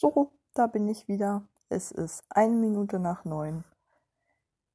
So, 0.00 0.32
da 0.54 0.66
bin 0.66 0.88
ich 0.88 1.08
wieder. 1.08 1.46
Es 1.68 1.90
ist 1.90 2.24
eine 2.30 2.54
Minute 2.54 2.98
nach 2.98 3.26
neun 3.26 3.64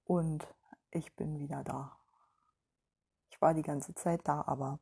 und 0.04 0.46
ich 0.92 1.16
bin 1.16 1.40
wieder 1.40 1.64
da. 1.64 1.98
Ich 3.32 3.42
war 3.42 3.56
die 3.56 3.64
ganze 3.64 3.96
Zeit 3.96 4.22
da, 4.26 4.44
aber 4.46 4.78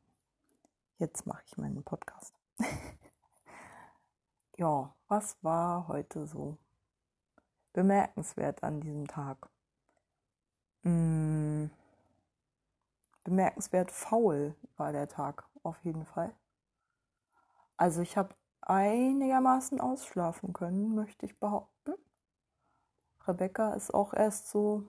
jetzt 0.98 1.26
mache 1.26 1.42
ich 1.46 1.56
meinen 1.56 1.82
Podcast. 1.82 2.34
ja, 4.58 4.94
was 5.08 5.42
war 5.42 5.88
heute 5.88 6.26
so 6.26 6.58
bemerkenswert 7.72 8.62
an 8.62 8.82
diesem 8.82 9.08
Tag? 9.08 9.48
Hm, 10.82 11.70
bemerkenswert 13.24 13.90
faul 13.90 14.54
war 14.76 14.92
der 14.92 15.08
Tag 15.08 15.48
auf 15.62 15.82
jeden 15.86 16.04
Fall. 16.04 16.34
Also 17.78 18.02
ich 18.02 18.18
habe 18.18 18.34
einigermaßen 18.68 19.80
ausschlafen 19.80 20.52
können, 20.52 20.94
möchte 20.94 21.26
ich 21.26 21.38
behaupten. 21.38 21.94
Rebecca 23.26 23.72
ist 23.74 23.92
auch 23.92 24.12
erst 24.14 24.48
so 24.50 24.84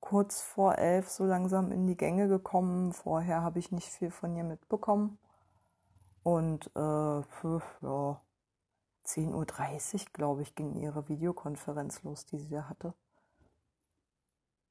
kurz 0.00 0.40
vor 0.40 0.78
elf 0.78 1.08
so 1.08 1.24
langsam 1.24 1.70
in 1.72 1.86
die 1.86 1.96
Gänge 1.96 2.28
gekommen. 2.28 2.92
Vorher 2.92 3.42
habe 3.42 3.58
ich 3.58 3.70
nicht 3.70 3.88
viel 3.88 4.10
von 4.10 4.34
ihr 4.34 4.44
mitbekommen. 4.44 5.18
Und 6.22 6.66
äh, 6.76 7.22
für, 7.22 7.62
ja, 7.82 8.20
10.30 9.06 9.32
Uhr, 9.34 10.06
glaube 10.12 10.42
ich, 10.42 10.54
ging 10.54 10.74
ihre 10.74 11.08
Videokonferenz 11.08 12.02
los, 12.02 12.26
die 12.26 12.38
sie 12.38 12.50
da 12.50 12.68
hatte. 12.68 12.94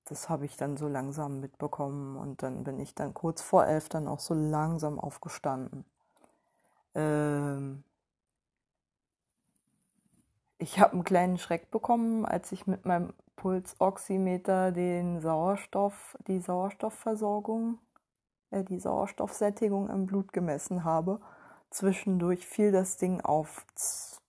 Das 0.05 0.29
habe 0.29 0.45
ich 0.45 0.57
dann 0.57 0.77
so 0.77 0.87
langsam 0.87 1.39
mitbekommen 1.39 2.17
und 2.17 2.41
dann 2.41 2.63
bin 2.63 2.79
ich 2.79 2.95
dann 2.95 3.13
kurz 3.13 3.41
vor 3.41 3.67
elf 3.67 3.89
dann 3.89 4.07
auch 4.07 4.19
so 4.19 4.33
langsam 4.33 4.99
aufgestanden. 4.99 5.85
Ähm, 6.95 7.83
ich 10.59 10.79
habe 10.79 10.93
einen 10.93 11.03
kleinen 11.03 11.37
Schreck 11.37 11.71
bekommen, 11.71 12.25
als 12.25 12.51
ich 12.51 12.67
mit 12.67 12.85
meinem 12.85 13.13
Pulsoximeter 13.37 14.71
den 14.71 15.21
Sauerstoff, 15.21 16.17
die 16.27 16.39
Sauerstoffversorgung, 16.41 17.79
äh, 18.51 18.63
die 18.65 18.79
Sauerstoffsättigung 18.79 19.89
im 19.89 20.05
Blut 20.05 20.33
gemessen 20.33 20.83
habe. 20.83 21.21
Zwischendurch 21.69 22.45
fiel 22.45 22.71
das 22.71 22.97
Ding 22.97 23.21
auf 23.21 23.65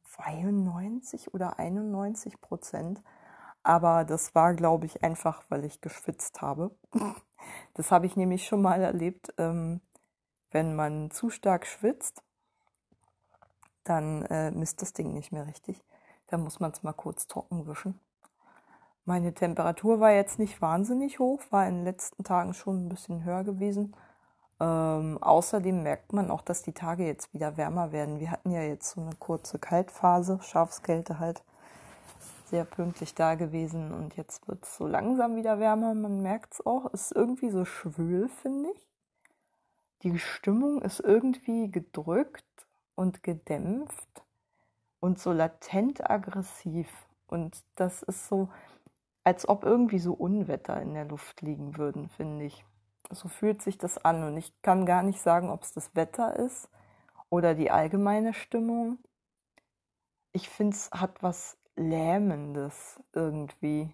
92 0.04 1.34
oder 1.34 1.58
91 1.58 2.40
Prozent. 2.40 3.02
Aber 3.62 4.04
das 4.04 4.34
war, 4.34 4.54
glaube 4.54 4.86
ich, 4.86 5.02
einfach, 5.02 5.42
weil 5.48 5.64
ich 5.64 5.80
geschwitzt 5.80 6.40
habe. 6.40 6.70
Das 7.72 7.90
habe 7.90 8.04
ich 8.04 8.16
nämlich 8.16 8.46
schon 8.46 8.60
mal 8.60 8.82
erlebt, 8.82 9.32
ähm, 9.38 9.80
wenn 10.50 10.76
man 10.76 11.10
zu 11.10 11.30
stark 11.30 11.66
schwitzt, 11.66 12.22
dann 13.82 14.26
äh, 14.26 14.50
misst 14.50 14.82
das 14.82 14.92
Ding 14.92 15.14
nicht 15.14 15.32
mehr 15.32 15.46
richtig. 15.46 15.82
Da 16.30 16.38
muss 16.38 16.60
man 16.60 16.70
es 16.70 16.84
mal 16.84 16.92
kurz 16.92 17.26
trocken 17.26 17.66
wischen. 17.66 17.98
Meine 19.04 19.34
Temperatur 19.34 19.98
war 19.98 20.12
jetzt 20.12 20.38
nicht 20.38 20.62
wahnsinnig 20.62 21.18
hoch, 21.18 21.40
war 21.50 21.66
in 21.66 21.78
den 21.78 21.84
letzten 21.84 22.22
Tagen 22.22 22.54
schon 22.54 22.86
ein 22.86 22.88
bisschen 22.88 23.24
höher 23.24 23.42
gewesen. 23.42 23.96
Ähm, 24.60 25.18
außerdem 25.20 25.82
merkt 25.82 26.12
man 26.12 26.30
auch, 26.30 26.42
dass 26.42 26.62
die 26.62 26.72
Tage 26.72 27.04
jetzt 27.04 27.34
wieder 27.34 27.56
wärmer 27.56 27.90
werden. 27.90 28.20
Wir 28.20 28.30
hatten 28.30 28.52
ja 28.52 28.62
jetzt 28.62 28.90
so 28.90 29.00
eine 29.00 29.16
kurze 29.16 29.58
Kaltphase, 29.58 30.38
Schafskälte 30.42 31.18
halt, 31.18 31.42
sehr 32.46 32.64
pünktlich 32.64 33.14
da 33.14 33.34
gewesen 33.34 33.92
und 33.92 34.16
jetzt 34.16 34.46
wird 34.46 34.64
es 34.64 34.76
so 34.76 34.86
langsam 34.86 35.34
wieder 35.34 35.58
wärmer. 35.58 35.94
Man 35.94 36.22
merkt 36.22 36.54
es 36.54 36.66
auch, 36.66 36.86
ist 36.92 37.10
irgendwie 37.12 37.50
so 37.50 37.64
schwül, 37.64 38.28
finde 38.28 38.70
ich. 38.70 38.88
Die 40.02 40.18
Stimmung 40.18 40.82
ist 40.82 41.00
irgendwie 41.00 41.70
gedrückt 41.70 42.44
und 42.94 43.22
gedämpft 43.24 44.24
und 45.00 45.18
so 45.18 45.32
latent 45.32 46.08
aggressiv. 46.08 46.88
Und 47.26 47.64
das 47.76 48.02
ist 48.02 48.28
so, 48.28 48.48
als 49.24 49.48
ob 49.48 49.64
irgendwie 49.64 49.98
so 49.98 50.12
Unwetter 50.12 50.80
in 50.80 50.94
der 50.94 51.06
Luft 51.06 51.40
liegen 51.42 51.76
würden, 51.76 52.08
finde 52.08 52.44
ich. 52.44 52.64
So 53.10 53.28
fühlt 53.28 53.62
sich 53.62 53.78
das 53.78 53.98
an. 53.98 54.22
Und 54.22 54.36
ich 54.36 54.60
kann 54.62 54.86
gar 54.86 55.02
nicht 55.02 55.20
sagen, 55.20 55.50
ob 55.50 55.62
es 55.62 55.72
das 55.72 55.94
Wetter 55.96 56.36
ist 56.36 56.68
oder 57.28 57.54
die 57.54 57.70
allgemeine 57.70 58.34
Stimmung. 58.34 58.98
Ich 60.32 60.48
finde, 60.48 60.76
es 60.76 60.90
hat 60.92 61.22
was 61.22 61.58
Lähmendes 61.76 63.02
irgendwie, 63.12 63.92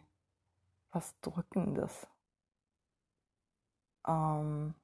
was 0.91 1.19
Drückendes. 1.21 2.06
Ähm, 4.06 4.75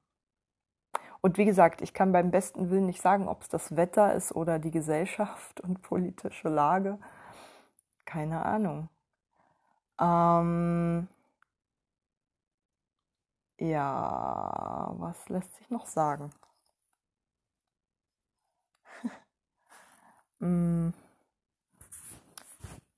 und 1.22 1.38
wie 1.38 1.44
gesagt, 1.46 1.80
ich 1.82 1.94
kann 1.94 2.12
beim 2.12 2.30
besten 2.30 2.70
Willen 2.70 2.86
nicht 2.86 3.00
sagen, 3.00 3.28
ob 3.28 3.42
es 3.42 3.48
das 3.48 3.76
Wetter 3.76 4.14
ist 4.14 4.32
oder 4.34 4.58
die 4.58 4.70
Gesellschaft 4.70 5.60
und 5.60 5.82
politische 5.82 6.48
Lage. 6.48 6.98
Keine 8.04 8.44
Ahnung. 8.46 8.88
Ähm 9.98 11.08
ja, 13.58 14.92
was 14.98 15.28
lässt 15.30 15.54
sich 15.56 15.70
noch 15.70 15.86
sagen? 15.86 16.32
hm. 20.40 20.90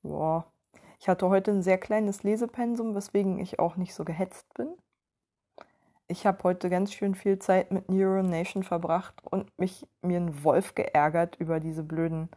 Boah. 0.02 0.46
Ich 1.00 1.08
hatte 1.08 1.28
heute 1.28 1.50
ein 1.50 1.62
sehr 1.62 1.78
kleines 1.78 2.22
Lesepensum, 2.22 2.94
weswegen 2.94 3.38
ich 3.40 3.58
auch 3.58 3.76
nicht 3.76 3.94
so 3.94 4.04
gehetzt 4.04 4.52
bin 4.54 4.68
ich 6.08 6.26
habe 6.26 6.42
heute 6.44 6.68
ganz 6.68 6.92
schön 6.92 7.14
viel 7.14 7.38
Zeit 7.38 7.72
mit 7.72 7.88
Neuronation 7.88 8.62
verbracht 8.62 9.14
und 9.30 9.46
mich 9.58 9.86
mir 10.02 10.18
einen 10.18 10.44
Wolf 10.44 10.74
geärgert 10.74 11.36
über 11.36 11.60
diese 11.60 11.82
blöden. 11.82 12.28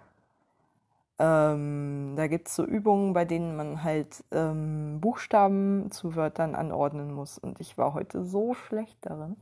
Ähm, 1.20 2.14
da 2.16 2.28
gibt 2.28 2.48
es 2.48 2.56
so 2.56 2.64
Übungen, 2.64 3.14
bei 3.14 3.26
denen 3.26 3.56
man 3.56 3.84
halt 3.84 4.24
ähm, 4.32 5.00
Buchstaben 5.02 5.92
zu 5.92 6.16
Wörtern 6.16 6.56
anordnen 6.56 7.14
muss. 7.14 7.38
Und 7.38 7.60
ich 7.60 7.78
war 7.78 7.94
heute 7.94 8.24
so 8.24 8.54
schlecht 8.54 8.98
darin. 9.02 9.36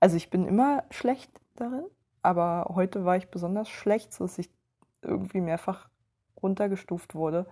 Also 0.00 0.16
ich 0.16 0.30
bin 0.30 0.46
immer 0.46 0.82
schlecht 0.90 1.30
darin, 1.56 1.84
aber 2.22 2.70
heute 2.74 3.04
war 3.04 3.16
ich 3.16 3.28
besonders 3.28 3.68
schlecht, 3.68 4.12
sodass 4.12 4.38
ich 4.38 4.50
irgendwie 5.02 5.40
mehrfach 5.40 5.88
runtergestuft 6.42 7.14
wurde. 7.14 7.46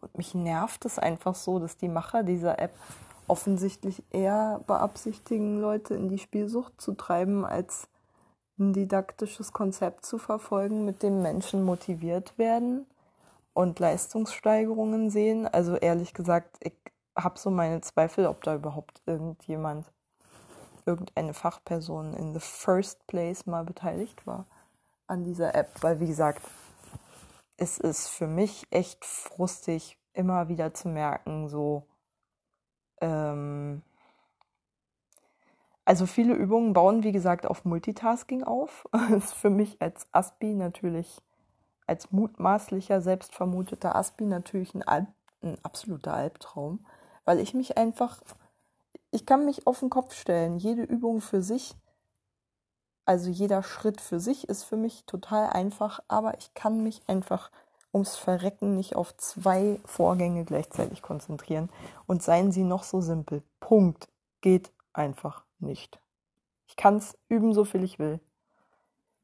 Und 0.00 0.16
mich 0.16 0.34
nervt 0.34 0.84
es 0.84 0.98
einfach 0.98 1.34
so, 1.34 1.58
dass 1.58 1.76
die 1.76 1.88
Macher 1.88 2.22
dieser 2.22 2.58
App 2.58 2.74
offensichtlich 3.32 4.04
eher 4.10 4.60
beabsichtigen, 4.66 5.58
Leute 5.58 5.94
in 5.94 6.10
die 6.10 6.18
Spielsucht 6.18 6.78
zu 6.78 6.92
treiben, 6.92 7.46
als 7.46 7.88
ein 8.58 8.74
didaktisches 8.74 9.54
Konzept 9.54 10.04
zu 10.04 10.18
verfolgen, 10.18 10.84
mit 10.84 11.02
dem 11.02 11.22
Menschen 11.22 11.62
motiviert 11.64 12.36
werden 12.36 12.84
und 13.54 13.78
Leistungssteigerungen 13.78 15.08
sehen. 15.08 15.46
Also 15.46 15.76
ehrlich 15.76 16.12
gesagt, 16.12 16.58
ich 16.60 16.74
habe 17.16 17.38
so 17.38 17.50
meine 17.50 17.80
Zweifel, 17.80 18.26
ob 18.26 18.42
da 18.44 18.54
überhaupt 18.54 19.00
irgendjemand, 19.06 19.86
irgendeine 20.84 21.32
Fachperson 21.32 22.12
in 22.12 22.34
the 22.34 22.40
first 22.40 23.06
place 23.06 23.46
mal 23.46 23.64
beteiligt 23.64 24.26
war 24.26 24.44
an 25.06 25.24
dieser 25.24 25.54
App, 25.54 25.82
weil 25.82 26.00
wie 26.00 26.08
gesagt, 26.08 26.42
es 27.56 27.78
ist 27.78 28.08
für 28.08 28.26
mich 28.26 28.66
echt 28.70 29.06
frustig, 29.06 29.96
immer 30.12 30.48
wieder 30.48 30.74
zu 30.74 30.88
merken, 30.88 31.48
so, 31.48 31.86
ähm, 33.02 33.82
also 35.84 36.06
viele 36.06 36.34
Übungen 36.34 36.72
bauen, 36.72 37.02
wie 37.02 37.12
gesagt, 37.12 37.46
auf 37.46 37.64
Multitasking 37.64 38.44
auf. 38.44 38.88
Das 39.10 39.24
ist 39.24 39.34
für 39.34 39.50
mich 39.50 39.82
als 39.82 40.06
Aspi 40.12 40.54
natürlich, 40.54 41.20
als 41.86 42.12
mutmaßlicher, 42.12 43.00
selbstvermuteter 43.00 43.94
Aspi 43.94 44.24
natürlich 44.24 44.74
ein, 44.74 44.82
Alb, 44.82 45.08
ein 45.42 45.58
absoluter 45.62 46.14
Albtraum, 46.14 46.86
weil 47.24 47.40
ich 47.40 47.52
mich 47.52 47.76
einfach, 47.76 48.22
ich 49.10 49.26
kann 49.26 49.44
mich 49.44 49.66
auf 49.66 49.80
den 49.80 49.90
Kopf 49.90 50.14
stellen. 50.14 50.56
Jede 50.56 50.82
Übung 50.82 51.20
für 51.20 51.42
sich, 51.42 51.74
also 53.04 53.28
jeder 53.28 53.64
Schritt 53.64 54.00
für 54.00 54.20
sich 54.20 54.48
ist 54.48 54.62
für 54.62 54.76
mich 54.76 55.04
total 55.06 55.50
einfach, 55.50 56.00
aber 56.06 56.38
ich 56.38 56.54
kann 56.54 56.82
mich 56.84 57.02
einfach 57.08 57.50
ums 57.92 58.16
Verrecken 58.16 58.74
nicht 58.76 58.96
auf 58.96 59.16
zwei 59.16 59.80
Vorgänge 59.84 60.44
gleichzeitig 60.44 61.02
konzentrieren. 61.02 61.70
Und 62.06 62.22
seien 62.22 62.52
sie 62.52 62.64
noch 62.64 62.84
so 62.84 63.00
simpel. 63.00 63.42
Punkt. 63.60 64.08
Geht 64.40 64.72
einfach 64.92 65.44
nicht. 65.58 66.00
Ich 66.66 66.76
kann 66.76 66.96
es 66.96 67.16
üben, 67.28 67.52
so 67.52 67.64
viel 67.64 67.84
ich 67.84 67.98
will. 67.98 68.20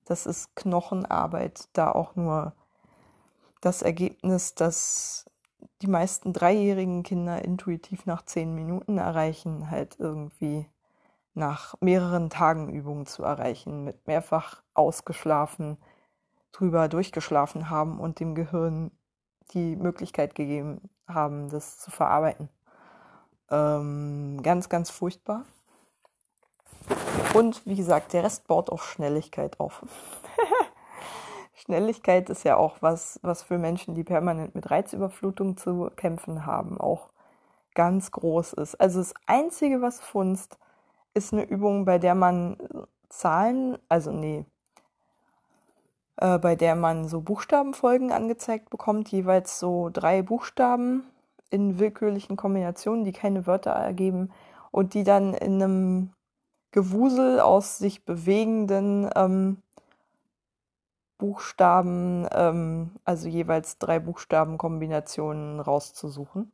Das 0.05 0.27
ist 0.27 0.55
Knochenarbeit, 0.55 1.69
da 1.73 1.93
auch 1.93 2.15
nur 2.15 2.53
das 3.61 3.83
Ergebnis, 3.83 4.55
dass 4.55 5.27
die 5.83 5.87
meisten 5.87 6.33
dreijährigen 6.33 7.03
Kinder 7.03 7.45
intuitiv 7.45 8.07
nach 8.07 8.25
zehn 8.25 8.55
Minuten 8.55 8.99
erreichen, 8.99 9.71
halt 9.71 9.97
irgendwie 9.99 10.67
nach 11.35 11.75
mehreren 11.81 12.31
Tagen 12.31 12.69
Übungen 12.69 13.07
zu 13.07 13.23
erreichen, 13.23 13.85
mit 13.85 14.07
mehrfach 14.07 14.63
ausgeschlafen, 14.75 15.79
drüber 16.53 16.89
durchgeschlafen 16.89 17.71
haben 17.71 18.01
und 18.01 18.21
dem 18.21 18.35
Gehirn 18.35 18.91
die 19.53 19.77
Möglichkeit 19.77 20.35
gegeben 20.35 20.91
haben, 21.07 21.49
das 21.49 21.79
zu 21.79 21.91
verarbeiten. 21.91 22.49
Ähm, 23.51 24.41
ganz, 24.43 24.69
ganz 24.69 24.91
furchtbar. 24.91 25.45
Und 27.35 27.65
wie 27.67 27.77
gesagt, 27.77 28.13
der 28.13 28.25
Rest 28.25 28.47
baut 28.47 28.71
auf 28.71 28.85
Schnelligkeit 28.85 29.59
auf. 29.61 29.85
Schnelligkeit 31.55 32.31
ist 32.31 32.45
ja 32.45 32.57
auch 32.57 32.79
was, 32.81 33.19
was 33.23 33.43
für 33.43 33.59
Menschen, 33.59 33.95
die 33.95 34.05
permanent 34.05 34.55
mit 34.55 34.71
Reizüberflutung 34.71 35.57
zu 35.57 35.91
kämpfen 35.97 36.47
haben, 36.47 36.81
auch 36.81 37.11
ganz 37.75 38.11
groß 38.11 38.55
ist. 38.55 38.75
Also 38.77 38.99
das 38.99 39.15
Einzige, 39.27 39.83
was 39.83 40.01
funzt, 40.01 40.59
ist 41.15 41.33
eine 41.33 41.45
Übung, 41.45 41.85
bei 41.85 41.99
der 41.99 42.15
man 42.15 42.57
Zahlen, 43.09 43.79
also 43.89 44.13
nee, 44.13 44.45
äh, 46.19 46.39
bei 46.39 46.57
der 46.57 46.75
man 46.75 47.09
so 47.09 47.21
Buchstabenfolgen 47.21 48.13
angezeigt 48.13 48.71
bekommt, 48.71 49.09
jeweils 49.09 49.59
so 49.59 49.91
drei 49.93 50.23
Buchstaben 50.23 51.05
in 51.51 51.79
willkürlichen 51.79 52.37
Kombinationen, 52.37 53.05
die 53.05 53.13
keine 53.13 53.47
Wörter 53.47 53.71
ergeben 53.71 54.31
und 54.71 54.95
die 54.95 55.05
dann 55.05 55.33
in 55.35 55.63
einem 55.63 56.11
Gewusel 56.73 57.41
aus 57.41 57.79
sich 57.79 58.05
bewegenden 58.05 59.09
ähm, 59.15 59.63
Buchstaben, 61.19 62.27
ähm, 62.33 62.93
also 63.05 63.29
jeweils 63.29 63.79
drei 63.79 63.99
Buchstabenkombinationen 63.99 65.61
rauszusuchen. 65.61 66.53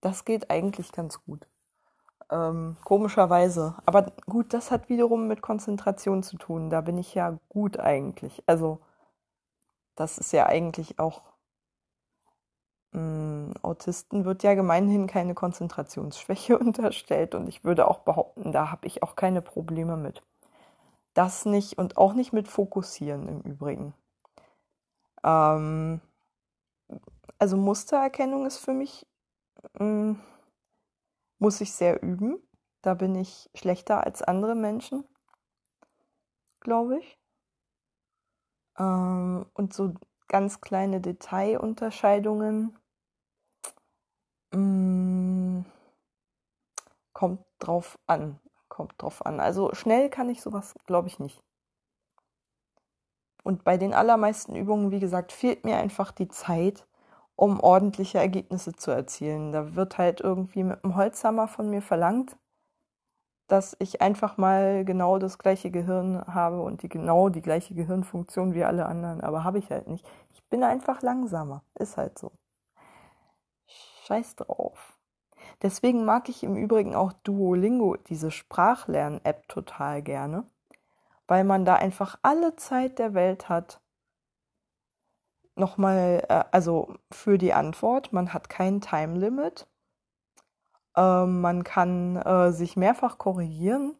Das 0.00 0.24
geht 0.24 0.50
eigentlich 0.50 0.92
ganz 0.92 1.22
gut. 1.24 1.46
Ähm, 2.30 2.76
komischerweise. 2.84 3.74
Aber 3.86 4.12
gut, 4.26 4.54
das 4.54 4.70
hat 4.70 4.88
wiederum 4.88 5.26
mit 5.26 5.42
Konzentration 5.42 6.22
zu 6.22 6.36
tun. 6.38 6.70
Da 6.70 6.80
bin 6.80 6.96
ich 6.96 7.14
ja 7.14 7.38
gut 7.48 7.78
eigentlich. 7.78 8.42
Also, 8.46 8.80
das 10.00 10.16
ist 10.16 10.32
ja 10.32 10.46
eigentlich 10.46 10.98
auch. 10.98 11.22
Mh, 12.92 13.00
mm, 13.00 13.54
Autisten 13.62 14.24
wird 14.24 14.42
ja 14.42 14.54
gemeinhin 14.54 15.06
keine 15.06 15.34
Konzentrationsschwäche 15.34 16.58
unterstellt 16.58 17.34
und 17.34 17.48
ich 17.48 17.64
würde 17.64 17.86
auch 17.86 18.00
behaupten, 18.00 18.52
da 18.52 18.70
habe 18.70 18.86
ich 18.86 19.02
auch 19.02 19.14
keine 19.14 19.42
Probleme 19.42 19.96
mit. 19.96 20.22
Das 21.14 21.44
nicht 21.44 21.76
und 21.78 21.98
auch 21.98 22.14
nicht 22.14 22.32
mit 22.32 22.48
Fokussieren 22.48 23.28
im 23.28 23.40
Übrigen. 23.42 23.94
Ähm, 25.22 26.00
also 27.38 27.56
Mustererkennung 27.56 28.46
ist 28.46 28.58
für 28.58 28.72
mich, 28.72 29.06
mh, 29.78 29.84
mm, 29.84 30.20
muss 31.38 31.60
ich 31.60 31.72
sehr 31.72 32.02
üben. 32.02 32.38
Da 32.82 32.94
bin 32.94 33.14
ich 33.14 33.50
schlechter 33.54 34.04
als 34.04 34.22
andere 34.22 34.54
Menschen, 34.54 35.04
glaube 36.60 36.98
ich. 37.00 37.19
Ähm, 38.80 39.46
und 39.54 39.72
so 39.74 39.94
ganz 40.28 40.60
kleine 40.60 41.00
Detailunterscheidungen 41.00 42.76
mm, 44.52 45.62
kommt 47.12 47.44
drauf 47.60 47.98
an 48.06 48.40
kommt 48.80 49.02
drauf 49.02 49.26
an. 49.26 49.40
Also 49.40 49.74
schnell 49.74 50.08
kann 50.08 50.30
ich 50.30 50.40
sowas, 50.40 50.74
glaube 50.86 51.08
ich, 51.08 51.18
nicht. 51.18 51.42
Und 53.42 53.62
bei 53.64 53.76
den 53.76 53.92
allermeisten 53.92 54.56
Übungen, 54.56 54.90
wie 54.90 55.00
gesagt, 55.00 55.32
fehlt 55.32 55.66
mir 55.66 55.76
einfach 55.76 56.12
die 56.12 56.28
Zeit, 56.28 56.86
um 57.36 57.60
ordentliche 57.60 58.18
Ergebnisse 58.18 58.72
zu 58.72 58.90
erzielen. 58.90 59.52
Da 59.52 59.74
wird 59.74 59.98
halt 59.98 60.20
irgendwie 60.20 60.62
mit 60.62 60.82
einem 60.82 60.96
Holzhammer 60.96 61.46
von 61.46 61.68
mir 61.68 61.82
verlangt, 61.82 62.38
dass 63.50 63.76
ich 63.80 64.00
einfach 64.00 64.36
mal 64.36 64.84
genau 64.84 65.18
das 65.18 65.38
gleiche 65.38 65.72
Gehirn 65.72 66.24
habe 66.26 66.62
und 66.62 66.82
die 66.82 66.88
genau 66.88 67.28
die 67.28 67.42
gleiche 67.42 67.74
Gehirnfunktion 67.74 68.54
wie 68.54 68.62
alle 68.62 68.86
anderen, 68.86 69.20
aber 69.20 69.42
habe 69.42 69.58
ich 69.58 69.70
halt 69.70 69.88
nicht. 69.88 70.08
Ich 70.32 70.44
bin 70.44 70.62
einfach 70.62 71.02
langsamer, 71.02 71.64
ist 71.74 71.96
halt 71.96 72.16
so. 72.16 72.30
Scheiß 73.66 74.36
drauf. 74.36 74.98
Deswegen 75.62 76.04
mag 76.04 76.28
ich 76.28 76.44
im 76.44 76.56
Übrigen 76.56 76.94
auch 76.94 77.12
Duolingo, 77.12 77.96
diese 77.96 78.30
Sprachlern-App, 78.30 79.48
total 79.48 80.02
gerne, 80.02 80.44
weil 81.26 81.42
man 81.42 81.64
da 81.64 81.74
einfach 81.74 82.18
alle 82.22 82.54
Zeit 82.54 83.00
der 83.00 83.14
Welt 83.14 83.48
hat. 83.48 83.80
Nochmal, 85.56 86.24
äh, 86.28 86.44
also 86.52 86.94
für 87.10 87.36
die 87.36 87.52
Antwort, 87.52 88.12
man 88.12 88.32
hat 88.32 88.48
kein 88.48 88.80
Time 88.80 89.18
Limit. 89.18 89.66
Äh, 90.96 91.26
man 91.26 91.64
kann 91.64 92.16
äh, 92.16 92.52
sich 92.52 92.76
mehrfach 92.76 93.18
korrigieren 93.18 93.94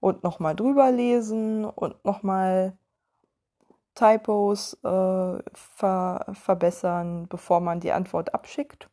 und 0.00 0.22
nochmal 0.24 0.56
drüber 0.56 0.90
lesen 0.90 1.64
und 1.64 2.04
nochmal 2.04 2.76
Typos 3.94 4.74
äh, 4.84 5.38
ver 5.52 6.26
verbessern, 6.32 7.26
bevor 7.28 7.60
man 7.60 7.80
die 7.80 7.92
Antwort 7.92 8.34
abschickt 8.34 8.88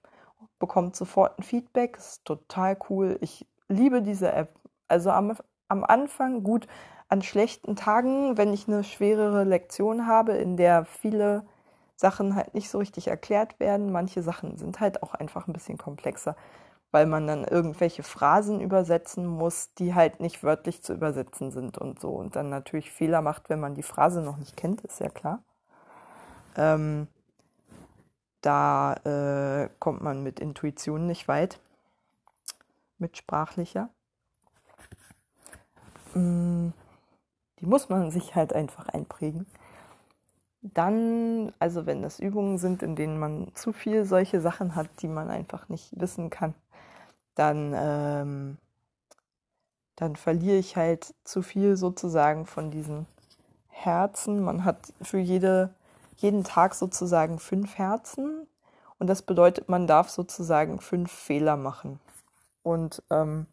bekommt 0.60 0.96
sofort 0.96 1.40
ein 1.40 1.44
Feedback. 1.44 1.98
Ist 1.98 2.26
total 2.26 2.78
cool. 2.90 3.18
Ich 3.22 3.48
liebe 3.68 4.02
diese 4.02 4.32
App. 4.32 4.54
Also 4.88 5.10
am, 5.12 5.36
am 5.70 5.84
Anfang 5.84 6.44
gut, 6.44 6.68
an 7.08 7.22
schlechten 7.22 7.76
Tagen, 7.76 8.38
wenn 8.38 8.54
ich 8.54 8.68
eine 8.68 8.84
schwerere 8.84 9.44
Lektion 9.44 10.06
habe, 10.06 10.34
in 10.34 10.58
der 10.58 10.86
viele 10.86 11.46
Sachen 11.96 12.36
halt 12.36 12.54
nicht 12.54 12.70
so 12.70 12.78
richtig 12.78 13.08
erklärt 13.08 13.60
werden. 13.60 13.92
Manche 13.92 14.22
Sachen 14.22 14.58
sind 14.58 14.80
halt 14.80 15.02
auch 15.02 15.14
einfach 15.14 15.48
ein 15.48 15.54
bisschen 15.54 15.78
komplexer, 15.78 16.36
weil 16.92 17.06
man 17.06 17.28
dann 17.28 17.44
irgendwelche 17.44 18.04
Phrasen 18.04 18.62
übersetzen 18.62 19.26
muss, 19.26 19.74
die 19.76 19.94
halt 19.94 20.20
nicht 20.20 20.44
wörtlich 20.44 20.82
zu 20.82 20.94
übersetzen 20.94 21.52
sind 21.52 21.78
und 21.78 22.00
so. 22.00 22.10
Und 22.10 22.36
dann 22.36 22.50
natürlich 22.50 22.92
Fehler 22.92 23.22
macht, 23.22 23.50
wenn 23.50 23.60
man 23.60 23.76
die 23.76 23.84
Phrase 23.84 24.22
noch 24.22 24.38
nicht 24.38 24.58
kennt, 24.58 24.82
ist 24.82 25.00
ja 25.00 25.10
klar. 25.10 25.44
Ähm, 26.56 27.08
da 28.42 28.94
äh, 29.06 29.70
kommt 29.80 30.02
man 30.02 30.24
mit 30.24 30.40
Intuition 30.40 31.06
nicht 31.06 31.28
weit, 31.28 31.60
mit 32.98 33.18
sprachlicher. 33.18 33.90
Mm, 36.16 36.70
die 37.60 37.66
muss 37.66 37.90
man 37.90 38.10
sich 38.10 38.36
halt 38.36 38.54
einfach 38.54 38.88
einprägen. 38.90 39.46
Dann, 40.62 41.54
also 41.60 41.86
wenn 41.86 42.02
das 42.02 42.20
Übungen 42.20 42.58
sind, 42.58 42.82
in 42.84 42.96
denen 42.96 43.20
man 43.20 43.52
zu 43.56 43.72
viel 43.74 44.06
solche 44.06 44.42
Sachen 44.42 44.76
hat, 44.76 44.90
die 45.02 45.08
man 45.08 45.30
einfach 45.30 45.70
nicht 45.70 46.00
wissen 46.00 46.30
kann, 46.30 46.54
dann, 47.40 47.74
ähm, 47.76 48.58
dann 49.96 50.16
verliere 50.16 50.58
ich 50.58 50.76
halt 50.76 51.14
zu 51.24 51.42
viel 51.42 51.78
sozusagen 51.78 52.46
von 52.46 52.70
diesen 52.70 53.06
Herzen. 53.70 54.44
Man 54.44 54.66
hat 54.66 54.94
für 55.02 55.20
jede 55.20 55.74
jeden 56.18 56.44
Tag 56.44 56.76
sozusagen 56.76 57.40
fünf 57.40 57.78
Herzen. 57.78 58.46
Und 58.98 59.08
das 59.08 59.22
bedeutet, 59.22 59.70
man 59.70 59.88
darf 59.88 60.10
sozusagen 60.10 60.82
fünf 60.82 61.12
Fehler 61.12 61.56
machen. 61.56 62.00
Und 62.62 63.02
ähm, 63.10 63.46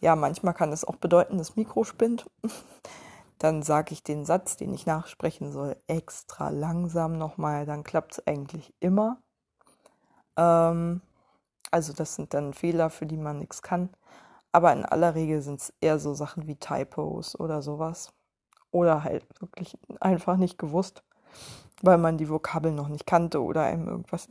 ja, 0.00 0.14
manchmal 0.14 0.54
kann 0.54 0.72
es 0.72 0.84
auch 0.84 0.96
bedeuten, 0.96 1.38
das 1.38 1.56
Mikro 1.56 1.82
spinnt. 1.84 2.30
Dann 3.38 3.62
sage 3.62 3.92
ich 3.92 4.04
den 4.04 4.24
Satz, 4.24 4.56
den 4.56 4.72
ich 4.72 4.86
nachsprechen 4.86 5.50
soll, 5.50 5.76
extra 5.86 6.50
langsam 6.50 7.18
nochmal. 7.18 7.66
Dann 7.66 7.82
klappt 7.82 8.12
es 8.12 8.26
eigentlich 8.26 8.72
immer. 8.78 9.18
Ähm, 10.36 11.00
also 11.70 11.92
das 11.92 12.14
sind 12.14 12.34
dann 12.34 12.54
Fehler, 12.54 12.90
für 12.90 13.06
die 13.06 13.16
man 13.16 13.38
nichts 13.38 13.62
kann. 13.62 13.90
Aber 14.52 14.72
in 14.72 14.84
aller 14.84 15.14
Regel 15.14 15.42
sind 15.42 15.60
es 15.60 15.72
eher 15.80 15.98
so 15.98 16.14
Sachen 16.14 16.46
wie 16.46 16.56
Typos 16.56 17.38
oder 17.38 17.62
sowas. 17.62 18.12
Oder 18.72 19.04
halt 19.04 19.24
wirklich 19.40 19.78
einfach 20.00 20.36
nicht 20.36 20.58
gewusst 20.58 21.02
weil 21.82 21.98
man 21.98 22.18
die 22.18 22.28
Vokabeln 22.28 22.74
noch 22.74 22.88
nicht 22.88 23.06
kannte 23.06 23.42
oder 23.42 23.62
einem 23.62 23.88
irgendwas, 23.88 24.28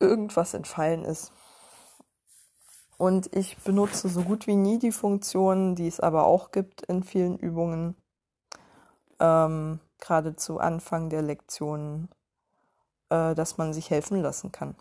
irgendwas 0.00 0.54
entfallen 0.54 1.04
ist. 1.04 1.32
Und 2.98 3.34
ich 3.36 3.58
benutze 3.58 4.08
so 4.08 4.22
gut 4.22 4.46
wie 4.46 4.56
nie 4.56 4.78
die 4.78 4.92
Funktionen, 4.92 5.74
die 5.74 5.86
es 5.86 6.00
aber 6.00 6.24
auch 6.24 6.50
gibt 6.50 6.82
in 6.82 7.02
vielen 7.02 7.36
Übungen, 7.36 7.94
ähm, 9.20 9.80
gerade 10.00 10.36
zu 10.36 10.58
Anfang 10.58 11.10
der 11.10 11.20
Lektionen, 11.20 12.08
äh, 13.10 13.34
dass 13.34 13.58
man 13.58 13.74
sich 13.74 13.90
helfen 13.90 14.22
lassen 14.22 14.50
kann. 14.50 14.76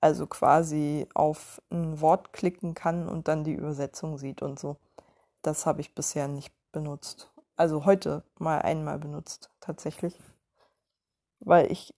Also 0.00 0.26
quasi 0.26 1.06
auf 1.14 1.60
ein 1.70 2.00
Wort 2.00 2.32
klicken 2.32 2.74
kann 2.74 3.08
und 3.08 3.28
dann 3.28 3.44
die 3.44 3.54
Übersetzung 3.54 4.18
sieht 4.18 4.42
und 4.42 4.58
so. 4.58 4.76
Das 5.42 5.66
habe 5.66 5.80
ich 5.80 5.94
bisher 5.94 6.28
nicht 6.28 6.52
benutzt. 6.72 7.30
Also 7.56 7.84
heute 7.84 8.22
mal 8.38 8.62
einmal 8.62 8.98
benutzt, 8.98 9.50
tatsächlich 9.60 10.18
weil 11.40 11.70
ich 11.72 11.94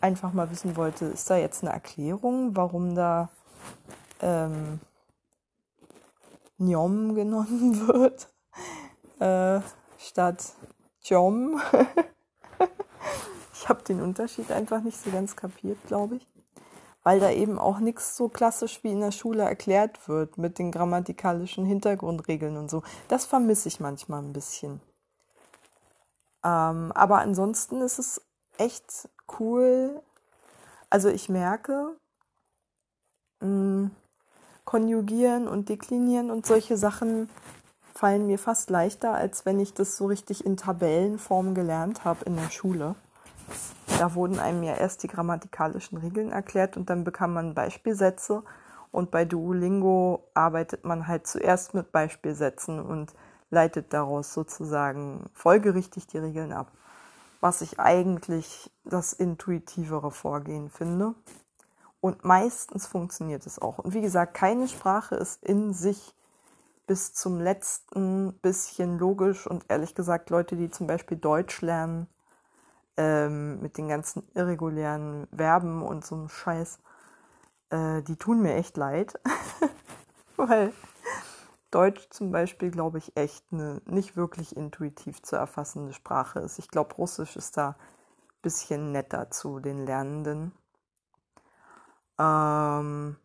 einfach 0.00 0.32
mal 0.32 0.50
wissen 0.50 0.76
wollte, 0.76 1.06
ist 1.06 1.28
da 1.28 1.36
jetzt 1.36 1.62
eine 1.62 1.72
Erklärung, 1.72 2.56
warum 2.56 2.94
da 2.94 3.28
ähm, 4.20 4.80
Njom 6.58 7.14
genommen 7.14 7.88
wird, 7.88 8.28
äh, 9.20 9.60
statt 9.98 10.54
Jom. 11.02 11.60
ich 13.52 13.68
habe 13.68 13.82
den 13.82 14.00
Unterschied 14.00 14.50
einfach 14.50 14.80
nicht 14.80 14.98
so 14.98 15.10
ganz 15.10 15.36
kapiert, 15.36 15.78
glaube 15.86 16.16
ich. 16.16 16.35
Weil 17.06 17.20
da 17.20 17.30
eben 17.30 17.56
auch 17.56 17.78
nichts 17.78 18.16
so 18.16 18.28
klassisch 18.28 18.82
wie 18.82 18.90
in 18.90 19.00
der 19.00 19.12
Schule 19.12 19.44
erklärt 19.44 20.08
wird 20.08 20.38
mit 20.38 20.58
den 20.58 20.72
grammatikalischen 20.72 21.64
Hintergrundregeln 21.64 22.56
und 22.56 22.68
so. 22.68 22.82
Das 23.06 23.26
vermisse 23.26 23.68
ich 23.68 23.78
manchmal 23.78 24.24
ein 24.24 24.32
bisschen. 24.32 24.80
Ähm, 26.42 26.90
aber 26.96 27.20
ansonsten 27.20 27.80
ist 27.80 28.00
es 28.00 28.20
echt 28.58 29.08
cool. 29.38 30.02
Also 30.90 31.08
ich 31.08 31.28
merke, 31.28 31.94
mh, 33.38 33.46
mm, 33.48 33.90
konjugieren 34.64 35.46
und 35.46 35.68
deklinieren 35.68 36.32
und 36.32 36.44
solche 36.44 36.76
Sachen 36.76 37.30
fallen 37.94 38.26
mir 38.26 38.40
fast 38.40 38.68
leichter, 38.68 39.14
als 39.14 39.46
wenn 39.46 39.60
ich 39.60 39.74
das 39.74 39.96
so 39.96 40.06
richtig 40.06 40.44
in 40.44 40.56
Tabellenform 40.56 41.54
gelernt 41.54 42.04
habe 42.04 42.24
in 42.24 42.34
der 42.34 42.50
Schule. 42.50 42.96
Da 43.98 44.14
wurden 44.14 44.38
einem 44.38 44.62
ja 44.62 44.74
erst 44.74 45.02
die 45.02 45.08
grammatikalischen 45.08 45.98
Regeln 45.98 46.30
erklärt 46.30 46.76
und 46.76 46.90
dann 46.90 47.04
bekam 47.04 47.32
man 47.32 47.54
Beispielsätze. 47.54 48.42
Und 48.92 49.10
bei 49.10 49.24
Duolingo 49.24 50.28
arbeitet 50.34 50.84
man 50.84 51.06
halt 51.06 51.26
zuerst 51.26 51.74
mit 51.74 51.92
Beispielsätzen 51.92 52.80
und 52.80 53.14
leitet 53.50 53.92
daraus 53.92 54.32
sozusagen 54.32 55.24
folgerichtig 55.32 56.06
die 56.06 56.18
Regeln 56.18 56.52
ab. 56.52 56.72
Was 57.40 57.60
ich 57.60 57.78
eigentlich 57.78 58.70
das 58.84 59.12
intuitivere 59.12 60.10
Vorgehen 60.10 60.70
finde. 60.70 61.14
Und 62.00 62.24
meistens 62.24 62.86
funktioniert 62.86 63.46
es 63.46 63.60
auch. 63.60 63.78
Und 63.78 63.94
wie 63.94 64.00
gesagt, 64.00 64.34
keine 64.34 64.68
Sprache 64.68 65.16
ist 65.16 65.44
in 65.44 65.72
sich 65.72 66.14
bis 66.86 67.12
zum 67.14 67.40
letzten 67.40 68.32
bisschen 68.34 68.98
logisch. 68.98 69.46
Und 69.46 69.64
ehrlich 69.68 69.94
gesagt, 69.94 70.30
Leute, 70.30 70.56
die 70.56 70.70
zum 70.70 70.86
Beispiel 70.86 71.16
Deutsch 71.16 71.60
lernen, 71.62 72.08
ähm, 72.96 73.60
mit 73.60 73.78
den 73.78 73.88
ganzen 73.88 74.28
irregulären 74.34 75.26
Verben 75.34 75.82
und 75.82 76.04
so 76.04 76.14
einem 76.14 76.28
Scheiß, 76.28 76.78
äh, 77.70 78.02
die 78.02 78.16
tun 78.16 78.40
mir 78.40 78.54
echt 78.54 78.76
leid. 78.76 79.18
Weil 80.36 80.72
Deutsch 81.70 82.08
zum 82.10 82.30
Beispiel, 82.30 82.70
glaube 82.70 82.98
ich, 82.98 83.16
echt 83.16 83.44
eine 83.52 83.82
nicht 83.86 84.16
wirklich 84.16 84.56
intuitiv 84.56 85.22
zu 85.22 85.36
erfassende 85.36 85.92
Sprache 85.92 86.40
ist. 86.40 86.58
Ich 86.58 86.68
glaube, 86.68 86.94
Russisch 86.94 87.36
ist 87.36 87.56
da 87.56 87.70
ein 87.70 87.76
bisschen 88.42 88.92
netter 88.92 89.30
zu 89.30 89.60
den 89.60 89.84
Lernenden. 89.86 90.52
Ähm, 92.18 93.16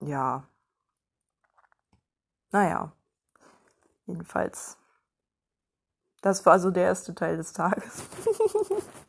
ja. 0.00 0.44
Naja. 2.52 2.92
Jedenfalls. 4.06 4.76
Das 6.22 6.44
war 6.46 6.58
so 6.58 6.70
der 6.70 6.84
erste 6.84 7.14
Teil 7.14 7.36
des 7.36 7.52
Tages. 7.52 8.02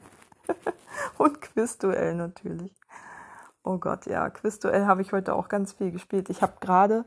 Und 1.22 1.40
Quizduell 1.40 2.16
natürlich. 2.16 2.76
Oh 3.62 3.78
Gott, 3.78 4.08
ja, 4.08 4.28
Quizduell 4.32 4.88
habe 4.88 5.04
ich 5.04 5.14
heute 5.14 5.36
auch 5.36 5.50
ganz 5.50 5.74
viel 5.74 5.92
gespielt. 5.92 6.32
Ich 6.32 6.42
habe 6.42 6.54
gerade 6.62 7.06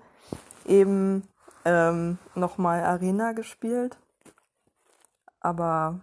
eben 0.65 1.27
ähm, 1.65 2.19
nochmal 2.37 2.85
Arena 2.85 3.33
gespielt. 3.33 3.99
Aber 5.41 5.99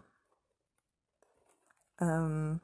ähm, 2.01 2.59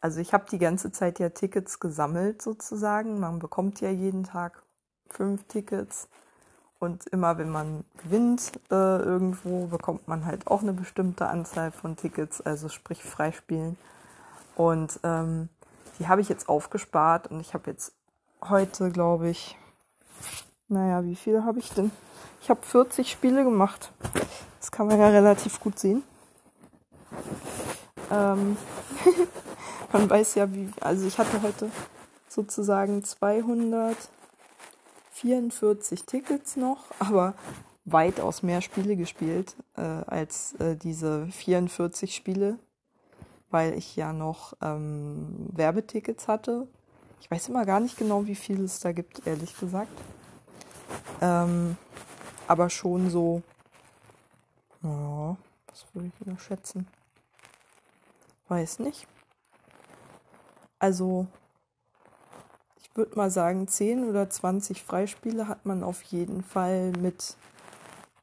also 0.00 0.18
ich 0.18 0.34
habe 0.34 0.46
die 0.50 0.58
ganze 0.58 0.90
Zeit 0.90 1.20
ja 1.20 1.28
Tickets 1.28 1.78
gesammelt 1.78 2.42
sozusagen. 2.42 3.20
Man 3.20 3.38
bekommt 3.38 3.80
ja 3.80 3.90
jeden 3.90 4.24
Tag 4.24 4.64
fünf 5.10 5.44
Tickets. 5.44 6.08
Und 6.78 7.06
immer 7.06 7.38
wenn 7.38 7.50
man 7.50 7.84
gewinnt 8.02 8.52
äh, 8.70 8.74
irgendwo, 8.74 9.66
bekommt 9.66 10.08
man 10.08 10.26
halt 10.26 10.46
auch 10.46 10.62
eine 10.62 10.72
bestimmte 10.72 11.26
Anzahl 11.26 11.70
von 11.70 11.96
Tickets, 11.96 12.40
also 12.40 12.68
sprich 12.68 13.02
Freispielen. 13.02 13.78
Und 14.56 15.00
ähm, 15.02 15.48
die 15.98 16.08
habe 16.08 16.20
ich 16.20 16.28
jetzt 16.28 16.48
aufgespart 16.48 17.30
und 17.30 17.40
ich 17.40 17.54
habe 17.54 17.70
jetzt 17.70 17.92
heute, 18.42 18.90
glaube 18.90 19.28
ich, 19.30 19.56
naja, 20.68 21.04
wie 21.04 21.16
viele 21.16 21.44
habe 21.44 21.58
ich 21.58 21.70
denn? 21.72 21.90
Ich 22.42 22.50
habe 22.50 22.60
40 22.62 23.10
Spiele 23.10 23.44
gemacht. 23.44 23.90
Das 24.60 24.70
kann 24.70 24.86
man 24.86 24.98
ja 24.98 25.08
relativ 25.08 25.60
gut 25.60 25.78
sehen. 25.78 26.02
Ähm 28.10 28.56
man 29.92 30.10
weiß 30.10 30.34
ja, 30.34 30.52
wie, 30.52 30.70
also 30.80 31.06
ich 31.06 31.18
hatte 31.18 31.40
heute 31.42 31.70
sozusagen 32.28 33.04
244 35.20 36.04
Tickets 36.04 36.56
noch, 36.56 36.84
aber 36.98 37.34
weitaus 37.84 38.42
mehr 38.42 38.60
Spiele 38.60 38.96
gespielt 38.96 39.56
äh, 39.76 39.80
als 39.80 40.54
äh, 40.54 40.76
diese 40.76 41.26
44 41.28 42.14
Spiele, 42.14 42.58
weil 43.50 43.74
ich 43.74 43.96
ja 43.96 44.12
noch 44.12 44.54
ähm, 44.60 45.48
Werbetickets 45.52 46.28
hatte. 46.28 46.68
Ich 47.20 47.30
weiß 47.30 47.48
immer 47.48 47.64
gar 47.64 47.80
nicht 47.80 47.96
genau, 47.96 48.26
wie 48.26 48.34
viele 48.34 48.64
es 48.64 48.80
da 48.80 48.92
gibt, 48.92 49.26
ehrlich 49.26 49.58
gesagt. 49.58 49.90
Ähm, 51.22 51.76
aber 52.46 52.68
schon 52.68 53.08
so, 53.08 53.42
ja, 54.82 55.36
was 55.68 55.86
würde 55.94 56.08
ich 56.08 56.20
wieder 56.20 56.38
schätzen? 56.38 56.86
Weiß 58.48 58.80
nicht. 58.80 59.08
Also, 60.78 61.26
würde 62.96 63.16
mal 63.16 63.30
sagen, 63.30 63.68
10 63.68 64.08
oder 64.08 64.28
20 64.28 64.82
Freispiele 64.82 65.48
hat 65.48 65.66
man 65.66 65.82
auf 65.82 66.02
jeden 66.02 66.42
Fall 66.42 66.92
mit, 67.00 67.36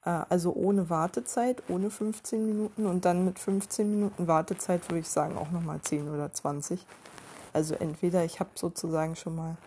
äh, 0.06 0.22
also 0.30 0.54
ohne 0.54 0.90
Wartezeit, 0.90 1.64
ohne 1.70 1.90
15 1.90 2.46
Minuten 2.46 2.86
und 2.86 3.06
dann 3.06 3.26
mit 3.26 3.40
15 3.40 3.90
Minuten 3.90 4.28
Wartezeit 4.28 4.90
würde 4.90 5.00
ich 5.00 5.10
sagen 5.10 5.38
auch 5.38 5.52
nochmal 5.52 5.82
10 5.82 6.10
oder 6.10 6.32
20. 6.34 6.86
Also 7.54 7.76
entweder 7.76 8.26
ich 8.26 8.40
habe 8.40 8.50
sozusagen 8.56 9.16
schon 9.16 9.36
mal 9.36 9.58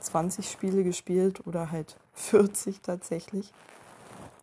20 0.00 0.50
Spiele 0.50 0.84
gespielt 0.84 1.46
oder 1.46 1.70
halt 1.70 1.96
40 2.14 2.80
tatsächlich. 2.80 3.52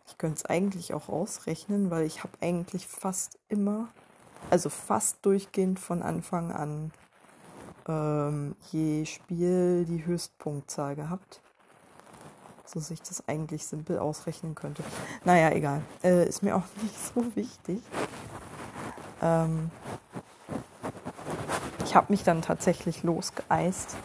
Ich 0.08 0.18
könnte 0.18 0.38
es 0.38 0.46
eigentlich 0.46 0.94
auch 0.94 1.10
ausrechnen, 1.10 1.92
weil 1.92 2.06
ich 2.06 2.24
habe 2.24 2.34
eigentlich 2.42 2.88
fast 2.88 3.38
immer, 3.50 3.90
also 4.50 4.70
fast 4.70 5.18
durchgehend 5.24 5.80
von 5.80 6.02
Anfang 6.02 6.52
an 6.52 6.92
ähm, 7.88 8.56
je 8.72 9.06
Spiel 9.06 9.86
die 9.86 10.06
Höchstpunktzahl 10.06 10.96
gehabt. 10.96 11.42
So 12.66 12.80
dass 12.80 12.92
ich 12.92 13.02
das 13.02 13.28
eigentlich 13.28 13.66
simpel 13.66 13.98
ausrechnen 13.98 14.54
könnte. 14.54 14.84
Naja, 15.24 15.52
egal. 15.52 15.82
Äh, 16.04 16.28
ist 16.28 16.44
mir 16.44 16.56
auch 16.56 16.66
nicht 16.82 16.98
so 17.00 17.36
wichtig. 17.36 17.82
Ähm, 19.22 19.72
ich 21.86 21.96
habe 21.96 22.08
mich 22.12 22.24
dann 22.24 22.42
tatsächlich 22.42 23.04
losgeeist 23.04 23.96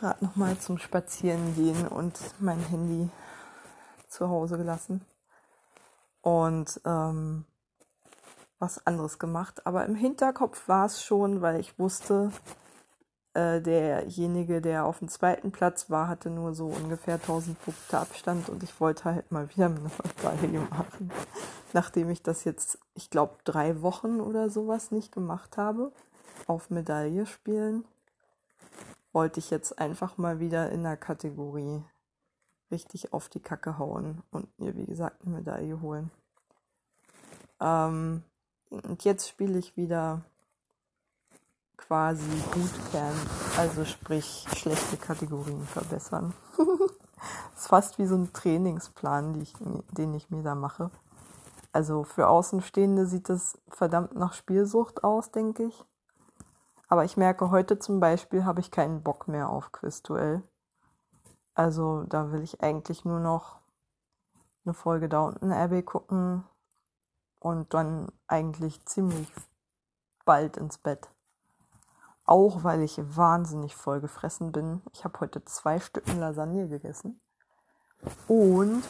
gerade 0.00 0.24
noch 0.24 0.34
mal 0.34 0.58
zum 0.58 0.78
Spazieren 0.78 1.54
gehen 1.54 1.86
und 1.86 2.18
mein 2.38 2.58
Handy 2.58 3.10
zu 4.08 4.30
Hause 4.30 4.56
gelassen 4.56 5.04
und 6.22 6.80
ähm, 6.86 7.44
was 8.60 8.86
anderes 8.86 9.18
gemacht. 9.18 9.66
Aber 9.66 9.84
im 9.84 9.96
Hinterkopf 9.96 10.68
war 10.68 10.86
es 10.86 11.02
schon, 11.02 11.42
weil 11.42 11.58
ich 11.58 11.78
wusste, 11.78 12.30
äh, 13.34 13.60
derjenige, 13.60 14.60
der 14.60 14.84
auf 14.84 15.00
dem 15.00 15.08
zweiten 15.08 15.50
Platz 15.50 15.90
war, 15.90 16.06
hatte 16.06 16.30
nur 16.30 16.54
so 16.54 16.66
ungefähr 16.66 17.18
1000 17.18 17.60
Punkte 17.60 17.98
Abstand 17.98 18.48
und 18.48 18.62
ich 18.62 18.80
wollte 18.80 19.04
halt 19.04 19.32
mal 19.32 19.50
wieder 19.50 19.66
eine 19.66 19.80
Medaille 19.80 20.60
machen. 20.70 21.10
Nachdem 21.72 22.10
ich 22.10 22.22
das 22.22 22.44
jetzt, 22.44 22.78
ich 22.94 23.10
glaube, 23.10 23.38
drei 23.44 23.82
Wochen 23.82 24.20
oder 24.20 24.50
sowas 24.50 24.92
nicht 24.92 25.12
gemacht 25.12 25.56
habe, 25.56 25.92
auf 26.46 26.70
Medaille 26.70 27.26
spielen 27.26 27.84
wollte 29.12 29.40
ich 29.40 29.50
jetzt 29.50 29.78
einfach 29.78 30.18
mal 30.18 30.40
wieder 30.40 30.70
in 30.70 30.82
der 30.82 30.96
Kategorie 30.96 31.82
richtig 32.70 33.12
auf 33.12 33.28
die 33.28 33.40
Kacke 33.40 33.78
hauen 33.78 34.22
und 34.30 34.56
mir, 34.58 34.76
wie 34.76 34.86
gesagt, 34.86 35.22
eine 35.24 35.36
Medaille 35.36 35.80
holen. 35.80 36.10
Ähm, 37.60 38.22
und 38.70 39.04
jetzt 39.04 39.28
spiele 39.28 39.58
ich 39.58 39.76
wieder 39.76 40.22
quasi 41.76 42.22
Bootcamp, 42.52 43.16
also 43.58 43.84
sprich 43.84 44.46
schlechte 44.56 44.96
Kategorien 44.96 45.64
verbessern. 45.66 46.34
das 46.56 46.68
ist 47.62 47.66
fast 47.66 47.98
wie 47.98 48.06
so 48.06 48.16
ein 48.16 48.32
Trainingsplan, 48.32 49.40
ich, 49.40 49.54
den 49.90 50.14
ich 50.14 50.30
mir 50.30 50.42
da 50.42 50.54
mache. 50.54 50.90
Also 51.72 52.04
für 52.04 52.28
Außenstehende 52.28 53.06
sieht 53.06 53.28
das 53.28 53.58
verdammt 53.68 54.14
nach 54.14 54.34
Spielsucht 54.34 55.04
aus, 55.04 55.30
denke 55.30 55.64
ich. 55.64 55.84
Aber 56.88 57.04
ich 57.04 57.16
merke, 57.16 57.50
heute 57.50 57.78
zum 57.78 58.00
Beispiel 58.00 58.44
habe 58.44 58.60
ich 58.60 58.70
keinen 58.70 59.02
Bock 59.02 59.28
mehr 59.28 59.48
auf 59.48 59.70
Quizduell. 59.70 60.42
Also 61.54 62.04
da 62.04 62.32
will 62.32 62.42
ich 62.42 62.62
eigentlich 62.62 63.04
nur 63.04 63.20
noch 63.20 63.60
eine 64.64 64.74
Folge 64.74 65.08
Downton 65.08 65.52
Abbey 65.52 65.82
gucken 65.82 66.44
und 67.40 67.74
dann 67.74 68.12
eigentlich 68.28 68.84
ziemlich 68.86 69.32
bald 70.24 70.56
ins 70.56 70.78
Bett. 70.78 71.10
Auch 72.24 72.62
weil 72.62 72.82
ich 72.82 73.00
wahnsinnig 73.16 73.74
voll 73.74 74.00
gefressen 74.00 74.52
bin. 74.52 74.82
Ich 74.92 75.04
habe 75.04 75.18
heute 75.18 75.44
zwei 75.44 75.80
Stücken 75.80 76.20
Lasagne 76.20 76.68
gegessen 76.68 77.20
und 78.28 78.84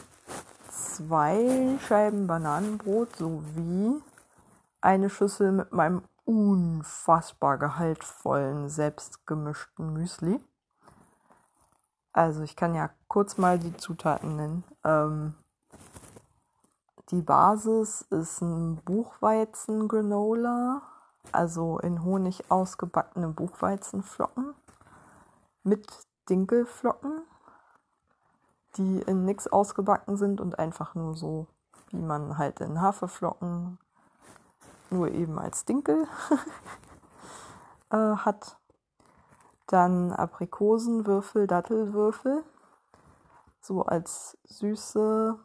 zwei 0.68 1.78
Scheiben 1.86 2.26
Bananenbrot 2.26 3.16
sowie 3.16 4.02
eine 4.82 5.08
Schüssel 5.08 5.52
mit 5.52 5.72
meinem 5.72 6.02
unfassbar 6.24 7.58
gehaltvollen, 7.58 8.68
selbstgemischten 8.68 9.92
Müsli. 9.92 10.38
Also 12.12 12.42
ich 12.42 12.56
kann 12.56 12.74
ja 12.74 12.90
kurz 13.08 13.38
mal 13.38 13.58
die 13.58 13.76
Zutaten 13.76 14.36
nennen. 14.36 14.64
Ähm, 14.84 15.34
die 17.10 17.22
Basis 17.22 18.02
ist 18.02 18.40
ein 18.40 18.76
Buchweizen-Granola, 18.84 20.82
also 21.32 21.78
in 21.80 22.04
Honig 22.04 22.50
ausgebackene 22.50 23.28
Buchweizenflocken 23.28 24.54
mit 25.64 25.88
Dinkelflocken, 26.28 27.22
die 28.76 29.00
in 29.02 29.24
nichts 29.24 29.48
ausgebacken 29.48 30.16
sind 30.16 30.40
und 30.40 30.58
einfach 30.60 30.94
nur 30.94 31.16
so, 31.16 31.48
wie 31.88 32.00
man 32.00 32.38
halt 32.38 32.60
in 32.60 32.80
Haferflocken 32.80 33.78
nur 34.90 35.08
eben 35.08 35.38
als 35.38 35.64
Dinkel 35.64 36.06
äh, 37.90 37.96
hat. 37.96 38.56
Dann 39.66 40.12
Aprikosenwürfel, 40.12 41.48
Dattelwürfel, 41.48 42.44
so 43.60 43.82
als 43.82 44.38
süße 44.44 45.38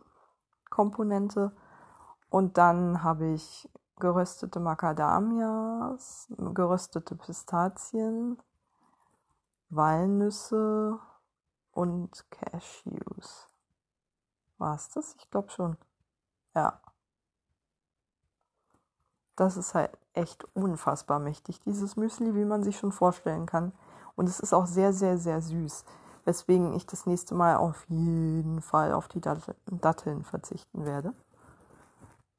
Komponente. 0.69 1.51
Und 2.29 2.57
dann 2.57 3.03
habe 3.03 3.27
ich 3.27 3.69
geröstete 3.97 4.59
Macadamias, 4.59 6.27
geröstete 6.37 7.15
Pistazien, 7.15 8.37
Walnüsse 9.69 10.99
und 11.71 12.25
Cashews. 12.31 13.49
War 14.57 14.75
es 14.75 14.89
das? 14.89 15.15
Ich 15.19 15.29
glaube 15.29 15.49
schon. 15.49 15.77
Ja. 16.53 16.81
Das 19.35 19.57
ist 19.57 19.73
halt 19.73 19.97
echt 20.13 20.45
unfassbar 20.55 21.19
mächtig, 21.19 21.59
dieses 21.61 21.97
Müsli, 21.97 22.35
wie 22.35 22.45
man 22.45 22.63
sich 22.63 22.77
schon 22.77 22.93
vorstellen 22.93 23.45
kann. 23.45 23.73
Und 24.15 24.29
es 24.29 24.39
ist 24.39 24.53
auch 24.53 24.65
sehr, 24.65 24.93
sehr, 24.93 25.17
sehr 25.17 25.41
süß. 25.41 25.83
Weswegen 26.25 26.73
ich 26.73 26.85
das 26.85 27.05
nächste 27.05 27.35
Mal 27.35 27.55
auf 27.57 27.85
jeden 27.87 28.61
Fall 28.61 28.93
auf 28.93 29.07
die 29.07 29.21
Datteln 29.21 30.23
verzichten 30.23 30.85
werde. 30.85 31.13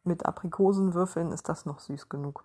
Mit 0.02 0.26
Aprikosenwürfeln 0.26 1.32
ist 1.32 1.48
das 1.48 1.66
noch 1.66 1.78
süß 1.78 2.08
genug. 2.08 2.44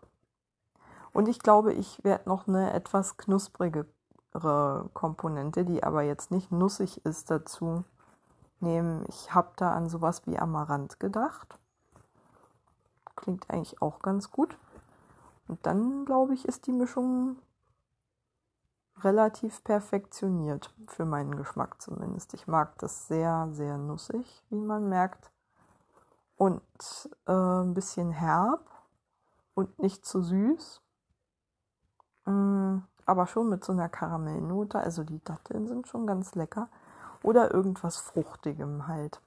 Und 1.14 1.28
ich 1.28 1.40
glaube, 1.40 1.74
ich 1.74 2.04
werde 2.04 2.30
noch 2.30 2.48
eine 2.48 2.74
etwas 2.74 3.18
knusprigere 3.18 3.86
Komponente, 4.94 5.66
die 5.66 5.84
aber 5.84 6.04
jetzt 6.04 6.32
nicht 6.32 6.52
nussig 6.52 7.06
ist, 7.06 7.30
dazu 7.32 7.84
nehmen. 8.60 9.04
Ich 9.10 9.34
habe 9.34 9.52
da 9.58 9.74
an 9.74 9.90
sowas 9.90 10.26
wie 10.26 10.38
Amaranth 10.38 11.00
gedacht. 11.00 11.60
Klingt 13.16 13.50
eigentlich 13.50 13.82
auch 13.82 14.00
ganz 14.00 14.32
gut. 14.32 14.58
Und 15.48 15.66
dann, 15.66 16.06
glaube 16.06 16.34
ich, 16.34 16.48
ist 16.48 16.68
die 16.68 16.72
Mischung 16.72 17.38
relativ 19.04 19.64
perfektioniert, 19.64 20.74
für 20.88 21.06
meinen 21.06 21.36
Geschmack 21.36 21.82
zumindest. 21.82 22.34
Ich 22.34 22.48
mag 22.48 22.78
das 22.80 23.08
sehr, 23.08 23.50
sehr 23.52 23.78
nussig, 23.78 24.44
wie 24.50 24.60
man 24.60 24.90
merkt. 24.90 25.32
Und 26.38 26.62
äh, 27.28 27.32
ein 27.32 27.74
bisschen 27.74 28.12
herb 28.12 28.66
und 29.54 29.80
nicht 29.80 30.06
zu 30.06 30.22
süß. 30.22 30.82
Mm, 32.26 32.80
aber 33.06 33.28
schon 33.28 33.50
mit 33.50 33.64
so 33.64 33.74
einer 33.74 33.90
Karamellnote. 33.90 34.80
Also 34.80 35.04
die 35.04 35.24
Datteln 35.24 35.68
sind 35.68 35.88
schon 35.88 36.08
ganz 36.08 36.34
lecker. 36.36 36.70
Oder 37.24 37.54
irgendwas 37.54 37.98
Fruchtigem 37.98 38.88
halt. 38.88 39.22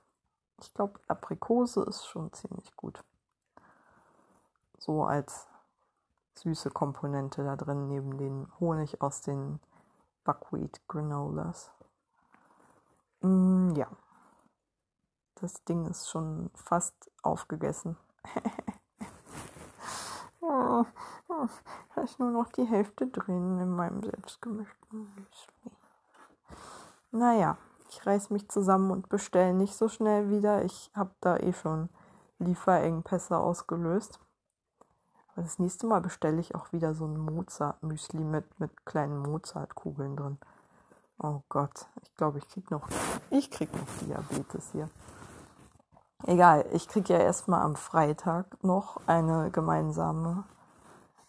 Ich 0.60 0.74
glaube, 0.74 0.98
Aprikose 1.06 1.82
ist 1.82 2.06
schon 2.06 2.32
ziemlich 2.32 2.76
gut. 2.76 3.04
So 4.78 5.04
als 5.04 5.46
süße 6.38 6.70
Komponente 6.70 7.44
da 7.44 7.56
drin, 7.56 7.88
neben 7.88 8.18
den 8.18 8.48
Honig 8.60 9.00
aus 9.00 9.20
den 9.20 9.60
Buckwheat 10.24 10.80
Granolas. 10.88 11.70
Mm, 13.20 13.74
ja. 13.74 13.88
Das 15.36 15.64
Ding 15.64 15.86
ist 15.86 16.08
schon 16.08 16.50
fast 16.54 16.94
aufgegessen. 17.22 17.96
oh, 20.40 20.84
oh, 21.28 21.46
da 21.94 22.02
ist 22.02 22.18
nur 22.18 22.30
noch 22.30 22.48
die 22.52 22.64
Hälfte 22.64 23.06
drin 23.08 23.58
in 23.58 23.70
meinem 23.70 24.02
selbstgemischten 24.02 25.14
Müsli. 25.14 25.72
Naja, 27.10 27.58
ich 27.88 28.06
reiß 28.06 28.30
mich 28.30 28.48
zusammen 28.48 28.90
und 28.90 29.08
bestelle 29.08 29.54
nicht 29.54 29.74
so 29.74 29.88
schnell 29.88 30.30
wieder. 30.30 30.64
Ich 30.64 30.90
habe 30.94 31.14
da 31.20 31.36
eh 31.36 31.52
schon 31.52 31.88
Lieferengpässe 32.38 33.36
ausgelöst. 33.36 34.20
Das 35.36 35.58
nächste 35.58 35.86
Mal 35.88 36.00
bestelle 36.00 36.40
ich 36.40 36.54
auch 36.54 36.72
wieder 36.72 36.94
so 36.94 37.06
ein 37.06 37.18
Mozart-Müsli 37.18 38.22
mit, 38.22 38.60
mit 38.60 38.86
kleinen 38.86 39.18
Mozart-Kugeln 39.18 40.16
drin. 40.16 40.38
Oh 41.18 41.40
Gott, 41.48 41.86
ich 42.02 42.14
glaube, 42.14 42.38
ich 42.38 42.48
krieg 42.48 42.70
noch, 42.70 42.86
ich 43.30 43.50
krieg 43.50 43.72
noch 43.74 44.06
Diabetes 44.06 44.70
hier. 44.70 44.88
Egal, 46.26 46.64
ich 46.72 46.86
krieg 46.88 47.08
ja 47.08 47.18
erstmal 47.18 47.62
am 47.62 47.74
Freitag 47.74 48.62
noch 48.62 49.00
eine 49.06 49.50
gemeinsame, 49.50 50.44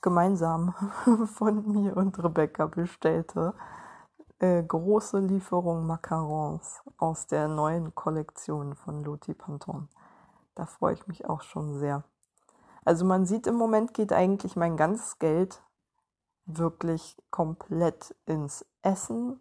gemeinsam 0.02 0.74
von 1.34 1.72
mir 1.72 1.98
und 1.98 2.24
Rebecca 2.24 2.68
bestellte 2.68 3.56
äh, 4.40 4.64
große 4.64 5.20
Lieferung 5.20 5.88
Macarons 5.88 6.84
aus 6.98 7.26
der 7.26 7.48
neuen 7.48 7.96
Kollektion 7.96 8.76
von 8.76 9.04
Loti 9.04 9.34
Panton. 9.34 9.90
Da 10.54 10.66
freue 10.66 10.94
ich 10.94 11.08
mich 11.08 11.26
auch 11.28 11.42
schon 11.42 11.80
sehr. 11.80 12.04
Also 12.86 13.04
man 13.04 13.26
sieht 13.26 13.48
im 13.48 13.56
Moment 13.56 13.94
geht 13.94 14.14
eigentlich 14.14 14.56
mein 14.56 14.78
ganzes 14.78 15.20
Geld 15.20 15.62
wirklich 16.46 17.18
komplett 17.32 18.16
ins 18.28 18.66
Essen 18.84 19.40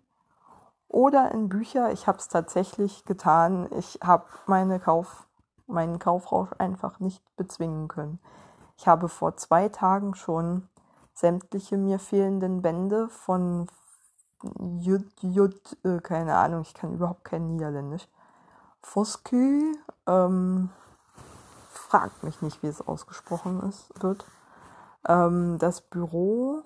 oder 0.88 1.30
in 1.32 1.50
Bücher. 1.50 1.92
Ich 1.92 2.06
habe 2.06 2.18
es 2.18 2.28
tatsächlich 2.28 3.04
getan. 3.04 3.68
Ich 3.78 4.00
habe 4.02 4.24
meine 4.46 4.80
Kauf, 4.80 5.28
meinen 5.66 5.98
Kaufrausch 5.98 6.50
einfach 6.58 7.00
nicht 7.00 7.22
bezwingen 7.36 7.88
können. 7.88 8.18
Ich 8.78 8.88
habe 8.88 9.08
vor 9.08 9.36
zwei 9.36 9.68
Tagen 9.68 10.14
schon 10.14 10.68
sämtliche 11.12 11.76
mir 11.76 11.98
fehlenden 11.98 12.62
Bände 12.62 13.08
von 13.08 13.68
Jut, 14.78 15.06
Jut, 15.22 15.78
äh, 15.84 16.00
keine 16.00 16.36
Ahnung, 16.36 16.62
ich 16.62 16.74
kann 16.74 16.92
überhaupt 16.92 17.24
kein 17.24 17.46
Niederländisch. 17.46 18.08
Foskü, 18.82 19.74
ähm, 20.06 20.70
fragt 21.94 22.24
mich 22.24 22.42
nicht, 22.42 22.60
wie 22.64 22.66
es 22.66 22.80
ausgesprochen 22.80 23.62
ist, 23.68 24.02
wird. 24.02 24.26
Ähm, 25.06 25.60
das 25.60 25.80
Büro, 25.80 26.64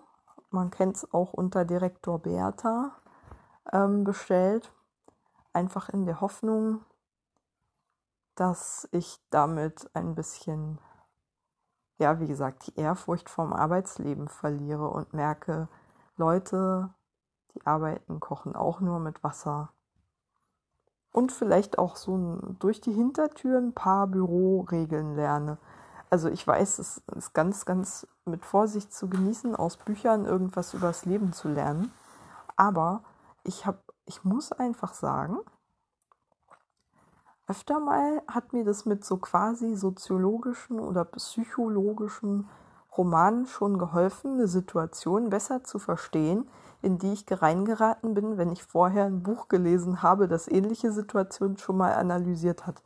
man 0.48 0.70
kennt 0.70 0.96
es 0.96 1.12
auch 1.12 1.34
unter 1.34 1.66
Direktor 1.66 2.18
Bertha, 2.18 2.96
ähm, 3.70 4.04
bestellt. 4.04 4.72
Einfach 5.52 5.90
in 5.90 6.06
der 6.06 6.22
Hoffnung, 6.22 6.82
dass 8.36 8.88
ich 8.90 9.20
damit 9.28 9.90
ein 9.92 10.14
bisschen, 10.14 10.78
ja, 11.98 12.20
wie 12.20 12.26
gesagt, 12.26 12.66
die 12.66 12.80
Ehrfurcht 12.80 13.28
vom 13.28 13.52
Arbeitsleben 13.52 14.28
verliere 14.28 14.88
und 14.88 15.12
merke, 15.12 15.68
Leute, 16.16 16.94
die 17.52 17.66
arbeiten, 17.66 18.18
kochen 18.18 18.56
auch 18.56 18.80
nur 18.80 18.98
mit 18.98 19.22
Wasser. 19.22 19.74
Und 21.18 21.32
vielleicht 21.32 21.80
auch 21.80 21.96
so 21.96 22.38
durch 22.60 22.80
die 22.80 22.92
Hintertür 22.92 23.58
ein 23.58 23.72
paar 23.72 24.06
Büroregeln 24.06 25.16
lerne. 25.16 25.58
Also 26.10 26.28
ich 26.28 26.46
weiß, 26.46 26.78
es 26.78 27.02
ist 27.16 27.34
ganz, 27.34 27.64
ganz 27.64 28.06
mit 28.24 28.44
Vorsicht 28.44 28.94
zu 28.94 29.08
genießen, 29.08 29.56
aus 29.56 29.78
Büchern 29.78 30.26
irgendwas 30.26 30.74
übers 30.74 31.06
Leben 31.06 31.32
zu 31.32 31.48
lernen. 31.48 31.90
Aber 32.54 33.02
ich 33.42 33.66
habe, 33.66 33.80
ich 34.04 34.22
muss 34.22 34.52
einfach 34.52 34.94
sagen, 34.94 35.38
öfter 37.48 37.80
mal 37.80 38.22
hat 38.28 38.52
mir 38.52 38.64
das 38.64 38.86
mit 38.86 39.04
so 39.04 39.16
quasi 39.16 39.74
soziologischen 39.74 40.78
oder 40.78 41.04
psychologischen 41.04 42.48
Romanen 42.96 43.46
schon 43.46 43.76
geholfen, 43.80 44.34
eine 44.34 44.46
Situation 44.46 45.30
besser 45.30 45.64
zu 45.64 45.80
verstehen, 45.80 46.48
in 46.82 46.98
die 46.98 47.12
ich 47.12 47.24
reingeraten 47.28 48.14
bin, 48.14 48.38
wenn 48.38 48.52
ich 48.52 48.62
vorher 48.64 49.06
ein 49.06 49.22
Buch 49.22 49.48
gelesen 49.48 50.02
habe, 50.02 50.28
das 50.28 50.48
ähnliche 50.48 50.92
Situationen 50.92 51.58
schon 51.58 51.76
mal 51.76 51.94
analysiert 51.94 52.66
hat. 52.66 52.82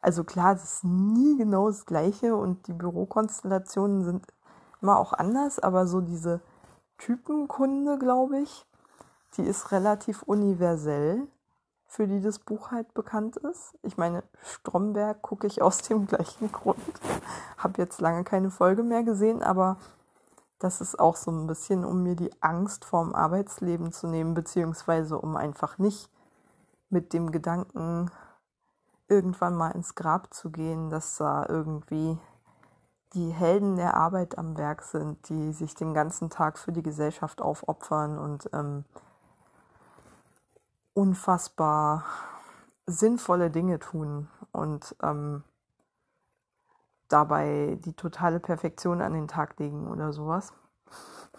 Also 0.00 0.24
klar, 0.24 0.54
es 0.54 0.64
ist 0.64 0.84
nie 0.84 1.38
genau 1.38 1.68
das 1.68 1.86
gleiche 1.86 2.36
und 2.36 2.66
die 2.66 2.74
Bürokonstellationen 2.74 4.04
sind 4.04 4.26
immer 4.82 4.98
auch 4.98 5.14
anders, 5.14 5.58
aber 5.58 5.86
so 5.86 6.02
diese 6.02 6.40
Typenkunde, 6.98 7.98
glaube 7.98 8.40
ich, 8.40 8.66
die 9.36 9.42
ist 9.42 9.72
relativ 9.72 10.22
universell, 10.22 11.26
für 11.86 12.06
die 12.06 12.20
das 12.20 12.38
Buch 12.38 12.70
halt 12.70 12.92
bekannt 12.92 13.36
ist. 13.36 13.78
Ich 13.82 13.96
meine, 13.96 14.24
Stromberg 14.42 15.22
gucke 15.22 15.46
ich 15.46 15.62
aus 15.62 15.78
dem 15.78 16.06
gleichen 16.06 16.52
Grund. 16.52 16.78
Habe 17.56 17.80
jetzt 17.80 18.00
lange 18.00 18.24
keine 18.24 18.50
Folge 18.50 18.82
mehr 18.82 19.04
gesehen, 19.04 19.42
aber 19.42 19.78
das 20.58 20.80
ist 20.80 20.98
auch 20.98 21.16
so 21.16 21.30
ein 21.30 21.46
bisschen, 21.46 21.84
um 21.84 22.02
mir 22.02 22.16
die 22.16 22.30
Angst 22.40 22.84
vorm 22.84 23.14
Arbeitsleben 23.14 23.92
zu 23.92 24.06
nehmen, 24.06 24.34
beziehungsweise 24.34 25.18
um 25.18 25.36
einfach 25.36 25.78
nicht 25.78 26.10
mit 26.90 27.12
dem 27.12 27.32
Gedanken 27.32 28.10
irgendwann 29.08 29.54
mal 29.54 29.70
ins 29.70 29.94
Grab 29.94 30.32
zu 30.32 30.50
gehen, 30.50 30.90
dass 30.90 31.16
da 31.16 31.46
irgendwie 31.48 32.18
die 33.12 33.30
Helden 33.30 33.76
der 33.76 33.94
Arbeit 33.94 34.38
am 34.38 34.56
Werk 34.56 34.82
sind, 34.82 35.28
die 35.28 35.52
sich 35.52 35.74
den 35.74 35.94
ganzen 35.94 36.30
Tag 36.30 36.58
für 36.58 36.72
die 36.72 36.82
Gesellschaft 36.82 37.40
aufopfern 37.40 38.18
und 38.18 38.48
ähm, 38.52 38.84
unfassbar 40.94 42.04
sinnvolle 42.86 43.50
Dinge 43.50 43.78
tun 43.78 44.28
und 44.52 44.96
ähm, 45.02 45.44
dabei 47.08 47.78
die 47.84 47.94
totale 47.94 48.40
Perfektion 48.40 49.00
an 49.00 49.12
den 49.12 49.28
Tag 49.28 49.58
legen 49.58 49.86
oder 49.88 50.12
sowas. 50.12 50.52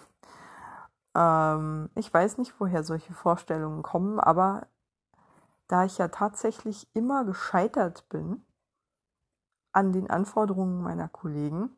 Ähm, 1.17 1.89
ich 1.95 2.13
weiß 2.13 2.39
nicht, 2.39 2.59
woher 2.59 2.83
solche 2.83 3.13
Vorstellungen 3.13 3.83
kommen, 3.83 4.19
aber 4.19 4.67
da 5.69 5.85
ich 5.85 5.97
ja 5.97 6.09
tatsächlich 6.09 6.89
immer 6.93 7.23
gescheitert 7.23 8.09
bin 8.09 8.45
an 9.71 9.93
den 9.93 10.09
Anforderungen 10.09 10.81
meiner 10.81 11.07
Kollegen, 11.07 11.69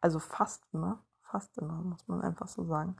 also 0.00 0.18
fast 0.18 0.64
immer, 0.72 1.02
fast 1.22 1.58
immer, 1.58 1.74
muss 1.82 2.06
man 2.06 2.22
einfach 2.22 2.48
so 2.48 2.64
sagen, 2.64 2.96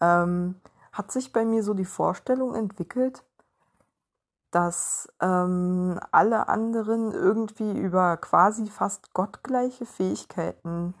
ähm, 0.00 0.60
hat 0.92 1.12
sich 1.12 1.32
bei 1.32 1.44
mir 1.44 1.62
so 1.62 1.74
die 1.74 1.84
Vorstellung 1.84 2.54
entwickelt, 2.54 3.24
dass 4.54 5.08
ähm, 5.20 5.98
alle 6.12 6.48
anderen 6.48 7.12
irgendwie 7.12 7.76
über 7.76 8.16
quasi 8.18 8.68
fast 8.68 9.12
gottgleiche 9.12 9.84
Fähigkeiten 9.84 10.94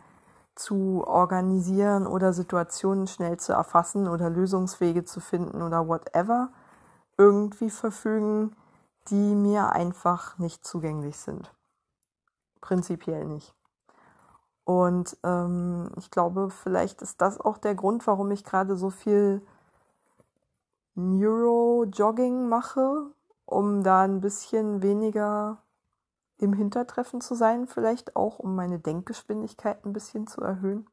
zu 0.56 1.04
organisieren 1.06 2.08
oder 2.08 2.32
Situationen 2.32 3.06
schnell 3.06 3.38
zu 3.38 3.52
erfassen 3.52 4.08
oder 4.08 4.28
Lösungswege 4.28 5.04
zu 5.04 5.20
finden 5.20 5.62
oder 5.62 5.86
whatever 5.86 6.50
irgendwie 7.16 7.70
verfügen, 7.70 8.56
die 9.08 9.34
mir 9.36 9.70
einfach 9.70 10.36
nicht 10.38 10.66
zugänglich 10.66 11.16
sind. 11.16 11.52
Prinzipiell 12.60 13.24
nicht. 13.24 13.54
Und 14.64 15.16
ähm, 15.22 15.92
ich 15.96 16.10
glaube, 16.10 16.50
vielleicht 16.50 17.02
ist 17.02 17.20
das 17.20 17.38
auch 17.38 17.58
der 17.58 17.76
Grund, 17.76 18.04
warum 18.08 18.32
ich 18.32 18.42
gerade 18.42 18.76
so 18.76 18.90
viel 18.90 19.42
Neuro-Jogging 20.94 22.48
mache, 22.48 23.10
um 23.54 23.82
da 23.84 24.02
ein 24.02 24.20
bisschen 24.20 24.82
weniger 24.82 25.62
im 26.38 26.52
Hintertreffen 26.52 27.20
zu 27.20 27.34
sein, 27.34 27.66
vielleicht 27.66 28.16
auch, 28.16 28.38
um 28.40 28.56
meine 28.56 28.80
Denkgeschwindigkeit 28.80 29.84
ein 29.84 29.92
bisschen 29.92 30.26
zu 30.26 30.40
erhöhen. 30.40 30.88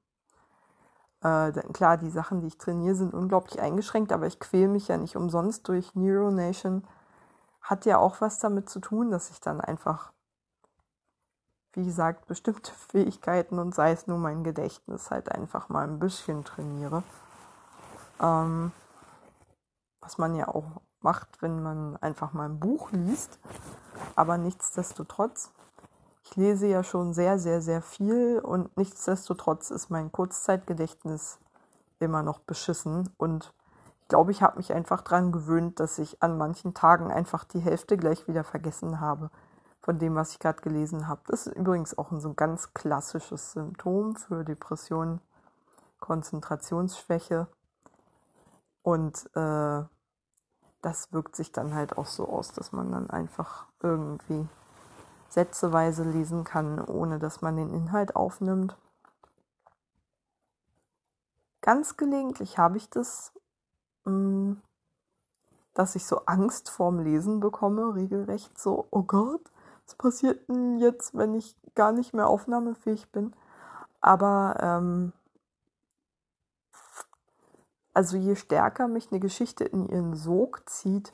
Äh, 1.23 1.51
klar, 1.73 1.97
die 1.97 2.11
Sachen, 2.11 2.41
die 2.41 2.47
ich 2.47 2.57
trainiere, 2.57 2.95
sind 2.95 3.13
unglaublich 3.13 3.59
eingeschränkt, 3.59 4.11
aber 4.11 4.27
ich 4.27 4.39
quäle 4.39 4.67
mich 4.67 4.87
ja 4.87 4.97
nicht 4.97 5.15
umsonst 5.15 5.67
durch 5.67 5.95
Neuronation. 5.95 6.87
Hat 7.61 7.85
ja 7.85 7.97
auch 7.97 8.21
was 8.21 8.39
damit 8.39 8.69
zu 8.69 8.79
tun, 8.79 9.09
dass 9.09 9.31
ich 9.31 9.39
dann 9.39 9.59
einfach, 9.59 10.13
wie 11.73 11.83
gesagt, 11.83 12.27
bestimmte 12.27 12.71
Fähigkeiten 12.89 13.57
und 13.57 13.73
sei 13.73 13.91
es 13.91 14.05
nur 14.05 14.19
mein 14.19 14.43
Gedächtnis 14.43 15.09
halt 15.09 15.31
einfach 15.31 15.69
mal 15.69 15.87
ein 15.87 15.99
bisschen 15.99 16.43
trainiere. 16.43 17.03
Ähm, 18.19 18.71
was 19.99 20.19
man 20.19 20.35
ja 20.35 20.47
auch 20.47 20.81
macht, 21.03 21.41
wenn 21.41 21.61
man 21.61 21.97
einfach 21.97 22.33
mal 22.33 22.45
ein 22.45 22.59
Buch 22.59 22.91
liest. 22.91 23.39
Aber 24.15 24.37
nichtsdestotrotz, 24.37 25.51
ich 26.23 26.35
lese 26.35 26.67
ja 26.67 26.83
schon 26.83 27.13
sehr, 27.13 27.39
sehr, 27.39 27.61
sehr 27.61 27.81
viel 27.81 28.39
und 28.39 28.75
nichtsdestotrotz 28.77 29.71
ist 29.71 29.89
mein 29.89 30.11
Kurzzeitgedächtnis 30.11 31.39
immer 31.99 32.23
noch 32.23 32.39
beschissen. 32.39 33.09
Und 33.17 33.53
ich 34.01 34.07
glaube, 34.07 34.31
ich 34.31 34.41
habe 34.41 34.57
mich 34.57 34.73
einfach 34.73 35.01
daran 35.01 35.31
gewöhnt, 35.31 35.79
dass 35.79 35.99
ich 35.99 36.21
an 36.21 36.37
manchen 36.37 36.73
Tagen 36.73 37.11
einfach 37.11 37.43
die 37.43 37.59
Hälfte 37.59 37.97
gleich 37.97 38.27
wieder 38.27 38.43
vergessen 38.43 38.99
habe 38.99 39.29
von 39.81 39.97
dem, 39.97 40.15
was 40.15 40.31
ich 40.33 40.39
gerade 40.39 40.61
gelesen 40.61 41.07
habe. 41.07 41.21
Das 41.27 41.47
ist 41.47 41.55
übrigens 41.55 41.97
auch 41.97 42.11
ein 42.11 42.21
so 42.21 42.33
ganz 42.33 42.73
klassisches 42.73 43.53
Symptom 43.53 44.15
für 44.15 44.43
Depressionen, 44.43 45.21
Konzentrationsschwäche. 45.99 47.47
Und 48.83 49.29
äh, 49.35 49.83
das 50.81 51.13
wirkt 51.13 51.35
sich 51.35 51.51
dann 51.51 51.73
halt 51.73 51.97
auch 51.97 52.07
so 52.07 52.27
aus, 52.27 52.51
dass 52.51 52.71
man 52.71 52.91
dann 52.91 53.09
einfach 53.09 53.67
irgendwie 53.81 54.47
sätzeweise 55.29 56.03
lesen 56.03 56.43
kann, 56.43 56.83
ohne 56.83 57.19
dass 57.19 57.41
man 57.41 57.55
den 57.55 57.73
Inhalt 57.73 58.15
aufnimmt. 58.15 58.75
Ganz 61.61 61.95
gelegentlich 61.95 62.57
habe 62.57 62.77
ich 62.77 62.89
das, 62.89 63.31
mm, 64.05 64.53
dass 65.73 65.95
ich 65.95 66.05
so 66.05 66.25
Angst 66.25 66.69
vorm 66.69 66.99
Lesen 66.99 67.39
bekomme, 67.39 67.95
regelrecht 67.95 68.59
so, 68.59 68.87
oh 68.89 69.03
Gott, 69.03 69.41
was 69.85 69.95
passiert 69.95 70.49
denn 70.49 70.79
jetzt, 70.79 71.15
wenn 71.15 71.33
ich 71.35 71.55
gar 71.75 71.91
nicht 71.91 72.13
mehr 72.13 72.27
aufnahmefähig 72.27 73.11
bin? 73.11 73.33
Aber 74.01 74.57
ähm, 74.59 75.13
also 77.93 78.17
je 78.17 78.35
stärker 78.35 78.87
mich 78.87 79.11
eine 79.11 79.19
Geschichte 79.19 79.63
in 79.63 79.87
ihren 79.87 80.15
Sog 80.15 80.69
zieht, 80.69 81.13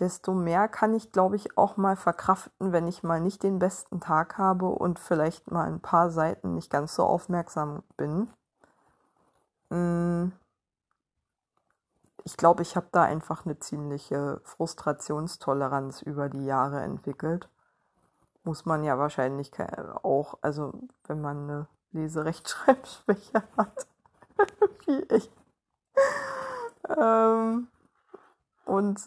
desto 0.00 0.32
mehr 0.32 0.68
kann 0.68 0.94
ich, 0.94 1.12
glaube 1.12 1.36
ich, 1.36 1.56
auch 1.56 1.76
mal 1.76 1.96
verkraften, 1.96 2.72
wenn 2.72 2.86
ich 2.86 3.02
mal 3.02 3.20
nicht 3.20 3.42
den 3.42 3.58
besten 3.58 4.00
Tag 4.00 4.38
habe 4.38 4.66
und 4.66 4.98
vielleicht 4.98 5.50
mal 5.50 5.66
ein 5.66 5.80
paar 5.80 6.10
Seiten 6.10 6.54
nicht 6.54 6.70
ganz 6.70 6.94
so 6.94 7.04
aufmerksam 7.04 7.82
bin. 7.96 8.30
Mm. 9.68 10.32
Ich 12.24 12.36
glaube, 12.36 12.62
ich 12.62 12.76
habe 12.76 12.88
da 12.92 13.02
einfach 13.02 13.46
eine 13.46 13.58
ziemliche 13.58 14.40
Frustrationstoleranz 14.44 16.02
über 16.02 16.28
die 16.28 16.44
Jahre 16.44 16.80
entwickelt. 16.82 17.48
Muss 18.44 18.66
man 18.66 18.84
ja 18.84 18.98
wahrscheinlich 18.98 19.50
auch, 20.02 20.38
also 20.42 20.72
wenn 21.04 21.20
man 21.20 21.44
eine 21.44 21.66
Leserechtschreibschwäche 21.92 23.42
hat, 23.56 23.86
wie 24.86 25.02
ich 25.14 25.30
ähm, 26.98 27.68
und 28.64 29.00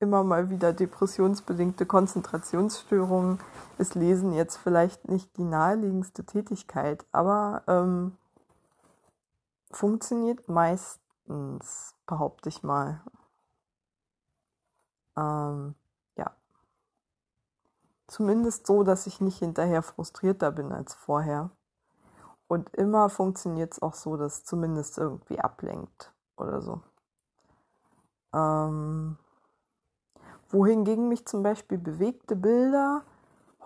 immer 0.00 0.24
mal 0.24 0.50
wieder 0.50 0.72
depressionsbedingte 0.72 1.86
Konzentrationsstörungen 1.86 3.38
ist 3.78 3.94
Lesen 3.94 4.32
jetzt 4.32 4.56
vielleicht 4.56 5.08
nicht 5.08 5.36
die 5.36 5.44
naheliegendste 5.44 6.24
Tätigkeit, 6.24 7.04
aber 7.12 7.62
ähm, 7.66 8.16
funktioniert 9.70 10.48
meistens, 10.48 11.94
behaupte 12.06 12.48
ich 12.48 12.62
mal. 12.62 13.02
Ähm, 15.16 15.74
ja. 16.16 16.34
Zumindest 18.06 18.66
so, 18.66 18.82
dass 18.84 19.06
ich 19.06 19.20
nicht 19.20 19.38
hinterher 19.38 19.82
frustrierter 19.82 20.50
bin 20.50 20.72
als 20.72 20.94
vorher. 20.94 21.50
Und 22.48 22.74
immer 22.74 23.10
funktioniert 23.10 23.74
es 23.74 23.82
auch 23.82 23.94
so, 23.94 24.16
dass 24.16 24.38
es 24.38 24.44
zumindest 24.44 24.98
irgendwie 24.98 25.38
ablenkt 25.38 26.12
oder 26.40 26.60
so. 26.60 26.80
Ähm, 28.32 29.16
wohingegen 30.50 31.08
mich 31.08 31.26
zum 31.26 31.42
Beispiel 31.42 31.78
bewegte 31.78 32.36
Bilder 32.36 33.02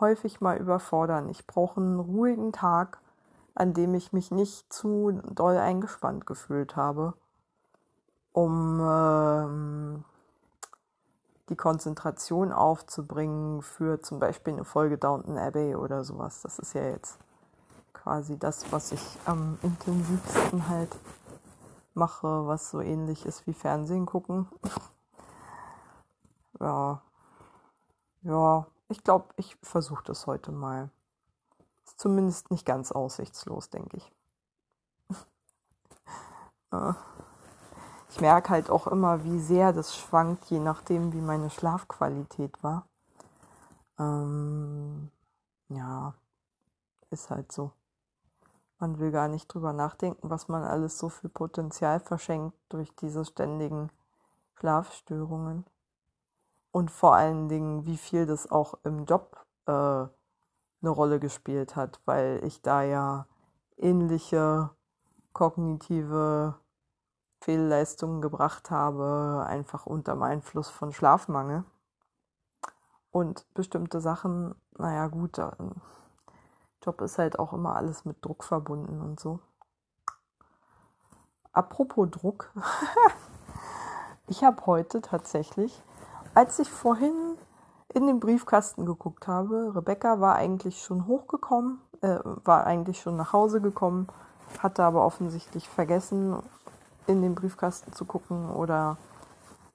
häufig 0.00 0.40
mal 0.40 0.56
überfordern. 0.56 1.28
Ich 1.28 1.46
brauche 1.46 1.80
einen 1.80 2.00
ruhigen 2.00 2.52
Tag, 2.52 2.98
an 3.54 3.74
dem 3.74 3.94
ich 3.94 4.12
mich 4.12 4.30
nicht 4.30 4.72
zu 4.72 5.20
doll 5.30 5.56
eingespannt 5.56 6.26
gefühlt 6.26 6.76
habe, 6.76 7.14
um 8.32 8.80
ähm, 8.80 10.04
die 11.48 11.56
Konzentration 11.56 12.52
aufzubringen 12.52 13.62
für 13.62 14.00
zum 14.00 14.18
Beispiel 14.18 14.54
eine 14.54 14.64
Folge 14.64 14.98
Downton 14.98 15.38
Abbey 15.38 15.76
oder 15.76 16.02
sowas. 16.02 16.42
Das 16.42 16.58
ist 16.58 16.74
ja 16.74 16.82
jetzt 16.82 17.18
quasi 17.92 18.38
das, 18.38 18.72
was 18.72 18.92
ich 18.92 19.18
am 19.24 19.58
intensivsten 19.62 20.68
halt 20.68 20.94
mache, 21.96 22.46
was 22.46 22.70
so 22.70 22.80
ähnlich 22.80 23.26
ist 23.26 23.46
wie 23.46 23.54
Fernsehen 23.54 24.06
gucken. 24.06 24.48
ja. 26.60 27.02
Ja, 28.22 28.66
ich 28.88 29.04
glaube, 29.04 29.26
ich 29.36 29.56
versuche 29.62 30.04
das 30.04 30.26
heute 30.26 30.50
mal. 30.50 30.90
Ist 31.84 32.00
zumindest 32.00 32.50
nicht 32.50 32.64
ganz 32.64 32.90
aussichtslos, 32.90 33.68
denke 33.70 33.98
ich. 33.98 34.12
ich 38.10 38.20
merke 38.20 38.50
halt 38.50 38.70
auch 38.70 38.86
immer, 38.86 39.24
wie 39.24 39.40
sehr 39.40 39.72
das 39.72 39.96
schwankt, 39.96 40.46
je 40.46 40.58
nachdem, 40.58 41.12
wie 41.12 41.20
meine 41.20 41.50
Schlafqualität 41.50 42.62
war. 42.62 42.86
Ähm, 43.98 45.10
ja, 45.68 46.14
ist 47.10 47.30
halt 47.30 47.52
so. 47.52 47.72
Man 48.84 48.98
will 48.98 49.12
gar 49.12 49.28
nicht 49.28 49.46
drüber 49.46 49.72
nachdenken, 49.72 50.28
was 50.28 50.48
man 50.48 50.62
alles 50.62 50.98
so 50.98 51.08
viel 51.08 51.30
Potenzial 51.30 52.00
verschenkt 52.00 52.54
durch 52.68 52.94
diese 52.96 53.24
ständigen 53.24 53.90
Schlafstörungen. 54.56 55.64
Und 56.70 56.90
vor 56.90 57.14
allen 57.14 57.48
Dingen, 57.48 57.86
wie 57.86 57.96
viel 57.96 58.26
das 58.26 58.50
auch 58.50 58.74
im 58.84 59.06
Job 59.06 59.42
äh, 59.64 59.72
eine 59.72 60.10
Rolle 60.82 61.18
gespielt 61.18 61.76
hat, 61.76 62.02
weil 62.04 62.42
ich 62.44 62.60
da 62.60 62.82
ja 62.82 63.26
ähnliche 63.78 64.68
kognitive 65.32 66.56
Fehlleistungen 67.40 68.20
gebracht 68.20 68.70
habe, 68.70 69.46
einfach 69.48 69.86
unter 69.86 70.12
dem 70.12 70.22
Einfluss 70.22 70.68
von 70.68 70.92
Schlafmangel. 70.92 71.64
Und 73.10 73.46
bestimmte 73.54 74.02
Sachen, 74.02 74.54
naja 74.76 75.06
gut, 75.06 75.38
Job 76.84 77.00
ist 77.00 77.18
halt 77.18 77.38
auch 77.38 77.52
immer 77.52 77.76
alles 77.76 78.04
mit 78.04 78.24
Druck 78.24 78.44
verbunden 78.44 79.00
und 79.00 79.18
so. 79.18 79.40
Apropos 81.52 82.08
Druck. 82.10 82.52
ich 84.26 84.44
habe 84.44 84.66
heute 84.66 85.00
tatsächlich, 85.00 85.82
als 86.34 86.58
ich 86.58 86.70
vorhin 86.70 87.14
in 87.92 88.06
den 88.06 88.20
Briefkasten 88.20 88.84
geguckt 88.86 89.28
habe, 89.28 89.72
Rebecca 89.74 90.20
war 90.20 90.34
eigentlich 90.34 90.82
schon 90.82 91.06
hochgekommen, 91.06 91.80
äh, 92.00 92.18
war 92.44 92.66
eigentlich 92.66 93.00
schon 93.00 93.16
nach 93.16 93.32
Hause 93.32 93.60
gekommen, 93.60 94.08
hatte 94.58 94.82
aber 94.82 95.06
offensichtlich 95.06 95.68
vergessen, 95.68 96.42
in 97.06 97.22
den 97.22 97.34
Briefkasten 97.34 97.92
zu 97.92 98.04
gucken 98.04 98.50
oder 98.50 98.96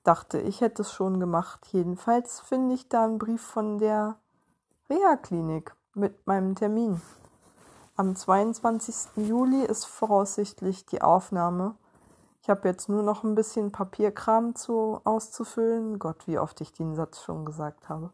dachte, 0.04 0.40
ich 0.40 0.62
hätte 0.62 0.82
es 0.82 0.92
schon 0.92 1.20
gemacht. 1.20 1.68
Jedenfalls 1.72 2.40
finde 2.40 2.76
ich 2.76 2.90
da 2.90 3.06
einen 3.06 3.20
Brief 3.20 3.42
von 3.42 3.78
der 3.78 4.16
Reha-Klinik 4.90 5.76
mit 6.00 6.26
meinem 6.26 6.56
Termin. 6.56 7.02
am 7.98 8.16
22. 8.16 9.28
Juli 9.28 9.66
ist 9.66 9.86
voraussichtlich 9.86 10.86
die 10.86 11.02
Aufnahme. 11.02 11.76
Ich 12.42 12.50
habe 12.50 12.68
jetzt 12.70 12.88
nur 12.88 13.04
noch 13.04 13.26
ein 13.26 13.36
bisschen 13.36 13.74
Papierkram 13.74 14.56
zu, 14.56 15.02
auszufüllen. 15.04 16.00
Gott, 16.00 16.26
wie 16.26 16.40
oft 16.40 16.62
ich 16.62 16.72
den 16.72 16.96
Satz 16.96 17.22
schon 17.22 17.46
gesagt 17.46 17.90
habe. 17.90 18.12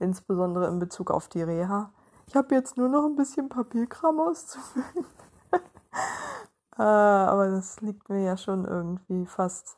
Insbesondere 0.00 0.66
in 0.66 0.80
Bezug 0.80 1.12
auf 1.12 1.28
die 1.28 1.42
Reha. 1.42 1.92
Ich 2.26 2.34
habe 2.34 2.54
jetzt 2.54 2.76
nur 2.76 2.88
noch 2.88 3.04
ein 3.04 3.14
bisschen 3.14 3.48
Papierkram 3.48 4.18
auszufüllen. 4.18 5.06
äh, 6.78 6.82
aber 6.82 7.48
das 7.48 7.80
liegt 7.80 8.08
mir 8.08 8.24
ja 8.24 8.36
schon 8.36 8.64
irgendwie 8.64 9.26
fast. 9.26 9.76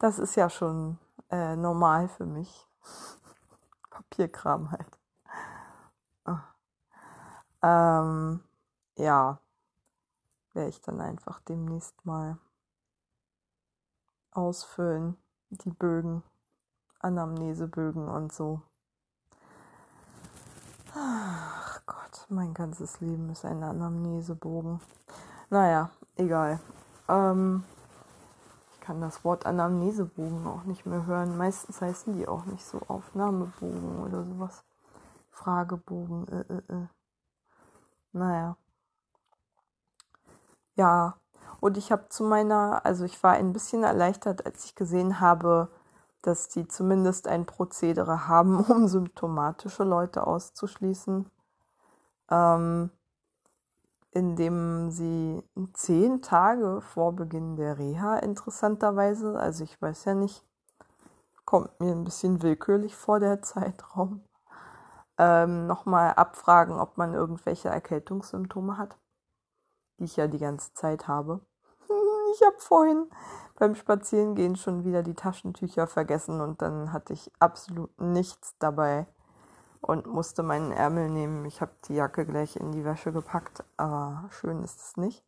Das 0.00 0.18
ist 0.18 0.34
ja 0.34 0.50
schon 0.50 0.98
äh, 1.30 1.54
normal 1.54 2.08
für 2.08 2.26
mich. 2.26 2.68
Papierkram 3.90 4.72
halt. 4.72 4.95
Ähm, 7.62 8.40
ja, 8.96 9.40
werde 10.52 10.70
ich 10.70 10.80
dann 10.80 11.00
einfach 11.00 11.40
demnächst 11.40 12.04
mal 12.04 12.38
ausfüllen, 14.32 15.16
die 15.50 15.70
Bögen, 15.70 16.22
Anamnesebögen 17.00 18.08
und 18.08 18.32
so. 18.32 18.62
Ach 20.94 21.80
Gott, 21.86 22.26
mein 22.28 22.54
ganzes 22.54 23.00
Leben 23.00 23.30
ist 23.30 23.44
ein 23.44 23.62
Anamnesebogen. 23.62 24.80
Naja, 25.50 25.90
egal. 26.16 26.58
Ähm, 27.08 27.64
ich 28.72 28.80
kann 28.80 29.00
das 29.00 29.24
Wort 29.24 29.46
Anamnesebogen 29.46 30.46
auch 30.46 30.64
nicht 30.64 30.86
mehr 30.86 31.06
hören. 31.06 31.36
Meistens 31.36 31.80
heißen 31.80 32.14
die 32.14 32.26
auch 32.26 32.46
nicht 32.46 32.64
so 32.64 32.80
Aufnahmebogen 32.88 34.04
oder 34.04 34.24
sowas. 34.24 34.64
Fragebogen, 35.30 36.26
äh, 36.28 36.40
äh, 36.40 36.72
äh. 36.74 36.86
Naja. 38.16 38.56
Ja, 40.74 41.16
und 41.60 41.76
ich 41.76 41.92
habe 41.92 42.08
zu 42.08 42.24
meiner, 42.24 42.84
also 42.84 43.04
ich 43.04 43.22
war 43.22 43.32
ein 43.32 43.52
bisschen 43.52 43.82
erleichtert, 43.82 44.46
als 44.46 44.64
ich 44.64 44.74
gesehen 44.74 45.20
habe, 45.20 45.68
dass 46.22 46.48
die 46.48 46.66
zumindest 46.66 47.28
ein 47.28 47.46
Prozedere 47.46 48.26
haben, 48.28 48.60
um 48.64 48.88
symptomatische 48.88 49.84
Leute 49.84 50.26
auszuschließen, 50.26 51.30
ähm, 52.30 52.90
indem 54.12 54.90
sie 54.90 55.42
zehn 55.74 56.22
Tage 56.22 56.80
vor 56.80 57.12
Beginn 57.14 57.56
der 57.56 57.78
Reha 57.78 58.16
interessanterweise, 58.18 59.38
also 59.38 59.62
ich 59.64 59.80
weiß 59.80 60.06
ja 60.06 60.14
nicht, 60.14 60.42
kommt 61.44 61.80
mir 61.80 61.92
ein 61.92 62.04
bisschen 62.04 62.42
willkürlich 62.42 62.96
vor 62.96 63.20
der 63.20 63.42
Zeitraum, 63.42 64.22
ähm, 65.18 65.66
nochmal 65.66 66.14
abfragen, 66.14 66.78
ob 66.78 66.96
man 66.96 67.14
irgendwelche 67.14 67.68
Erkältungssymptome 67.68 68.78
hat 68.78 68.96
die 69.98 70.04
ich 70.04 70.16
ja 70.16 70.26
die 70.26 70.38
ganze 70.38 70.72
Zeit 70.74 71.08
habe. 71.08 71.40
Ich 72.34 72.42
habe 72.42 72.56
vorhin 72.58 73.08
beim 73.54 73.76
Spazierengehen 73.76 74.56
schon 74.56 74.84
wieder 74.84 75.02
die 75.02 75.14
Taschentücher 75.14 75.86
vergessen 75.86 76.40
und 76.40 76.60
dann 76.60 76.92
hatte 76.92 77.12
ich 77.12 77.30
absolut 77.38 77.98
nichts 77.98 78.56
dabei 78.58 79.06
und 79.80 80.06
musste 80.06 80.42
meinen 80.42 80.72
Ärmel 80.72 81.08
nehmen. 81.08 81.46
Ich 81.46 81.60
habe 81.60 81.72
die 81.88 81.94
Jacke 81.94 82.26
gleich 82.26 82.56
in 82.56 82.72
die 82.72 82.84
Wäsche 82.84 83.12
gepackt, 83.12 83.64
aber 83.76 84.28
schön 84.30 84.62
ist 84.64 84.80
es 84.80 84.96
nicht. 84.96 85.24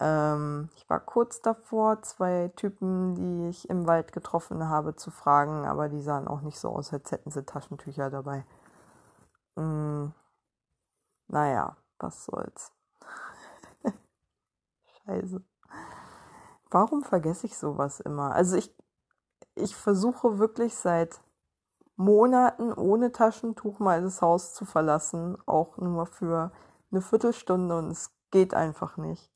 Ähm, 0.00 0.70
ich 0.76 0.88
war 0.88 0.98
kurz 0.98 1.40
davor, 1.42 2.02
zwei 2.02 2.50
Typen, 2.56 3.14
die 3.14 3.50
ich 3.50 3.68
im 3.68 3.86
Wald 3.86 4.12
getroffen 4.12 4.68
habe, 4.68 4.96
zu 4.96 5.10
fragen, 5.10 5.66
aber 5.66 5.88
die 5.88 6.02
sahen 6.02 6.26
auch 6.26 6.40
nicht 6.40 6.58
so 6.58 6.70
aus, 6.70 6.92
als 6.92 7.12
hätten 7.12 7.30
sie 7.30 7.44
Taschentücher 7.44 8.10
dabei. 8.10 8.44
Hm, 9.56 10.12
naja, 11.28 11.76
was 11.98 12.24
soll's. 12.24 12.72
Scheiße. 15.06 15.42
Warum 16.70 17.02
vergesse 17.02 17.46
ich 17.46 17.56
sowas 17.56 18.00
immer? 18.00 18.34
Also 18.34 18.56
ich, 18.56 18.74
ich 19.54 19.74
versuche 19.74 20.38
wirklich 20.38 20.74
seit 20.74 21.20
Monaten 21.96 22.72
ohne 22.72 23.12
Taschentuch 23.12 23.78
mal 23.78 24.02
das 24.02 24.20
Haus 24.20 24.52
zu 24.52 24.66
verlassen, 24.66 25.38
auch 25.46 25.78
nur 25.78 26.06
für 26.06 26.52
eine 26.90 27.00
Viertelstunde 27.00 27.78
und 27.78 27.90
es 27.90 28.10
geht 28.30 28.52
einfach 28.52 28.98
nicht. 28.98 29.30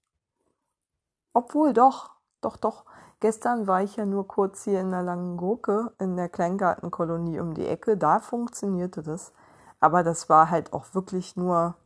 Obwohl 1.33 1.72
doch, 1.72 2.11
doch, 2.40 2.56
doch. 2.56 2.85
Gestern 3.20 3.66
war 3.66 3.83
ich 3.83 3.96
ja 3.96 4.06
nur 4.06 4.26
kurz 4.26 4.64
hier 4.64 4.80
in 4.80 4.90
der 4.90 5.02
Langen 5.02 5.37
Gurke 5.37 5.92
in 5.98 6.16
der 6.16 6.28
Kleingartenkolonie 6.28 7.38
um 7.38 7.54
die 7.54 7.66
Ecke. 7.66 7.96
Da 7.96 8.18
funktionierte 8.18 9.02
das. 9.02 9.33
Aber 9.80 10.02
das 10.02 10.28
war 10.28 10.50
halt 10.50 10.72
auch 10.72 10.94
wirklich 10.94 11.36
nur, 11.36 11.76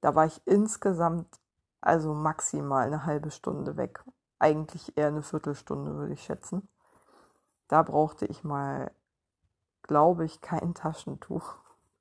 da 0.00 0.14
war 0.14 0.26
ich 0.26 0.40
insgesamt 0.46 1.40
also 1.80 2.14
maximal 2.14 2.86
eine 2.86 3.04
halbe 3.04 3.30
Stunde 3.30 3.76
weg. 3.76 4.02
Eigentlich 4.38 4.96
eher 4.96 5.08
eine 5.08 5.22
Viertelstunde, 5.22 5.94
würde 5.96 6.14
ich 6.14 6.22
schätzen. 6.22 6.68
Da 7.68 7.82
brauchte 7.82 8.26
ich 8.26 8.44
mal, 8.44 8.90
glaube 9.82 10.24
ich, 10.24 10.40
kein 10.40 10.74
Taschentuch. 10.74 11.56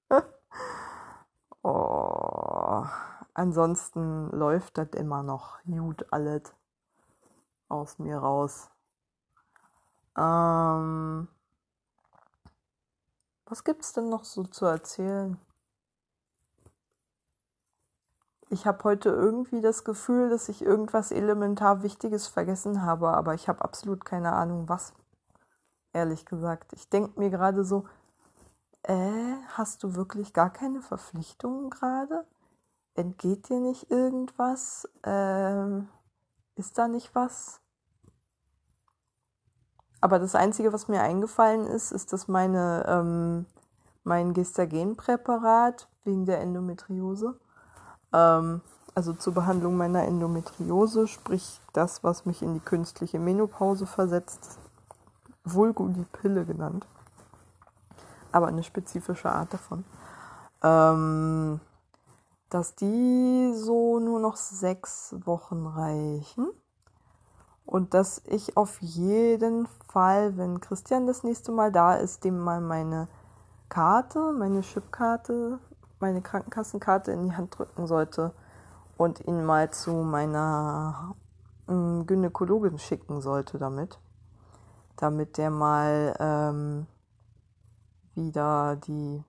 oh. 1.63 2.85
Ansonsten 3.33 4.31
läuft 4.31 4.79
das 4.79 4.89
immer 4.95 5.21
noch 5.21 5.61
gut 5.63 6.11
alles 6.11 6.41
aus 7.69 7.99
mir 7.99 8.17
raus. 8.17 8.71
Ähm, 10.17 11.27
was 13.49 13.63
gibt's 13.63 13.93
denn 13.93 14.09
noch 14.09 14.23
so 14.23 14.43
zu 14.43 14.65
erzählen? 14.65 15.39
ich 18.49 18.65
habe 18.65 18.83
heute 18.83 19.09
irgendwie 19.09 19.61
das 19.61 19.83
Gefühl, 19.83 20.29
dass 20.29 20.49
ich 20.49 20.61
irgendwas 20.61 21.11
elementar 21.11 21.83
Wichtiges 21.83 22.27
vergessen 22.27 22.81
habe, 22.81 23.09
aber 23.09 23.33
ich 23.33 23.47
habe 23.49 23.61
absolut 23.61 24.05
keine 24.05 24.33
Ahnung, 24.33 24.69
was. 24.69 24.93
Ehrlich 25.93 26.25
gesagt. 26.25 26.73
Ich 26.73 26.89
denke 26.89 27.19
mir 27.19 27.29
gerade 27.29 27.63
so, 27.63 27.85
äh, 28.83 29.33
hast 29.49 29.83
du 29.83 29.95
wirklich 29.95 30.33
gar 30.33 30.51
keine 30.51 30.81
Verpflichtungen 30.81 31.69
gerade? 31.69 32.25
Entgeht 32.93 33.49
dir 33.49 33.59
nicht 33.59 33.91
irgendwas? 33.91 34.87
Ähm, 35.03 35.89
ist 36.55 36.77
da 36.77 36.87
nicht 36.87 37.13
was? 37.15 37.61
Aber 40.01 40.19
das 40.19 40.35
Einzige, 40.35 40.73
was 40.73 40.87
mir 40.87 41.01
eingefallen 41.01 41.65
ist, 41.65 41.91
ist, 41.91 42.13
dass 42.13 42.27
meine, 42.27 42.85
ähm, 42.87 43.45
mein 44.03 44.33
Gestagenpräparat 44.33 45.87
wegen 46.03 46.25
der 46.25 46.39
Endometriose 46.39 47.39
ähm, 48.13 48.61
also 48.95 49.13
zur 49.13 49.33
Behandlung 49.33 49.77
meiner 49.77 50.05
Endometriose, 50.05 51.07
sprich 51.07 51.61
das, 51.73 52.03
was 52.03 52.25
mich 52.25 52.41
in 52.41 52.55
die 52.55 52.59
künstliche 52.59 53.19
Menopause 53.19 53.85
versetzt, 53.85 54.57
vulgo 55.43 55.87
die 55.89 56.05
Pille 56.05 56.45
genannt, 56.45 56.87
aber 58.31 58.47
eine 58.47 58.63
spezifische 58.63 59.31
Art 59.31 59.53
davon, 59.53 59.85
ähm, 60.63 61.59
dass 62.49 62.73
die 62.73 63.53
so 63.53 63.99
nur 63.99 64.19
noch 64.19 64.35
sechs 64.35 65.15
Wochen 65.25 65.67
reichen 65.67 66.49
und 67.67 67.93
dass 67.93 68.23
ich 68.25 68.57
auf 68.57 68.81
jeden 68.81 69.67
Fall, 69.91 70.35
wenn 70.37 70.59
Christian 70.59 71.05
das 71.05 71.21
nächste 71.21 71.51
Mal 71.51 71.71
da 71.71 71.93
ist, 71.93 72.23
dem 72.23 72.39
mal 72.39 72.61
meine 72.61 73.07
Karte, 73.69 74.31
meine 74.31 74.61
Chipkarte 74.61 75.59
meine 75.99 76.21
Krankenkassenkarte 76.21 77.11
in 77.11 77.23
die 77.23 77.35
Hand 77.35 77.57
drücken 77.57 77.87
sollte 77.87 78.33
und 78.97 79.25
ihn 79.27 79.43
mal 79.43 79.71
zu 79.71 79.91
meiner 79.91 81.15
ähm, 81.67 82.05
Gynäkologin 82.05 82.79
schicken 82.79 83.21
sollte 83.21 83.57
damit, 83.57 83.99
damit 84.95 85.37
der 85.37 85.49
mal 85.49 86.15
ähm, 86.19 86.87
wieder 88.15 88.75
die 88.75 89.23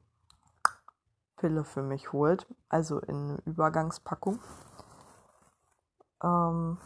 Pille 1.37 1.65
für 1.65 1.83
mich 1.83 2.13
holt, 2.13 2.47
also 2.69 2.99
in 2.99 3.39
Übergangspackung. 3.45 4.41
Ähm, 6.23 6.79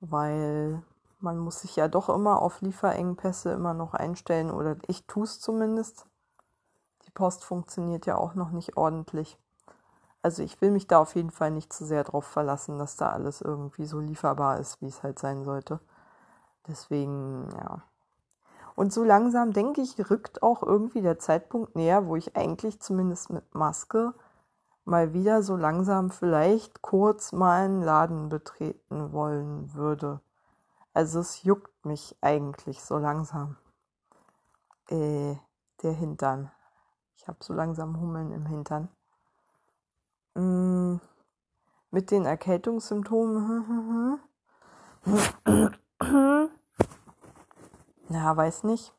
weil 0.00 0.82
man 1.20 1.38
muss 1.38 1.60
sich 1.60 1.76
ja 1.76 1.88
doch 1.88 2.08
immer 2.08 2.42
auf 2.42 2.60
Lieferengpässe 2.60 3.52
immer 3.52 3.74
noch 3.74 3.94
einstellen 3.94 4.50
oder 4.50 4.76
ich 4.86 5.06
tue 5.06 5.24
es 5.24 5.40
zumindest. 5.40 6.06
Post 7.16 7.44
funktioniert 7.44 8.06
ja 8.06 8.16
auch 8.16 8.34
noch 8.34 8.52
nicht 8.52 8.76
ordentlich. 8.76 9.36
Also 10.22 10.42
ich 10.42 10.60
will 10.60 10.70
mich 10.70 10.86
da 10.86 10.98
auf 10.98 11.16
jeden 11.16 11.30
Fall 11.30 11.50
nicht 11.50 11.72
zu 11.72 11.84
sehr 11.84 12.04
drauf 12.04 12.26
verlassen, 12.26 12.78
dass 12.78 12.96
da 12.96 13.08
alles 13.10 13.40
irgendwie 13.40 13.86
so 13.86 13.98
lieferbar 13.98 14.60
ist, 14.60 14.80
wie 14.82 14.86
es 14.86 15.02
halt 15.02 15.18
sein 15.18 15.44
sollte. 15.44 15.80
Deswegen, 16.68 17.48
ja. 17.56 17.82
Und 18.74 18.92
so 18.92 19.02
langsam, 19.02 19.52
denke 19.52 19.80
ich, 19.80 20.10
rückt 20.10 20.42
auch 20.42 20.62
irgendwie 20.62 21.00
der 21.00 21.18
Zeitpunkt 21.18 21.74
näher, 21.74 22.06
wo 22.06 22.16
ich 22.16 22.36
eigentlich 22.36 22.80
zumindest 22.80 23.30
mit 23.30 23.54
Maske 23.54 24.12
mal 24.86 25.12
wieder 25.12 25.42
so 25.42 25.56
langsam 25.56 26.10
vielleicht 26.10 26.80
kurz 26.80 27.32
mal 27.32 27.64
einen 27.64 27.82
Laden 27.82 28.28
betreten 28.28 29.12
wollen 29.12 29.74
würde. 29.74 30.20
Also 30.94 31.20
es 31.20 31.42
juckt 31.42 31.84
mich 31.84 32.16
eigentlich 32.22 32.80
so 32.82 32.96
langsam. 32.96 33.56
Äh, 34.88 35.34
der 35.82 35.92
Hintern. 35.92 36.50
Ich 37.16 37.28
habe 37.28 37.38
so 37.40 37.52
langsam 37.52 38.00
Hummeln 38.00 38.32
im 38.32 38.46
Hintern. 38.46 38.88
Mm, 40.34 40.96
mit 41.90 42.10
den 42.10 42.24
Erkältungssymptomen. 42.24 44.20
ja, 48.08 48.36
weiß 48.36 48.64
nicht. 48.64 48.94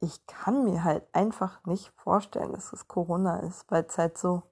Ich 0.00 0.26
kann 0.26 0.64
mir 0.64 0.82
halt 0.82 1.06
einfach 1.14 1.64
nicht 1.64 1.92
vorstellen, 1.94 2.52
dass 2.52 2.72
es 2.72 2.88
Corona 2.88 3.38
ist, 3.38 3.70
weil 3.70 3.84
es 3.84 3.96
halt 3.96 4.18
so. 4.18 4.42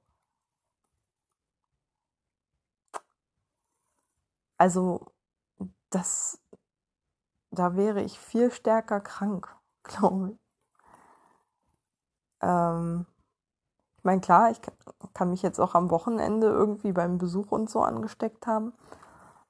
Also, 4.59 5.01
das, 5.91 6.39
da 7.51 7.75
wäre 7.75 8.03
ich 8.05 8.21
viel 8.21 8.53
stärker 8.53 9.01
krank, 9.01 9.53
glaube 9.83 10.31
ich. 10.31 10.39
Ähm, 12.43 13.07
ich 13.99 14.05
meine, 14.05 14.21
klar, 14.21 14.51
ich 14.51 14.61
kann 15.15 15.31
mich 15.31 15.43
jetzt 15.43 15.61
auch 15.61 15.75
am 15.75 15.91
Wochenende 15.91 16.49
irgendwie 16.49 16.93
beim 16.93 17.19
Besuch 17.19 17.53
und 17.53 17.71
so 17.71 17.83
angesteckt 17.83 18.47
haben. 18.49 18.73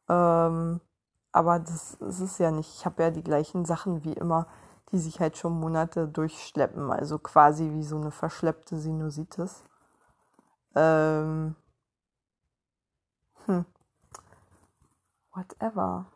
Ähm, 0.09 0.81
aber 1.33 1.61
das, 1.61 1.99
das 2.01 2.21
ist 2.21 2.39
ja 2.41 2.51
nicht, 2.51 2.75
ich 2.77 2.87
habe 2.87 3.03
ja 3.05 3.11
die 3.11 3.25
gleichen 3.25 3.65
Sachen 3.67 4.05
wie 4.05 4.15
immer, 4.15 4.47
die 4.93 4.99
sich 4.99 5.21
halt 5.21 5.37
schon 5.37 5.59
Monate 5.59 6.09
durchschleppen, 6.09 6.91
also 6.91 7.19
quasi 7.19 7.71
wie 7.73 7.83
so 7.83 7.97
eine 7.97 8.11
verschleppte 8.11 8.77
Sinusitis. 8.77 9.65
Ähm, 10.75 11.57
hm. 13.47 13.65
Whatever. 15.33 16.07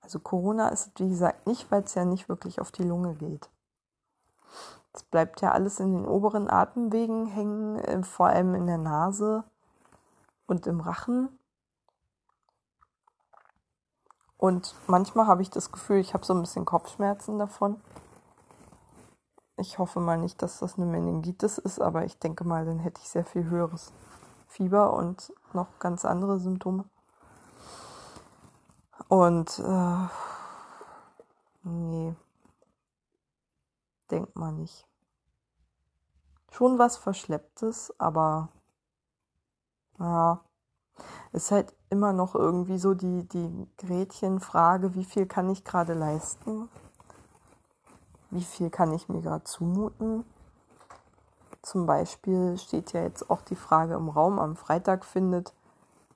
Also 0.00 0.20
Corona 0.20 0.68
ist, 0.68 0.98
wie 1.00 1.08
gesagt, 1.08 1.46
nicht, 1.46 1.70
weil 1.70 1.82
es 1.82 1.94
ja 1.94 2.04
nicht 2.04 2.28
wirklich 2.28 2.60
auf 2.60 2.72
die 2.72 2.84
Lunge 2.84 3.14
geht. 3.14 3.50
Es 4.92 5.02
bleibt 5.02 5.40
ja 5.42 5.52
alles 5.52 5.80
in 5.80 5.92
den 5.92 6.06
oberen 6.06 6.48
Atemwegen 6.48 7.26
hängen, 7.26 7.76
äh, 7.78 8.02
vor 8.02 8.28
allem 8.28 8.54
in 8.54 8.66
der 8.66 8.78
Nase 8.78 9.44
und 10.46 10.66
im 10.66 10.80
Rachen. 10.80 11.37
Und 14.38 14.76
manchmal 14.86 15.26
habe 15.26 15.42
ich 15.42 15.50
das 15.50 15.72
Gefühl, 15.72 15.98
ich 15.98 16.14
habe 16.14 16.24
so 16.24 16.32
ein 16.32 16.40
bisschen 16.40 16.64
Kopfschmerzen 16.64 17.38
davon. 17.38 17.80
Ich 19.56 19.80
hoffe 19.80 19.98
mal 19.98 20.16
nicht, 20.16 20.40
dass 20.40 20.60
das 20.60 20.76
eine 20.76 20.86
Meningitis 20.86 21.58
ist, 21.58 21.80
aber 21.80 22.04
ich 22.04 22.18
denke 22.20 22.44
mal, 22.44 22.64
dann 22.64 22.78
hätte 22.78 23.00
ich 23.02 23.08
sehr 23.08 23.24
viel 23.24 23.44
höheres 23.50 23.92
Fieber 24.46 24.92
und 24.92 25.32
noch 25.52 25.80
ganz 25.80 26.04
andere 26.04 26.38
Symptome. 26.38 26.84
Und 29.08 29.58
äh, 29.58 30.08
nee, 31.64 32.14
denkt 34.12 34.36
man 34.36 34.58
nicht. 34.58 34.86
Schon 36.52 36.78
was 36.78 36.96
Verschlepptes, 36.96 37.92
aber 37.98 38.50
ja, 39.98 40.44
ist 41.32 41.50
halt 41.50 41.74
immer 41.90 42.12
noch 42.12 42.34
irgendwie 42.34 42.78
so 42.78 42.94
die, 42.94 43.26
die 43.28 43.68
Gretchenfrage, 43.78 44.94
wie 44.94 45.04
viel 45.04 45.26
kann 45.26 45.50
ich 45.50 45.64
gerade 45.64 45.94
leisten? 45.94 46.68
Wie 48.30 48.44
viel 48.44 48.70
kann 48.70 48.92
ich 48.92 49.08
mir 49.08 49.22
gerade 49.22 49.44
zumuten? 49.44 50.24
Zum 51.62 51.86
Beispiel 51.86 52.56
steht 52.58 52.92
ja 52.92 53.02
jetzt 53.02 53.30
auch 53.30 53.42
die 53.42 53.56
Frage 53.56 53.94
im 53.94 54.08
Raum, 54.08 54.38
am 54.38 54.56
Freitag 54.56 55.04
findet 55.04 55.54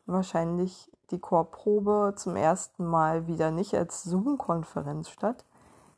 wahrscheinlich 0.06 0.90
die 1.10 1.18
Chorprobe 1.18 2.14
zum 2.16 2.36
ersten 2.36 2.86
Mal 2.86 3.26
wieder 3.26 3.50
nicht 3.50 3.74
als 3.74 4.02
Zoom-Konferenz 4.02 5.10
statt, 5.10 5.44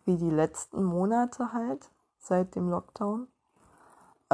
wie 0.04 0.16
die 0.16 0.30
letzten 0.30 0.84
Monate 0.84 1.52
halt 1.52 1.90
seit 2.18 2.54
dem 2.54 2.68
Lockdown, 2.68 3.28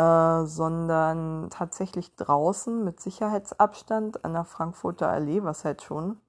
äh, 0.00 0.46
sondern 0.46 1.50
tatsächlich 1.50 2.14
draußen 2.16 2.84
mit 2.84 3.00
Sicherheitsabstand 3.00 4.24
an 4.24 4.32
der 4.32 4.44
Frankfurter 4.44 5.08
Allee, 5.08 5.42
was 5.42 5.64
halt 5.64 5.82
schon 5.82 6.20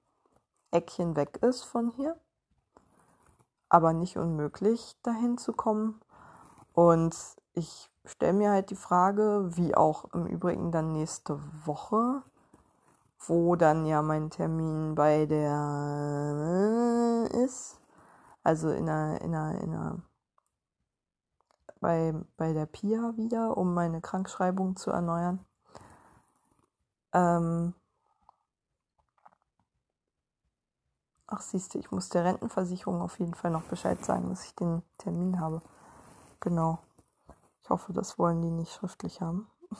Eckchen 0.70 1.16
weg 1.16 1.38
ist 1.42 1.64
von 1.64 1.90
hier, 1.90 2.16
aber 3.68 3.92
nicht 3.92 4.18
unmöglich 4.18 4.96
dahin 5.02 5.38
zu 5.38 5.52
kommen. 5.52 6.00
Und 6.74 7.16
ich 7.54 7.90
stelle 8.04 8.32
mir 8.34 8.50
halt 8.50 8.70
die 8.70 8.76
Frage, 8.76 9.56
wie 9.56 9.74
auch 9.74 10.12
im 10.12 10.26
Übrigen 10.26 10.70
dann 10.70 10.92
nächste 10.92 11.38
Woche, 11.64 12.22
wo 13.20 13.56
dann 13.56 13.86
ja 13.86 14.02
mein 14.02 14.30
Termin 14.30 14.94
bei 14.94 15.26
der 15.26 17.28
äh, 17.32 17.44
ist. 17.44 17.80
Also 18.42 18.70
in 18.70 18.88
einer, 18.88 19.20
in 19.22 19.34
einer, 19.34 19.60
in 19.60 19.74
einer 19.74 19.98
bei, 21.82 22.14
bei 22.38 22.54
der 22.54 22.64
PIA 22.64 23.16
wieder, 23.16 23.56
um 23.58 23.74
meine 23.74 24.00
Krankschreibung 24.00 24.76
zu 24.76 24.90
erneuern. 24.90 25.44
Ähm 27.12 27.74
Ach, 31.26 31.40
siehst 31.40 31.74
du, 31.74 31.78
ich 31.78 31.90
muss 31.90 32.08
der 32.08 32.24
Rentenversicherung 32.24 33.00
auf 33.00 33.18
jeden 33.18 33.34
Fall 33.34 33.50
noch 33.50 33.64
Bescheid 33.64 34.02
sagen, 34.04 34.28
dass 34.30 34.44
ich 34.44 34.54
den 34.54 34.82
Termin 34.98 35.40
habe. 35.40 35.60
Genau. 36.40 36.78
Ich 37.62 37.70
hoffe, 37.70 37.92
das 37.92 38.18
wollen 38.18 38.42
die 38.42 38.50
nicht 38.50 38.72
schriftlich 38.72 39.20
haben. 39.20 39.46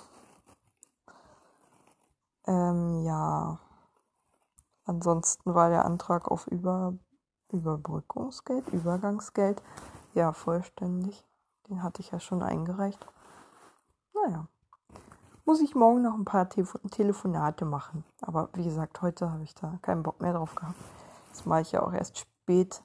Ähm, 2.45 3.05
ja. 3.05 3.61
Ansonsten 4.85 5.55
war 5.55 5.71
der 5.71 5.85
Antrag 5.85 6.29
auf 6.29 6.49
Über 6.49 6.93
Überbrückungsgeld, 7.53 8.67
Übergangsgeld, 8.71 9.63
ja, 10.13 10.33
vollständig. 10.33 11.25
Den 11.73 11.83
hatte 11.83 12.03
ich 12.03 12.11
ja 12.11 12.21
schon 12.21 12.43
eingereicht. 12.43 13.03
Naja. 14.13 14.47
Muss 15.47 15.63
ich 15.63 15.75
morgen 15.75 16.03
noch 16.03 16.13
ein 16.13 16.27
paar 16.27 16.51
Te 16.51 16.65
Telefonate 16.91 17.65
machen. 17.65 18.05
Aber 18.21 18.51
wie 18.53 18.65
gesagt, 18.65 19.01
heute 19.01 19.31
habe 19.33 19.43
ich 19.43 19.55
da 19.55 19.79
keinen 19.81 20.03
Bock 20.03 20.21
mehr 20.21 20.35
drauf 20.35 20.55
gehabt. 20.55 20.77
Das 21.31 21.47
mache 21.47 21.63
ich 21.63 21.73
ja 21.73 21.83
auch 21.83 21.95
erst 21.95 22.19
spät 22.19 22.83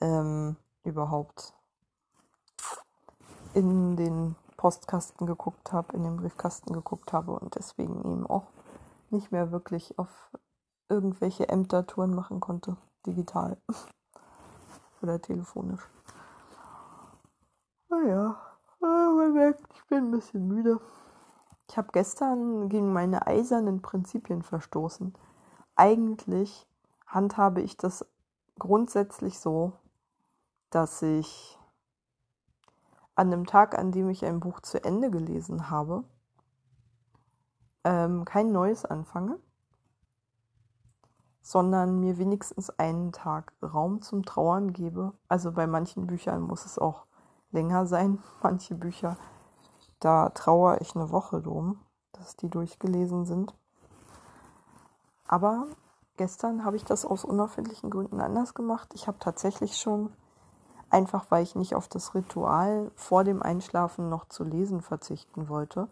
ähm, 0.00 0.56
überhaupt 0.82 1.54
in 3.54 3.96
den 3.96 4.34
Postkasten 4.56 5.24
geguckt 5.28 5.72
habe, 5.72 5.94
in 5.94 6.02
den 6.02 6.16
Briefkasten 6.16 6.72
geguckt 6.72 7.12
habe 7.12 7.38
und 7.38 7.54
deswegen 7.54 8.00
eben 8.00 8.26
auch 8.26 8.48
nicht 9.10 9.30
mehr 9.30 9.52
wirklich 9.52 9.96
auf 9.96 10.32
irgendwelche 10.88 11.48
Ämtertouren 11.48 12.16
machen 12.16 12.40
konnte, 12.40 12.76
digital 13.06 13.58
oder 15.02 15.22
telefonisch. 15.22 15.88
Naja, 17.92 18.40
man 18.80 19.34
merkt, 19.34 19.60
ich 19.74 19.84
bin 19.84 20.04
ein 20.06 20.10
bisschen 20.12 20.48
müde. 20.48 20.80
Ich 21.68 21.76
habe 21.76 21.90
gestern 21.92 22.70
gegen 22.70 22.90
meine 22.90 23.26
eisernen 23.26 23.82
Prinzipien 23.82 24.42
verstoßen. 24.42 25.12
Eigentlich 25.76 26.66
handhabe 27.06 27.60
ich 27.60 27.76
das 27.76 28.06
grundsätzlich 28.58 29.38
so, 29.38 29.74
dass 30.70 31.02
ich 31.02 31.58
an 33.14 33.30
dem 33.30 33.44
Tag, 33.44 33.76
an 33.76 33.92
dem 33.92 34.08
ich 34.08 34.24
ein 34.24 34.40
Buch 34.40 34.60
zu 34.60 34.82
Ende 34.82 35.10
gelesen 35.10 35.68
habe, 35.68 36.02
ähm, 37.84 38.24
kein 38.24 38.52
neues 38.52 38.86
anfange, 38.86 39.38
sondern 41.42 42.00
mir 42.00 42.16
wenigstens 42.16 42.70
einen 42.70 43.12
Tag 43.12 43.52
Raum 43.62 44.00
zum 44.00 44.24
Trauern 44.24 44.72
gebe. 44.72 45.12
Also 45.28 45.52
bei 45.52 45.66
manchen 45.66 46.06
Büchern 46.06 46.40
muss 46.40 46.64
es 46.64 46.78
auch 46.78 47.04
länger 47.52 47.86
sein. 47.86 48.18
Manche 48.42 48.74
Bücher, 48.74 49.16
da 50.00 50.30
trauere 50.30 50.80
ich 50.80 50.96
eine 50.96 51.10
Woche 51.10 51.40
drum, 51.40 51.78
dass 52.12 52.36
die 52.36 52.48
durchgelesen 52.48 53.24
sind. 53.24 53.54
Aber 55.26 55.66
gestern 56.16 56.64
habe 56.64 56.76
ich 56.76 56.84
das 56.84 57.04
aus 57.04 57.24
unerfindlichen 57.24 57.90
Gründen 57.90 58.20
anders 58.20 58.54
gemacht. 58.54 58.90
Ich 58.94 59.06
habe 59.06 59.18
tatsächlich 59.18 59.76
schon, 59.76 60.12
einfach 60.90 61.30
weil 61.30 61.42
ich 61.42 61.54
nicht 61.54 61.74
auf 61.74 61.88
das 61.88 62.14
Ritual 62.14 62.90
vor 62.96 63.24
dem 63.24 63.42
Einschlafen 63.42 64.08
noch 64.08 64.26
zu 64.26 64.44
lesen 64.44 64.82
verzichten 64.82 65.48
wollte, 65.48 65.88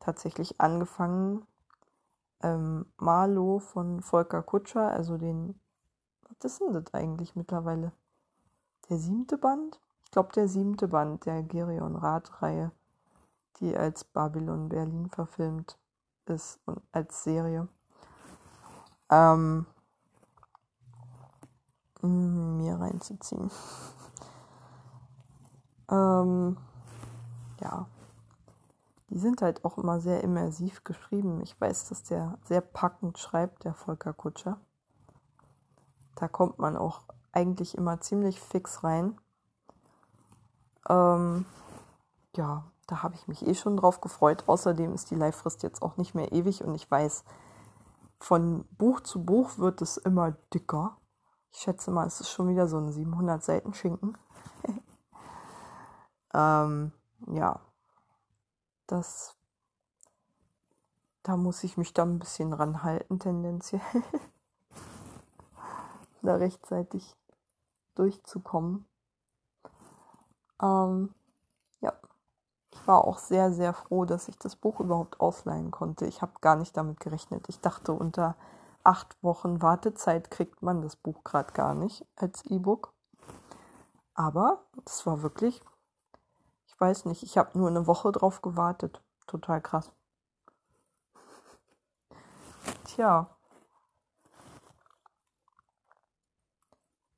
tatsächlich 0.00 0.60
angefangen, 0.60 1.46
ähm, 2.42 2.86
Marlow 2.96 3.60
von 3.60 4.02
Volker 4.02 4.42
Kutscher, 4.42 4.90
also 4.90 5.16
den, 5.16 5.60
was 6.28 6.52
ist 6.52 6.60
denn 6.60 6.72
das 6.72 6.92
eigentlich 6.92 7.36
mittlerweile? 7.36 7.92
Der 8.90 8.98
siebte 8.98 9.38
Band? 9.38 9.80
Ich 10.12 10.14
glaube, 10.14 10.34
der 10.34 10.46
siebte 10.46 10.88
Band 10.88 11.24
der 11.24 11.42
Gerion 11.42 11.96
Rath-Reihe, 11.96 12.70
die 13.58 13.74
als 13.74 14.04
Babylon 14.04 14.68
Berlin 14.68 15.08
verfilmt 15.08 15.78
ist 16.26 16.60
und 16.66 16.82
als 16.92 17.24
Serie. 17.24 17.66
Ähm, 19.08 19.64
mir 22.02 22.78
reinzuziehen. 22.78 23.50
ähm, 25.90 26.58
ja, 27.62 27.86
die 29.08 29.18
sind 29.18 29.40
halt 29.40 29.64
auch 29.64 29.78
immer 29.78 29.98
sehr 29.98 30.22
immersiv 30.22 30.84
geschrieben. 30.84 31.40
Ich 31.40 31.58
weiß, 31.58 31.88
dass 31.88 32.02
der 32.02 32.36
sehr 32.44 32.60
packend 32.60 33.16
schreibt, 33.16 33.64
der 33.64 33.72
Volker 33.72 34.12
Kutscher. 34.12 34.60
Da 36.16 36.28
kommt 36.28 36.58
man 36.58 36.76
auch 36.76 37.00
eigentlich 37.32 37.78
immer 37.78 38.02
ziemlich 38.02 38.38
fix 38.38 38.84
rein. 38.84 39.16
Ähm, 40.88 41.44
ja, 42.36 42.64
Da 42.88 43.02
habe 43.02 43.14
ich 43.14 43.28
mich 43.28 43.46
eh 43.46 43.54
schon 43.54 43.76
drauf 43.76 44.00
gefreut. 44.00 44.44
Außerdem 44.48 44.92
ist 44.94 45.10
die 45.10 45.14
Leihfrist 45.14 45.62
jetzt 45.62 45.82
auch 45.82 45.96
nicht 45.96 46.14
mehr 46.14 46.32
ewig 46.32 46.62
und 46.64 46.74
ich 46.74 46.90
weiß, 46.90 47.24
von 48.18 48.64
Buch 48.78 49.00
zu 49.00 49.24
Buch 49.24 49.58
wird 49.58 49.82
es 49.82 49.96
immer 49.96 50.32
dicker. 50.52 50.96
Ich 51.52 51.60
schätze 51.60 51.90
mal, 51.90 52.06
es 52.06 52.20
ist 52.20 52.30
schon 52.30 52.48
wieder 52.48 52.68
so 52.68 52.78
ein 52.78 52.92
700 52.92 53.42
Seiten 53.42 53.74
Schinken. 53.74 54.16
ähm, 56.34 56.92
ja, 57.28 57.60
das, 58.86 59.36
da 61.22 61.36
muss 61.36 61.64
ich 61.64 61.76
mich 61.76 61.94
dann 61.94 62.16
ein 62.16 62.18
bisschen 62.18 62.52
ranhalten, 62.52 63.18
tendenziell. 63.18 63.80
da 66.22 66.36
rechtzeitig 66.36 67.16
durchzukommen. 67.94 68.86
Ähm, 70.62 71.14
ja, 71.80 71.92
ich 72.70 72.86
war 72.86 73.04
auch 73.04 73.18
sehr, 73.18 73.52
sehr 73.52 73.74
froh, 73.74 74.04
dass 74.04 74.28
ich 74.28 74.38
das 74.38 74.56
Buch 74.56 74.80
überhaupt 74.80 75.20
ausleihen 75.20 75.70
konnte. 75.70 76.06
Ich 76.06 76.22
habe 76.22 76.32
gar 76.40 76.56
nicht 76.56 76.76
damit 76.76 77.00
gerechnet. 77.00 77.48
Ich 77.48 77.60
dachte, 77.60 77.92
unter 77.92 78.36
acht 78.84 79.22
Wochen 79.22 79.62
Wartezeit 79.62 80.30
kriegt 80.30 80.62
man 80.62 80.82
das 80.82 80.96
Buch 80.96 81.24
gerade 81.24 81.52
gar 81.52 81.74
nicht 81.74 82.06
als 82.16 82.44
E-Book. 82.46 82.92
Aber 84.14 84.64
es 84.86 85.06
war 85.06 85.22
wirklich, 85.22 85.62
ich 86.66 86.80
weiß 86.80 87.06
nicht, 87.06 87.22
ich 87.22 87.38
habe 87.38 87.58
nur 87.58 87.68
eine 87.68 87.86
Woche 87.86 88.12
drauf 88.12 88.42
gewartet. 88.42 89.02
Total 89.26 89.60
krass. 89.60 89.92
Tja. 92.84 93.28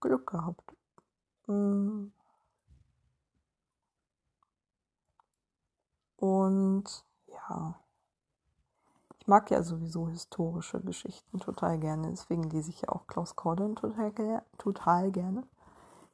Glück 0.00 0.26
gehabt. 0.26 0.76
Hm. 1.46 2.12
Und 6.24 7.04
ja, 7.26 7.74
ich 9.18 9.26
mag 9.26 9.50
ja 9.50 9.62
sowieso 9.62 10.08
historische 10.08 10.80
Geschichten 10.80 11.38
total 11.38 11.78
gerne. 11.78 12.08
Deswegen 12.08 12.44
lese 12.44 12.70
ich 12.70 12.80
ja 12.80 12.88
auch 12.88 13.06
Klaus 13.06 13.36
Cordon 13.36 13.76
total, 13.76 14.42
total 14.56 15.12
gerne. 15.12 15.42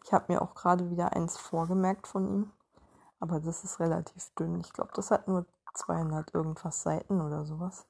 Ich 0.03 0.13
habe 0.13 0.33
mir 0.33 0.43
auch 0.43 0.57
gerade 0.57 0.91
wieder 0.91 1.13
eins 1.13 1.39
vorgemerkt 1.39 2.09
von 2.09 2.27
ihm. 2.27 2.51
Aber 3.21 3.39
das 3.39 3.63
ist 3.63 3.79
relativ 3.79 4.35
dünn. 4.35 4.59
Ich 4.59 4.73
glaube, 4.73 4.91
das 4.95 5.13
hat 5.13 5.29
nur 5.29 5.47
200 5.75 6.35
irgendwas 6.35 6.83
Seiten 6.83 7.21
oder 7.21 7.45
sowas. 7.45 7.87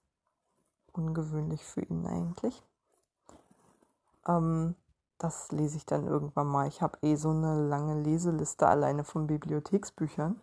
Ungewöhnlich 0.93 1.65
für 1.65 1.81
ihn 1.81 2.07
eigentlich. 2.07 2.63
Ähm, 4.29 4.75
das 5.17 5.51
lese 5.53 5.79
ich 5.79 5.87
dann 5.87 6.07
irgendwann 6.07 6.49
mal. 6.49 6.69
Ich 6.69 6.83
habe 6.83 6.99
eh 7.01 7.15
so 7.15 7.31
eine 7.31 7.67
lange 7.67 7.99
Leseliste 8.03 8.67
alleine 8.67 9.05
von 9.05 9.27
Bibliotheksbüchern 9.27 10.39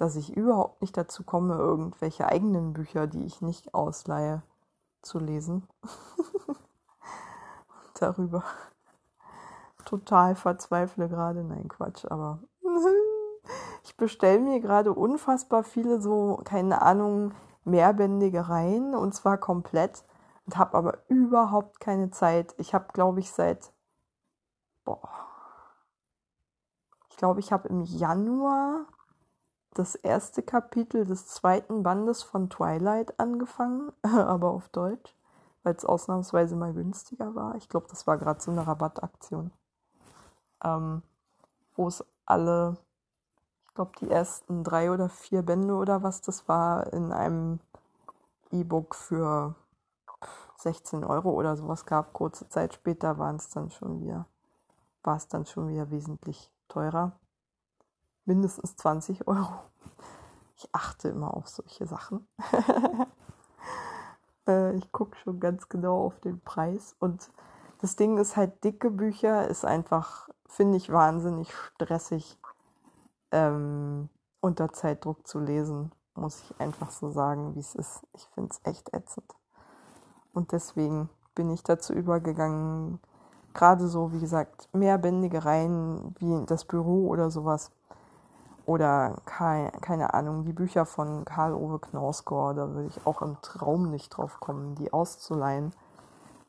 dass 0.00 0.16
ich 0.16 0.34
überhaupt 0.34 0.80
nicht 0.80 0.96
dazu 0.96 1.24
komme, 1.24 1.56
irgendwelche 1.56 2.26
eigenen 2.26 2.72
Bücher, 2.72 3.06
die 3.06 3.26
ich 3.26 3.42
nicht 3.42 3.74
ausleihe, 3.74 4.42
zu 5.02 5.18
lesen. 5.18 5.68
Darüber 8.00 8.42
total 9.84 10.36
verzweifle 10.36 11.10
gerade. 11.10 11.44
Nein, 11.44 11.68
Quatsch, 11.68 12.06
aber 12.10 12.38
ich 13.84 13.94
bestelle 13.98 14.40
mir 14.40 14.60
gerade 14.60 14.94
unfassbar 14.94 15.64
viele 15.64 16.00
so, 16.00 16.40
keine 16.44 16.80
Ahnung, 16.80 17.34
mehrbändige 17.64 18.48
Reihen 18.48 18.94
und 18.94 19.14
zwar 19.14 19.36
komplett 19.36 20.04
und 20.46 20.56
habe 20.56 20.78
aber 20.78 20.98
überhaupt 21.08 21.78
keine 21.78 22.10
Zeit. 22.10 22.54
Ich 22.56 22.72
habe, 22.72 22.86
glaube 22.94 23.20
ich, 23.20 23.32
seit, 23.32 23.70
boah, 24.84 25.10
ich 27.10 27.18
glaube, 27.18 27.40
ich 27.40 27.52
habe 27.52 27.68
im 27.68 27.82
Januar 27.82 28.86
das 29.74 29.94
erste 29.94 30.42
Kapitel 30.42 31.04
des 31.04 31.26
zweiten 31.26 31.82
Bandes 31.82 32.22
von 32.22 32.50
Twilight 32.50 33.18
angefangen, 33.20 33.92
aber 34.02 34.50
auf 34.50 34.68
Deutsch, 34.68 35.14
weil 35.62 35.74
es 35.74 35.84
ausnahmsweise 35.84 36.56
mal 36.56 36.72
günstiger 36.72 37.34
war. 37.34 37.54
Ich 37.56 37.68
glaube, 37.68 37.86
das 37.88 38.06
war 38.06 38.18
gerade 38.18 38.40
so 38.40 38.50
eine 38.50 38.66
Rabattaktion, 38.66 39.52
ähm, 40.64 41.02
wo 41.76 41.88
es 41.88 42.04
alle, 42.26 42.76
ich 43.68 43.74
glaube, 43.74 43.92
die 44.00 44.10
ersten 44.10 44.64
drei 44.64 44.90
oder 44.90 45.08
vier 45.08 45.42
Bände 45.42 45.74
oder 45.74 46.02
was 46.02 46.20
das 46.20 46.48
war, 46.48 46.92
in 46.92 47.12
einem 47.12 47.60
E-Book 48.50 48.94
für 48.96 49.54
16 50.58 51.04
Euro 51.04 51.30
oder 51.30 51.56
sowas 51.56 51.86
gab. 51.86 52.12
Kurze 52.12 52.48
Zeit 52.48 52.74
später 52.74 53.18
waren 53.18 53.36
es 53.36 53.48
dann 53.48 53.70
schon 53.70 54.00
wieder, 54.00 54.26
war 55.02 55.16
es 55.16 55.28
dann 55.28 55.46
schon 55.46 55.68
wieder 55.68 55.90
wesentlich 55.90 56.50
teurer 56.68 57.12
mindestens 58.30 58.76
20 58.76 59.26
Euro. 59.26 59.52
Ich 60.56 60.68
achte 60.72 61.08
immer 61.08 61.34
auf 61.36 61.48
solche 61.48 61.86
Sachen. 61.86 62.26
Äh, 64.46 64.74
ich 64.76 64.90
gucke 64.90 65.18
schon 65.18 65.38
ganz 65.38 65.68
genau 65.68 66.06
auf 66.06 66.18
den 66.20 66.40
Preis. 66.40 66.96
Und 66.98 67.30
das 67.82 67.94
Ding 67.96 68.16
ist 68.16 68.38
halt, 68.38 68.64
dicke 68.64 68.90
Bücher 68.90 69.46
ist 69.46 69.66
einfach, 69.66 70.30
finde 70.46 70.78
ich, 70.78 70.90
wahnsinnig 70.90 71.52
stressig 71.52 72.38
ähm, 73.32 74.08
unter 74.40 74.72
Zeitdruck 74.72 75.26
zu 75.26 75.40
lesen. 75.40 75.92
Muss 76.14 76.40
ich 76.40 76.58
einfach 76.58 76.90
so 76.90 77.10
sagen, 77.10 77.54
wie 77.54 77.60
es 77.60 77.74
ist. 77.74 78.00
Ich 78.14 78.26
finde 78.32 78.48
es 78.50 78.62
echt 78.64 78.94
ätzend. 78.94 79.30
Und 80.32 80.52
deswegen 80.52 81.10
bin 81.34 81.50
ich 81.50 81.62
dazu 81.62 81.92
übergegangen, 81.92 82.98
gerade 83.52 83.88
so, 83.88 84.10
wie 84.14 84.20
gesagt, 84.20 84.70
mehrbändige 84.72 85.44
Reihen 85.44 86.14
wie 86.18 86.46
das 86.46 86.64
Büro 86.64 87.08
oder 87.08 87.30
sowas 87.30 87.70
oder 88.70 89.20
keine, 89.24 89.72
keine 89.80 90.14
Ahnung, 90.14 90.44
die 90.44 90.52
Bücher 90.52 90.86
von 90.86 91.24
Karl-Ove 91.24 91.80
Knausgård, 91.80 92.56
da 92.56 92.72
würde 92.72 92.86
ich 92.86 93.04
auch 93.04 93.20
im 93.20 93.36
Traum 93.42 93.90
nicht 93.90 94.10
drauf 94.10 94.38
kommen, 94.38 94.76
die 94.76 94.92
auszuleihen. 94.92 95.74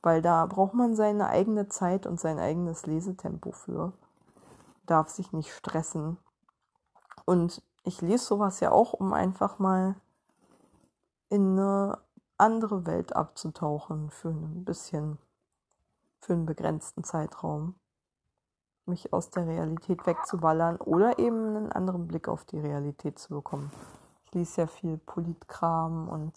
Weil 0.03 0.21
da 0.21 0.45
braucht 0.45 0.75
man 0.75 0.95
seine 0.95 1.29
eigene 1.29 1.67
Zeit 1.67 2.05
und 2.05 2.19
sein 2.19 2.37
eigenes 2.37 2.85
Lesetempo 2.85 3.51
für. 3.51 3.93
Darf 4.85 5.09
sich 5.09 5.33
nicht 5.33 5.51
stressen. 5.51 6.17
Und 7.25 7.63
ich 7.83 8.01
lese 8.01 8.23
sowas 8.23 8.59
ja 8.59 8.71
auch, 8.71 8.93
um 8.93 9.13
einfach 9.13 9.57
mal 9.57 9.95
in 11.29 11.57
eine 11.57 11.97
andere 12.37 12.85
Welt 12.85 13.15
abzutauchen 13.15 14.11
für 14.11 14.29
ein 14.29 14.63
bisschen, 14.63 15.17
für 16.19 16.33
einen 16.33 16.45
begrenzten 16.45 17.03
Zeitraum 17.03 17.73
mich 18.85 19.13
aus 19.13 19.29
der 19.29 19.47
Realität 19.47 20.05
wegzuballern 20.05 20.77
oder 20.77 21.19
eben 21.19 21.55
einen 21.55 21.71
anderen 21.71 22.07
Blick 22.07 22.27
auf 22.27 22.45
die 22.45 22.59
Realität 22.59 23.19
zu 23.19 23.35
bekommen. 23.35 23.71
Ich 24.25 24.33
lese 24.33 24.61
ja 24.61 24.67
viel 24.67 24.97
Politkram 24.97 26.09
und 26.09 26.33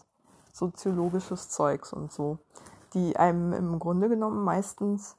soziologisches 0.53 1.49
Zeugs 1.51 1.93
und 1.93 2.13
so, 2.13 2.39
die 2.93 3.17
einem 3.17 3.53
im 3.53 3.79
Grunde 3.79 4.09
genommen 4.09 4.45
meistens 4.45 5.17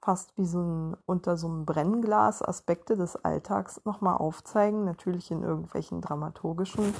fast 0.00 0.36
wie 0.36 0.44
so 0.44 0.60
ein 0.60 0.96
unter 1.06 1.36
so 1.36 1.46
einem 1.46 1.64
Brennglas 1.64 2.42
Aspekte 2.42 2.96
des 2.96 3.16
Alltags 3.16 3.80
nochmal 3.84 4.16
aufzeigen, 4.16 4.84
natürlich 4.84 5.30
in 5.30 5.42
irgendwelchen 5.42 6.00
dramaturgischen 6.00 6.92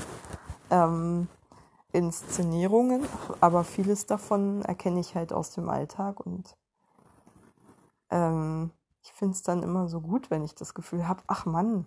ähm, 0.71 1.27
Inszenierungen, 1.93 3.05
aber 3.41 3.65
vieles 3.65 4.07
davon 4.07 4.63
erkenne 4.63 5.01
ich 5.01 5.15
halt 5.15 5.33
aus 5.33 5.51
dem 5.51 5.69
Alltag 5.69 6.25
und 6.25 6.57
ähm, 8.11 8.71
ich 9.03 9.13
finde 9.13 9.35
es 9.35 9.43
dann 9.43 9.63
immer 9.63 9.89
so 9.89 10.01
gut, 10.01 10.31
wenn 10.31 10.45
ich 10.45 10.55
das 10.55 10.75
Gefühl 10.75 11.07
habe, 11.07 11.23
ach 11.27 11.47
Mann, 11.47 11.87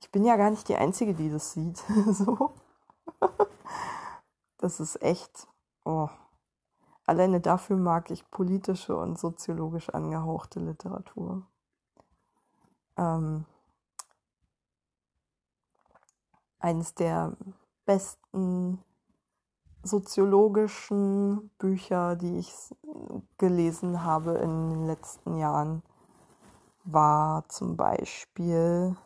ich 0.00 0.10
bin 0.10 0.24
ja 0.24 0.36
gar 0.36 0.50
nicht 0.50 0.68
die 0.68 0.76
Einzige, 0.76 1.14
die 1.14 1.30
das 1.30 1.52
sieht. 1.52 1.78
so. 2.08 2.54
Das 4.58 4.80
ist 4.80 5.00
echt. 5.02 5.48
Oh. 5.84 6.08
Alleine 7.06 7.40
dafür 7.40 7.76
mag 7.76 8.10
ich 8.10 8.30
politische 8.30 8.96
und 8.96 9.18
soziologisch 9.18 9.88
angehauchte 9.90 10.60
Literatur. 10.60 11.46
Ähm, 12.96 13.46
eines 16.58 16.94
der 16.94 17.36
besten 17.86 18.82
soziologischen 19.82 21.50
Bücher, 21.58 22.16
die 22.16 22.38
ich 22.38 22.52
gelesen 23.38 24.04
habe 24.04 24.32
in 24.34 24.70
den 24.70 24.86
letzten 24.86 25.38
Jahren, 25.38 25.82
war 26.92 27.48
zum 27.48 27.76
Beispiel 27.76 28.96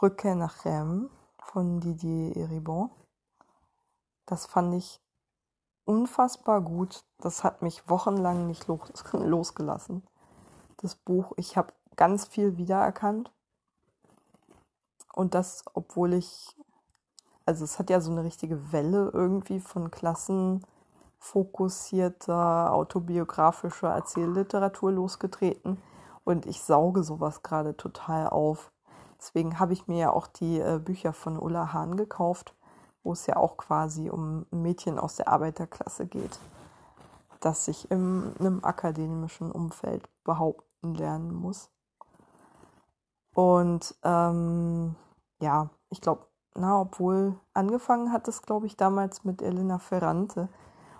Rückkehr 0.00 0.34
nach 0.34 0.64
Rennes 0.64 1.10
von 1.38 1.80
Didier 1.80 2.34
Eribon. 2.34 2.88
Das 4.24 4.46
fand 4.46 4.72
ich 4.74 5.02
unfassbar 5.84 6.62
gut. 6.62 7.04
Das 7.18 7.44
hat 7.44 7.60
mich 7.60 7.90
wochenlang 7.90 8.46
nicht 8.46 8.66
losgelassen. 9.12 10.02
Das 10.78 10.94
Buch, 10.94 11.34
ich 11.36 11.58
habe 11.58 11.74
ganz 11.96 12.24
viel 12.26 12.56
wiedererkannt. 12.56 13.30
Und 15.12 15.34
das, 15.34 15.64
obwohl 15.74 16.14
ich, 16.14 16.56
also 17.44 17.64
es 17.64 17.78
hat 17.78 17.90
ja 17.90 18.00
so 18.00 18.10
eine 18.12 18.24
richtige 18.24 18.72
Welle 18.72 19.10
irgendwie 19.12 19.60
von 19.60 19.90
klassenfokussierter, 19.90 22.72
autobiografischer 22.72 23.90
Erzählliteratur 23.90 24.92
losgetreten 24.92 25.82
und 26.28 26.44
ich 26.44 26.60
sauge 26.60 27.02
sowas 27.04 27.42
gerade 27.42 27.74
total 27.74 28.28
auf. 28.28 28.70
Deswegen 29.18 29.58
habe 29.58 29.72
ich 29.72 29.88
mir 29.88 29.96
ja 29.96 30.10
auch 30.12 30.26
die 30.26 30.60
äh, 30.60 30.78
Bücher 30.78 31.14
von 31.14 31.38
Ulla 31.38 31.72
Hahn 31.72 31.96
gekauft, 31.96 32.54
wo 33.02 33.12
es 33.12 33.26
ja 33.26 33.36
auch 33.36 33.56
quasi 33.56 34.10
um 34.10 34.44
Mädchen 34.50 34.98
aus 34.98 35.16
der 35.16 35.28
Arbeiterklasse 35.28 36.06
geht, 36.06 36.38
das 37.40 37.64
sich 37.64 37.90
in 37.90 38.34
einem 38.38 38.62
akademischen 38.62 39.50
Umfeld 39.50 40.06
behaupten 40.24 40.94
lernen 40.94 41.32
muss. 41.34 41.70
Und 43.34 43.94
ähm, 44.02 44.96
ja, 45.40 45.70
ich 45.88 46.02
glaube, 46.02 46.26
na, 46.54 46.78
obwohl 46.78 47.40
angefangen 47.54 48.12
hat 48.12 48.28
es, 48.28 48.42
glaube 48.42 48.66
ich, 48.66 48.76
damals 48.76 49.24
mit 49.24 49.40
Elena 49.40 49.78
Ferrante. 49.78 50.50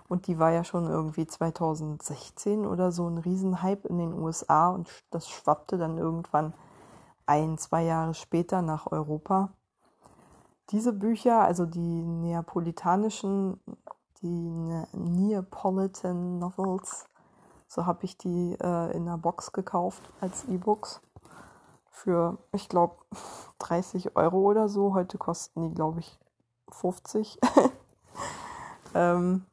Und 0.09 0.27
die 0.27 0.39
war 0.39 0.51
ja 0.51 0.63
schon 0.63 0.89
irgendwie 0.89 1.27
2016 1.27 2.65
oder 2.65 2.91
so 2.91 3.07
ein 3.07 3.19
Riesenhype 3.19 3.87
in 3.87 3.99
den 3.99 4.13
USA 4.13 4.69
und 4.71 4.89
das 5.11 5.29
schwappte 5.29 5.77
dann 5.77 5.99
irgendwann 5.99 6.53
ein, 7.27 7.59
zwei 7.59 7.83
Jahre 7.83 8.15
später 8.15 8.63
nach 8.63 8.91
Europa. 8.91 9.53
Diese 10.71 10.93
Bücher, 10.93 11.41
also 11.41 11.67
die 11.67 11.79
neapolitanischen, 12.03 13.61
die 14.21 14.49
ne-, 14.49 14.87
Neapolitan 14.93 16.39
Novels, 16.39 17.05
so 17.67 17.85
habe 17.85 18.05
ich 18.05 18.17
die 18.17 18.57
äh, 18.59 18.91
in 18.95 19.07
einer 19.07 19.19
Box 19.19 19.51
gekauft 19.51 20.01
als 20.21 20.45
E-Books 20.45 21.01
für, 21.91 22.39
ich 22.51 22.67
glaube, 22.67 22.95
30 23.59 24.15
Euro 24.15 24.39
oder 24.39 24.69
so. 24.69 24.95
Heute 24.95 25.19
kosten 25.19 25.69
die, 25.69 25.75
glaube 25.75 25.99
ich, 25.99 26.19
50. 26.71 27.39
ähm, 28.95 29.45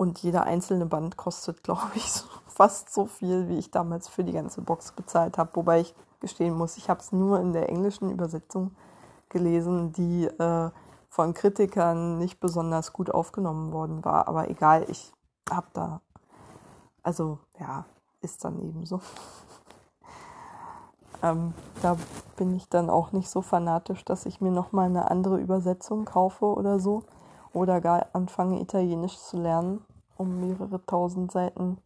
und 0.00 0.22
jeder 0.22 0.44
einzelne 0.44 0.86
Band 0.86 1.18
kostet, 1.18 1.62
glaube 1.62 1.90
ich, 1.94 2.10
so, 2.10 2.24
fast 2.46 2.90
so 2.92 3.04
viel, 3.04 3.48
wie 3.48 3.58
ich 3.58 3.70
damals 3.70 4.08
für 4.08 4.24
die 4.24 4.32
ganze 4.32 4.62
Box 4.62 4.92
bezahlt 4.92 5.36
habe. 5.36 5.50
Wobei 5.52 5.80
ich 5.80 5.94
gestehen 6.20 6.56
muss, 6.56 6.78
ich 6.78 6.88
habe 6.88 7.00
es 7.00 7.12
nur 7.12 7.38
in 7.38 7.52
der 7.52 7.68
englischen 7.68 8.10
Übersetzung 8.10 8.74
gelesen, 9.28 9.92
die 9.92 10.24
äh, 10.24 10.70
von 11.10 11.34
Kritikern 11.34 12.16
nicht 12.16 12.40
besonders 12.40 12.94
gut 12.94 13.10
aufgenommen 13.10 13.72
worden 13.72 14.02
war. 14.02 14.26
Aber 14.26 14.48
egal, 14.48 14.86
ich 14.88 15.12
habe 15.50 15.66
da, 15.74 16.00
also 17.02 17.38
ja, 17.58 17.84
ist 18.22 18.42
dann 18.44 18.58
eben 18.58 18.86
so. 18.86 19.00
Ähm, 21.22 21.52
da 21.82 21.98
bin 22.38 22.56
ich 22.56 22.70
dann 22.70 22.88
auch 22.88 23.12
nicht 23.12 23.28
so 23.28 23.42
fanatisch, 23.42 24.06
dass 24.06 24.24
ich 24.24 24.40
mir 24.40 24.50
nochmal 24.50 24.86
eine 24.86 25.10
andere 25.10 25.38
Übersetzung 25.38 26.06
kaufe 26.06 26.46
oder 26.46 26.80
so. 26.80 27.02
Oder 27.52 27.82
gar 27.82 28.06
anfange, 28.14 28.58
Italienisch 28.58 29.18
zu 29.18 29.36
lernen, 29.36 29.84
um 30.20 30.40
mehrere 30.40 30.84
tausend 30.86 31.32
Seiten, 31.32 31.78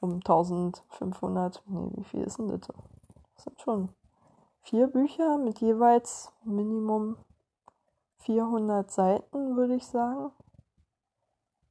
um 0.00 0.14
1500, 0.14 1.62
nee, 1.66 1.90
wie 1.94 2.04
viel 2.04 2.22
ist 2.22 2.38
denn 2.38 2.48
das? 2.48 2.60
Das 3.34 3.44
sind 3.44 3.60
schon 3.60 3.88
vier 4.62 4.86
Bücher 4.86 5.38
mit 5.38 5.60
jeweils 5.60 6.32
Minimum 6.44 7.16
400 8.18 8.90
Seiten, 8.90 9.56
würde 9.56 9.74
ich 9.74 9.86
sagen. 9.86 10.30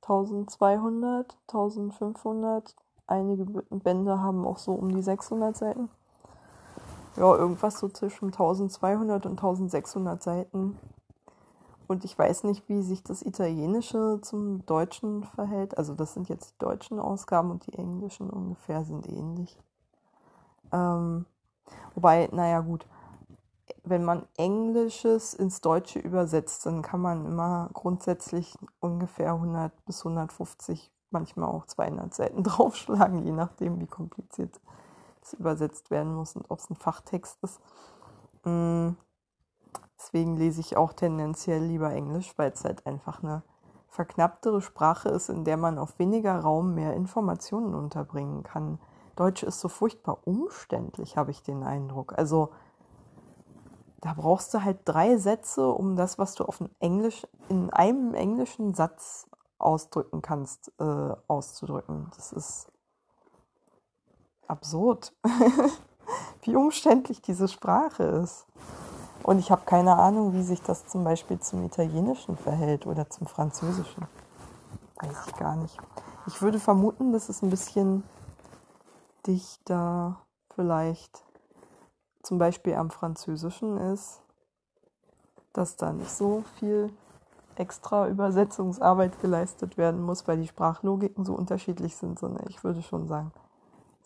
1200, 0.01 1.37
1500. 1.47 2.75
Einige 3.07 3.45
Bände 3.45 4.19
haben 4.19 4.45
auch 4.45 4.57
so 4.57 4.73
um 4.73 4.89
die 4.89 5.01
600 5.01 5.55
Seiten 5.55 5.89
ja, 7.17 7.35
irgendwas 7.35 7.79
so 7.79 7.87
zwischen 7.89 8.25
1200 8.25 9.25
und 9.25 9.31
1600 9.33 10.21
Seiten. 10.21 10.77
Und 11.87 12.03
ich 12.03 12.17
weiß 12.17 12.45
nicht, 12.45 12.67
wie 12.67 12.81
sich 12.81 13.03
das 13.03 13.21
Italienische 13.21 14.19
zum 14.21 14.65
Deutschen 14.65 15.23
verhält. 15.23 15.77
Also 15.77 15.93
das 15.93 16.13
sind 16.13 16.29
jetzt 16.29 16.51
die 16.53 16.59
deutschen 16.59 16.99
Ausgaben 16.99 17.51
und 17.51 17.67
die 17.67 17.73
englischen 17.73 18.29
ungefähr 18.29 18.83
sind 18.83 19.07
ähnlich. 19.07 19.57
Ähm, 20.71 21.25
wobei, 21.93 22.27
naja 22.31 22.61
gut, 22.61 22.87
wenn 23.83 24.03
man 24.03 24.27
Englisches 24.37 25.33
ins 25.33 25.61
Deutsche 25.61 25.99
übersetzt, 25.99 26.65
dann 26.65 26.81
kann 26.81 27.01
man 27.01 27.25
immer 27.25 27.69
grundsätzlich 27.73 28.57
ungefähr 28.79 29.33
100 29.33 29.85
bis 29.85 30.05
150, 30.05 30.91
manchmal 31.11 31.49
auch 31.49 31.65
200 31.65 32.13
Seiten 32.13 32.43
draufschlagen, 32.43 33.23
je 33.23 33.31
nachdem, 33.31 33.79
wie 33.79 33.87
kompliziert 33.87 34.59
übersetzt 35.39 35.89
werden 35.89 36.13
muss 36.13 36.35
und 36.35 36.49
ob 36.49 36.59
es 36.59 36.69
ein 36.69 36.75
Fachtext 36.75 37.39
ist. 37.43 37.59
Mm, 38.43 38.91
deswegen 39.97 40.37
lese 40.37 40.61
ich 40.61 40.77
auch 40.77 40.93
tendenziell 40.93 41.63
lieber 41.63 41.91
Englisch, 41.91 42.33
weil 42.37 42.51
es 42.51 42.63
halt 42.63 42.85
einfach 42.85 43.23
eine 43.23 43.43
verknapptere 43.89 44.61
Sprache 44.61 45.09
ist, 45.09 45.29
in 45.29 45.45
der 45.45 45.57
man 45.57 45.77
auf 45.77 45.97
weniger 45.99 46.39
Raum 46.39 46.75
mehr 46.75 46.93
Informationen 46.93 47.73
unterbringen 47.73 48.43
kann. 48.43 48.79
Deutsch 49.15 49.43
ist 49.43 49.61
so 49.61 49.69
furchtbar 49.69 50.19
umständlich, 50.25 51.17
habe 51.17 51.31
ich 51.31 51.41
den 51.41 51.63
Eindruck. 51.63 52.17
Also 52.17 52.49
da 54.01 54.13
brauchst 54.13 54.53
du 54.53 54.63
halt 54.63 54.79
drei 54.85 55.17
Sätze, 55.17 55.69
um 55.69 55.95
das, 55.95 56.19
was 56.19 56.35
du 56.35 56.43
auf 56.43 56.61
Englisch 56.79 57.25
in 57.49 57.69
einem 57.71 58.13
englischen 58.13 58.73
Satz 58.73 59.27
ausdrücken 59.57 60.21
kannst, 60.21 60.71
äh, 60.79 61.15
auszudrücken. 61.27 62.11
Das 62.15 62.31
ist 62.33 62.71
absurd, 64.47 65.13
wie 66.41 66.55
umständlich 66.55 67.21
diese 67.21 67.47
Sprache 67.47 68.03
ist. 68.03 68.45
Und 69.25 69.39
ich 69.39 69.49
habe 69.49 69.63
keine 69.65 69.97
Ahnung, 69.97 70.33
wie 70.33 70.43
sich 70.43 70.61
das 70.61 70.85
zum 70.85 71.03
Beispiel 71.03 71.39
zum 71.39 71.63
Italienischen 71.65 72.37
verhält 72.37 72.85
oder 72.85 73.09
zum 73.09 73.25
Französischen. 73.25 74.05
Weiß 75.01 75.17
ich 75.25 75.35
gar 75.35 75.55
nicht. 75.55 75.79
Ich 76.27 76.43
würde 76.43 76.59
vermuten, 76.59 77.11
dass 77.11 77.27
es 77.27 77.41
ein 77.41 77.49
bisschen 77.49 78.03
dichter 79.25 80.19
vielleicht 80.53 81.23
zum 82.21 82.37
Beispiel 82.37 82.75
am 82.75 82.91
Französischen 82.91 83.77
ist, 83.77 84.21
dass 85.53 85.75
da 85.75 85.91
nicht 85.91 86.11
so 86.11 86.43
viel 86.59 86.93
extra 87.55 88.07
Übersetzungsarbeit 88.07 89.19
geleistet 89.21 89.75
werden 89.75 90.03
muss, 90.03 90.27
weil 90.27 90.37
die 90.37 90.47
Sprachlogiken 90.47 91.25
so 91.25 91.33
unterschiedlich 91.33 91.95
sind, 91.95 92.19
sondern 92.19 92.45
ich 92.47 92.63
würde 92.63 92.83
schon 92.83 93.07
sagen, 93.07 93.31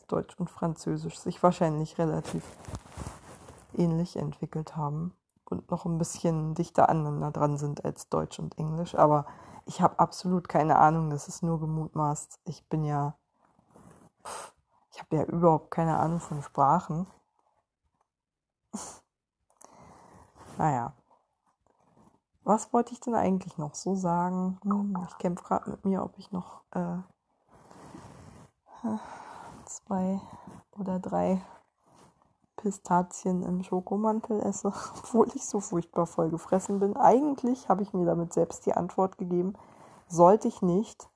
Deutsch 0.07 0.33
und 0.39 0.49
Französisch 0.49 1.19
sich 1.19 1.43
wahrscheinlich 1.43 1.97
relativ 1.97 2.43
ähnlich 3.73 4.15
entwickelt 4.15 4.75
haben 4.75 5.13
und 5.45 5.69
noch 5.71 5.85
ein 5.85 5.97
bisschen 5.97 6.53
dichter 6.53 6.89
aneinander 6.89 7.31
dran 7.31 7.57
sind 7.57 7.83
als 7.85 8.09
Deutsch 8.09 8.39
und 8.39 8.57
Englisch. 8.57 8.95
Aber 8.95 9.25
ich 9.65 9.81
habe 9.81 9.99
absolut 9.99 10.49
keine 10.49 10.77
Ahnung, 10.77 11.09
das 11.09 11.27
ist 11.27 11.43
nur 11.43 11.59
gemutmaßt. 11.59 12.39
Ich 12.45 12.67
bin 12.69 12.83
ja, 12.83 13.15
ich 14.91 14.99
habe 14.99 15.15
ja 15.15 15.23
überhaupt 15.23 15.71
keine 15.71 15.97
Ahnung 15.97 16.19
von 16.19 16.41
Sprachen. 16.41 17.07
naja. 20.57 20.93
Was 22.43 22.73
wollte 22.73 22.93
ich 22.93 22.99
denn 22.99 23.13
eigentlich 23.13 23.57
noch 23.59 23.75
so 23.75 23.93
sagen? 23.95 24.59
Ich 25.07 25.17
kämpfe 25.19 25.43
gerade 25.43 25.69
mit 25.69 25.85
mir, 25.85 26.03
ob 26.03 26.17
ich 26.17 26.31
noch 26.31 26.63
äh, 26.71 26.97
zwei 29.65 30.19
oder 30.71 30.99
drei 30.99 31.41
Pistazien 32.61 33.43
im 33.43 33.63
Schokomantel 33.63 34.41
esse, 34.41 34.67
obwohl 34.97 35.27
ich 35.33 35.45
so 35.45 35.59
furchtbar 35.59 36.05
voll 36.05 36.29
gefressen 36.29 36.79
bin. 36.79 36.95
Eigentlich 36.97 37.69
habe 37.69 37.83
ich 37.83 37.93
mir 37.93 38.05
damit 38.05 38.33
selbst 38.33 38.65
die 38.65 38.73
Antwort 38.73 39.17
gegeben, 39.17 39.53
sollte 40.07 40.47
ich 40.47 40.61
nicht. 40.61 41.09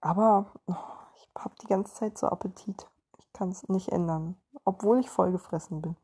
Aber 0.00 0.46
oh, 0.66 0.74
ich 1.16 1.28
habe 1.38 1.54
die 1.62 1.66
ganze 1.66 1.94
Zeit 1.94 2.18
so 2.18 2.26
Appetit. 2.26 2.86
Ich 3.18 3.32
kann 3.32 3.50
es 3.50 3.68
nicht 3.68 3.90
ändern, 3.90 4.36
obwohl 4.64 4.98
ich 4.98 5.08
voll 5.08 5.32
gefressen 5.32 5.80
bin. 5.80 5.96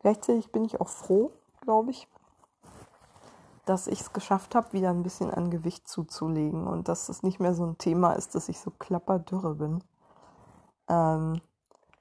Gleichzeitig 0.00 0.52
bin 0.52 0.64
ich 0.64 0.80
auch 0.80 0.88
froh, 0.88 1.30
glaube 1.60 1.90
ich, 1.90 2.08
dass 3.64 3.86
ich 3.86 4.00
es 4.00 4.12
geschafft 4.12 4.54
habe, 4.54 4.72
wieder 4.72 4.90
ein 4.90 5.02
bisschen 5.02 5.30
an 5.30 5.50
Gewicht 5.50 5.88
zuzulegen 5.88 6.66
und 6.66 6.88
dass 6.88 7.08
es 7.08 7.22
nicht 7.22 7.40
mehr 7.40 7.54
so 7.54 7.64
ein 7.64 7.78
Thema 7.78 8.12
ist, 8.12 8.34
dass 8.34 8.48
ich 8.48 8.60
so 8.60 8.70
klapperdürre 8.70 9.54
bin 9.54 9.82
ähm, 10.88 11.40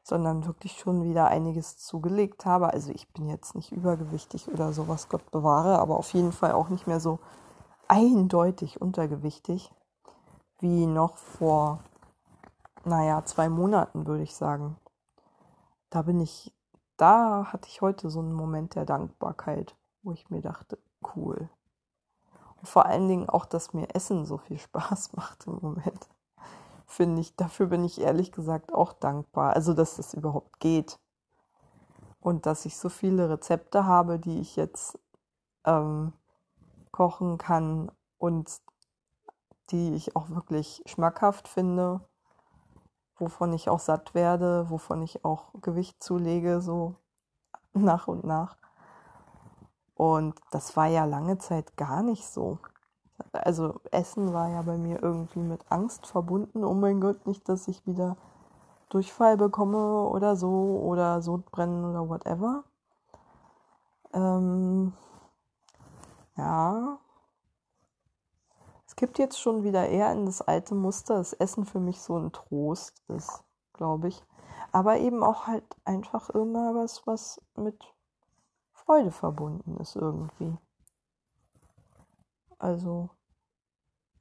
sondern 0.04 0.46
wirklich 0.46 0.78
schon 0.78 1.04
wieder 1.04 1.28
einiges 1.28 1.78
zugelegt 1.78 2.46
habe. 2.46 2.72
Also 2.72 2.92
ich 2.92 3.12
bin 3.14 3.30
jetzt 3.30 3.56
nicht 3.56 3.72
übergewichtig 3.72 4.50
oder 4.50 4.74
sowas, 4.74 5.08
Gott 5.10 5.32
bewahre, 5.32 5.80
aber 5.80 5.98
auf 5.98 6.14
jeden 6.14 6.34
Fall 6.34 6.52
auch 6.52 6.70
nicht 6.70 6.88
mehr 6.88 7.00
so 7.00 7.20
eindeutig 7.88 8.82
untergewichtig 8.82 9.72
wie 10.60 10.86
noch 10.86 11.18
vor, 11.18 11.80
naja, 12.84 13.24
zwei 13.26 13.50
Monaten, 13.50 14.06
würde 14.06 14.24
ich 14.24 14.36
sagen. 14.36 14.78
Da 15.90 16.02
bin 16.02 16.20
ich, 16.20 16.54
da 16.98 17.52
hatte 17.52 17.70
ich 17.70 17.82
heute 17.82 18.10
so 18.10 18.20
einen 18.20 18.34
Moment 18.34 18.76
der 18.76 18.86
Dankbarkeit, 18.86 19.76
wo 20.02 20.12
ich 20.12 20.30
mir 20.30 20.42
dachte, 20.42 20.78
cool. 21.16 21.50
Und 22.58 22.68
vor 22.68 22.86
allen 22.86 23.08
Dingen 23.08 23.30
auch, 23.30 23.46
dass 23.46 23.74
mir 23.74 23.94
Essen 23.96 24.26
so 24.26 24.38
viel 24.38 24.58
Spaß 24.60 25.14
macht 25.14 25.48
im 25.48 25.60
Moment 25.62 26.10
finde 26.94 27.22
ich, 27.22 27.36
dafür 27.36 27.68
bin 27.68 27.84
ich 27.84 28.00
ehrlich 28.02 28.32
gesagt 28.32 28.74
auch 28.74 28.94
dankbar. 28.94 29.54
Also, 29.54 29.74
dass 29.74 29.98
das 29.98 30.14
überhaupt 30.14 30.60
geht. 30.60 31.00
Und 32.20 32.46
dass 32.46 32.66
ich 32.66 32.78
so 32.78 32.90
viele 32.90 33.30
Rezepte 33.30 33.86
habe, 33.86 34.20
die 34.20 34.40
ich 34.40 34.56
jetzt 34.56 34.98
ähm, 35.66 36.14
kochen 36.92 37.38
kann 37.38 37.92
und 38.18 38.62
die 39.72 39.94
ich 39.96 40.16
auch 40.16 40.30
wirklich 40.30 40.84
schmackhaft 40.86 41.48
finde, 41.48 42.02
wovon 43.18 43.54
ich 43.54 43.70
auch 43.70 43.80
satt 43.80 44.14
werde, 44.14 44.70
wovon 44.70 45.02
ich 45.02 45.26
auch 45.26 45.54
Gewicht 45.62 46.02
zulege, 46.02 46.62
so 46.62 46.96
nach 47.74 48.08
und 48.08 48.24
nach. 48.24 48.58
Und 49.96 50.40
das 50.52 50.76
war 50.76 50.88
ja 50.88 51.06
lange 51.06 51.38
Zeit 51.38 51.76
gar 51.78 52.04
nicht 52.04 52.26
so. 52.26 52.60
Also 53.32 53.80
Essen 53.92 54.34
war 54.34 54.50
ja 54.50 54.62
bei 54.62 54.78
mir 54.78 55.02
irgendwie 55.02 55.40
mit 55.40 55.62
Angst 55.70 56.08
verbunden. 56.08 56.64
Oh 56.64 56.74
mein 56.74 57.02
Gott, 57.02 57.26
nicht, 57.28 57.48
dass 57.50 57.68
ich 57.68 57.86
wieder 57.86 58.18
Durchfall 58.90 59.38
bekomme 59.38 60.08
oder 60.08 60.36
so 60.36 60.80
oder 60.84 61.22
Sodbrennen 61.22 61.86
oder 61.86 62.08
whatever. 62.10 62.64
Ähm, 64.14 64.94
ja. 66.38 67.00
Es 68.86 68.96
gibt 68.96 69.18
jetzt 69.18 69.40
schon 69.40 69.64
wieder 69.64 69.90
eher 69.90 70.12
in 70.12 70.26
das 70.28 70.42
alte 70.42 70.76
Muster, 70.76 71.16
das 71.16 71.34
Essen 71.34 71.66
für 71.66 71.80
mich 71.80 72.00
so 72.00 72.18
ein 72.18 72.32
Trost 72.32 73.02
ist, 73.08 73.44
glaube 73.74 74.10
ich. 74.10 74.24
Aber 74.72 74.98
eben 74.98 75.24
auch 75.24 75.48
halt 75.48 75.64
einfach 75.86 76.30
immer 76.30 76.76
was, 76.76 77.06
was 77.08 77.42
mit 77.56 77.84
Freude 78.72 79.12
verbunden 79.12 79.78
ist 79.78 79.96
irgendwie. 79.96 80.56
Also, 82.60 83.10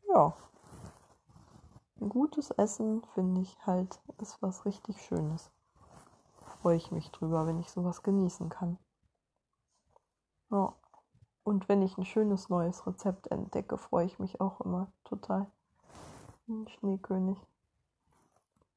ja. 0.09 0.35
Ein 2.01 2.09
gutes 2.09 2.51
Essen, 2.51 3.05
finde 3.15 3.41
ich 3.43 3.57
halt, 3.65 4.01
ist 4.19 4.43
was 4.43 4.65
richtig 4.65 5.01
Schönes. 5.03 5.53
Freue 6.61 6.77
ich 6.77 6.91
mich 6.91 7.11
drüber, 7.13 7.47
wenn 7.47 7.59
ich 7.59 7.71
sowas 7.71 8.03
genießen 8.03 8.49
kann. 8.49 8.79
Ja. 10.51 10.75
Und 11.45 11.69
wenn 11.69 11.83
ich 11.83 11.97
ein 11.99 12.05
schönes 12.05 12.49
neues 12.49 12.87
Rezept 12.87 13.29
entdecke, 13.29 13.79
freue 13.79 14.07
ich 14.07 14.19
mich 14.19 14.41
auch 14.41 14.61
immer 14.61 14.93
total. 15.05 15.51
Ein 16.49 16.69
Schneekönig. 16.69 17.39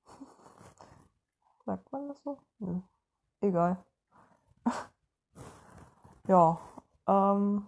Sagt 1.66 1.92
man 1.92 2.08
das 2.08 2.22
so? 2.24 2.38
Nö. 2.60 2.80
Egal. 3.42 3.84
ja. 6.28 6.60
Ähm. 7.08 7.68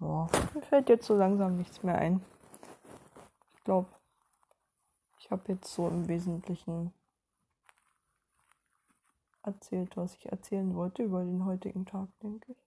Boah, 0.00 0.30
mir 0.54 0.62
fällt 0.62 0.88
jetzt 0.88 1.06
so 1.06 1.14
langsam 1.14 1.56
nichts 1.56 1.82
mehr 1.82 1.98
ein. 1.98 2.24
Ich 3.54 3.64
glaube, 3.64 3.88
ich 5.18 5.30
habe 5.30 5.52
jetzt 5.52 5.72
so 5.74 5.88
im 5.88 6.08
Wesentlichen 6.08 6.94
erzählt, 9.42 9.94
was 9.98 10.14
ich 10.14 10.32
erzählen 10.32 10.74
wollte 10.74 11.02
über 11.02 11.22
den 11.22 11.44
heutigen 11.44 11.84
Tag, 11.84 12.08
denke 12.22 12.52
ich. 12.52 12.58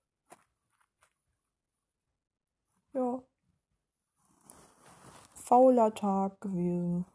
Ja. 2.93 3.23
Fauler 5.33 5.93
Tag 5.95 6.39
gewesen. 6.39 7.05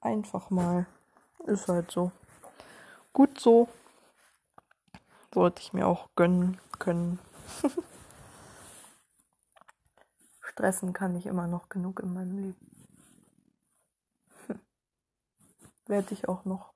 Einfach 0.00 0.50
mal. 0.50 0.86
Ist 1.46 1.66
halt 1.66 1.90
so. 1.90 2.12
Gut 3.12 3.40
so. 3.40 3.68
Sollte 5.34 5.62
ich 5.62 5.72
mir 5.72 5.88
auch 5.88 6.10
gönnen 6.14 6.60
können. 6.78 7.18
Stressen 10.52 10.92
kann 10.92 11.16
ich 11.16 11.24
immer 11.24 11.46
noch 11.46 11.70
genug 11.70 12.00
in 12.00 12.12
meinem 12.12 12.36
Leben. 12.36 12.86
Werde 15.86 16.12
ich 16.12 16.28
auch 16.28 16.44
noch. 16.44 16.74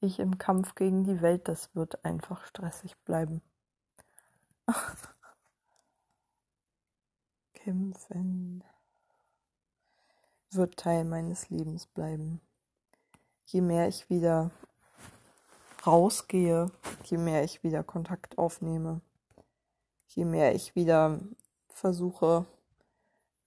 Ich 0.00 0.18
im 0.18 0.36
Kampf 0.36 0.74
gegen 0.74 1.04
die 1.04 1.22
Welt, 1.22 1.48
das 1.48 1.74
wird 1.74 2.04
einfach 2.04 2.44
stressig 2.44 2.94
bleiben. 3.04 3.40
Kämpfen 7.54 8.62
wird 10.50 10.76
Teil 10.76 11.06
meines 11.06 11.48
Lebens 11.48 11.86
bleiben. 11.86 12.42
Je 13.46 13.62
mehr 13.62 13.88
ich 13.88 14.10
wieder 14.10 14.50
rausgehe, 15.86 16.70
je 17.04 17.16
mehr 17.16 17.44
ich 17.44 17.62
wieder 17.62 17.82
Kontakt 17.82 18.36
aufnehme, 18.36 19.00
je 20.14 20.24
mehr 20.24 20.54
ich 20.54 20.74
wieder 20.74 21.18
versuche, 21.68 22.44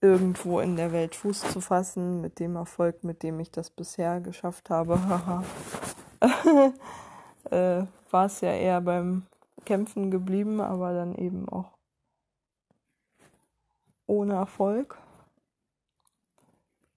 irgendwo 0.00 0.60
in 0.60 0.76
der 0.76 0.92
Welt 0.92 1.14
Fuß 1.14 1.52
zu 1.52 1.60
fassen, 1.60 2.20
mit 2.20 2.38
dem 2.38 2.56
Erfolg, 2.56 3.04
mit 3.04 3.22
dem 3.22 3.40
ich 3.40 3.50
das 3.50 3.70
bisher 3.70 4.20
geschafft 4.20 4.70
habe, 4.70 4.98
äh, 7.50 7.82
war 8.10 8.26
es 8.26 8.40
ja 8.40 8.52
eher 8.52 8.80
beim 8.80 9.26
Kämpfen 9.64 10.10
geblieben, 10.10 10.60
aber 10.60 10.92
dann 10.94 11.14
eben 11.14 11.48
auch 11.48 11.72
ohne 14.06 14.34
Erfolg. 14.34 14.98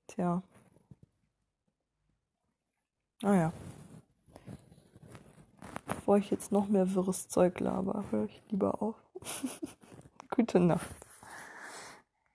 Tja. 0.07 0.41
Naja. 3.21 3.51
Bevor 5.87 6.17
ich 6.17 6.29
jetzt 6.29 6.51
noch 6.51 6.67
mehr 6.67 6.93
wirres 6.93 7.27
Zeug 7.27 7.59
laber, 7.59 8.05
höre 8.11 8.25
ich 8.25 8.41
lieber 8.49 8.81
auf. 8.81 8.95
Gute 10.29 10.59
Nacht. 10.59 11.08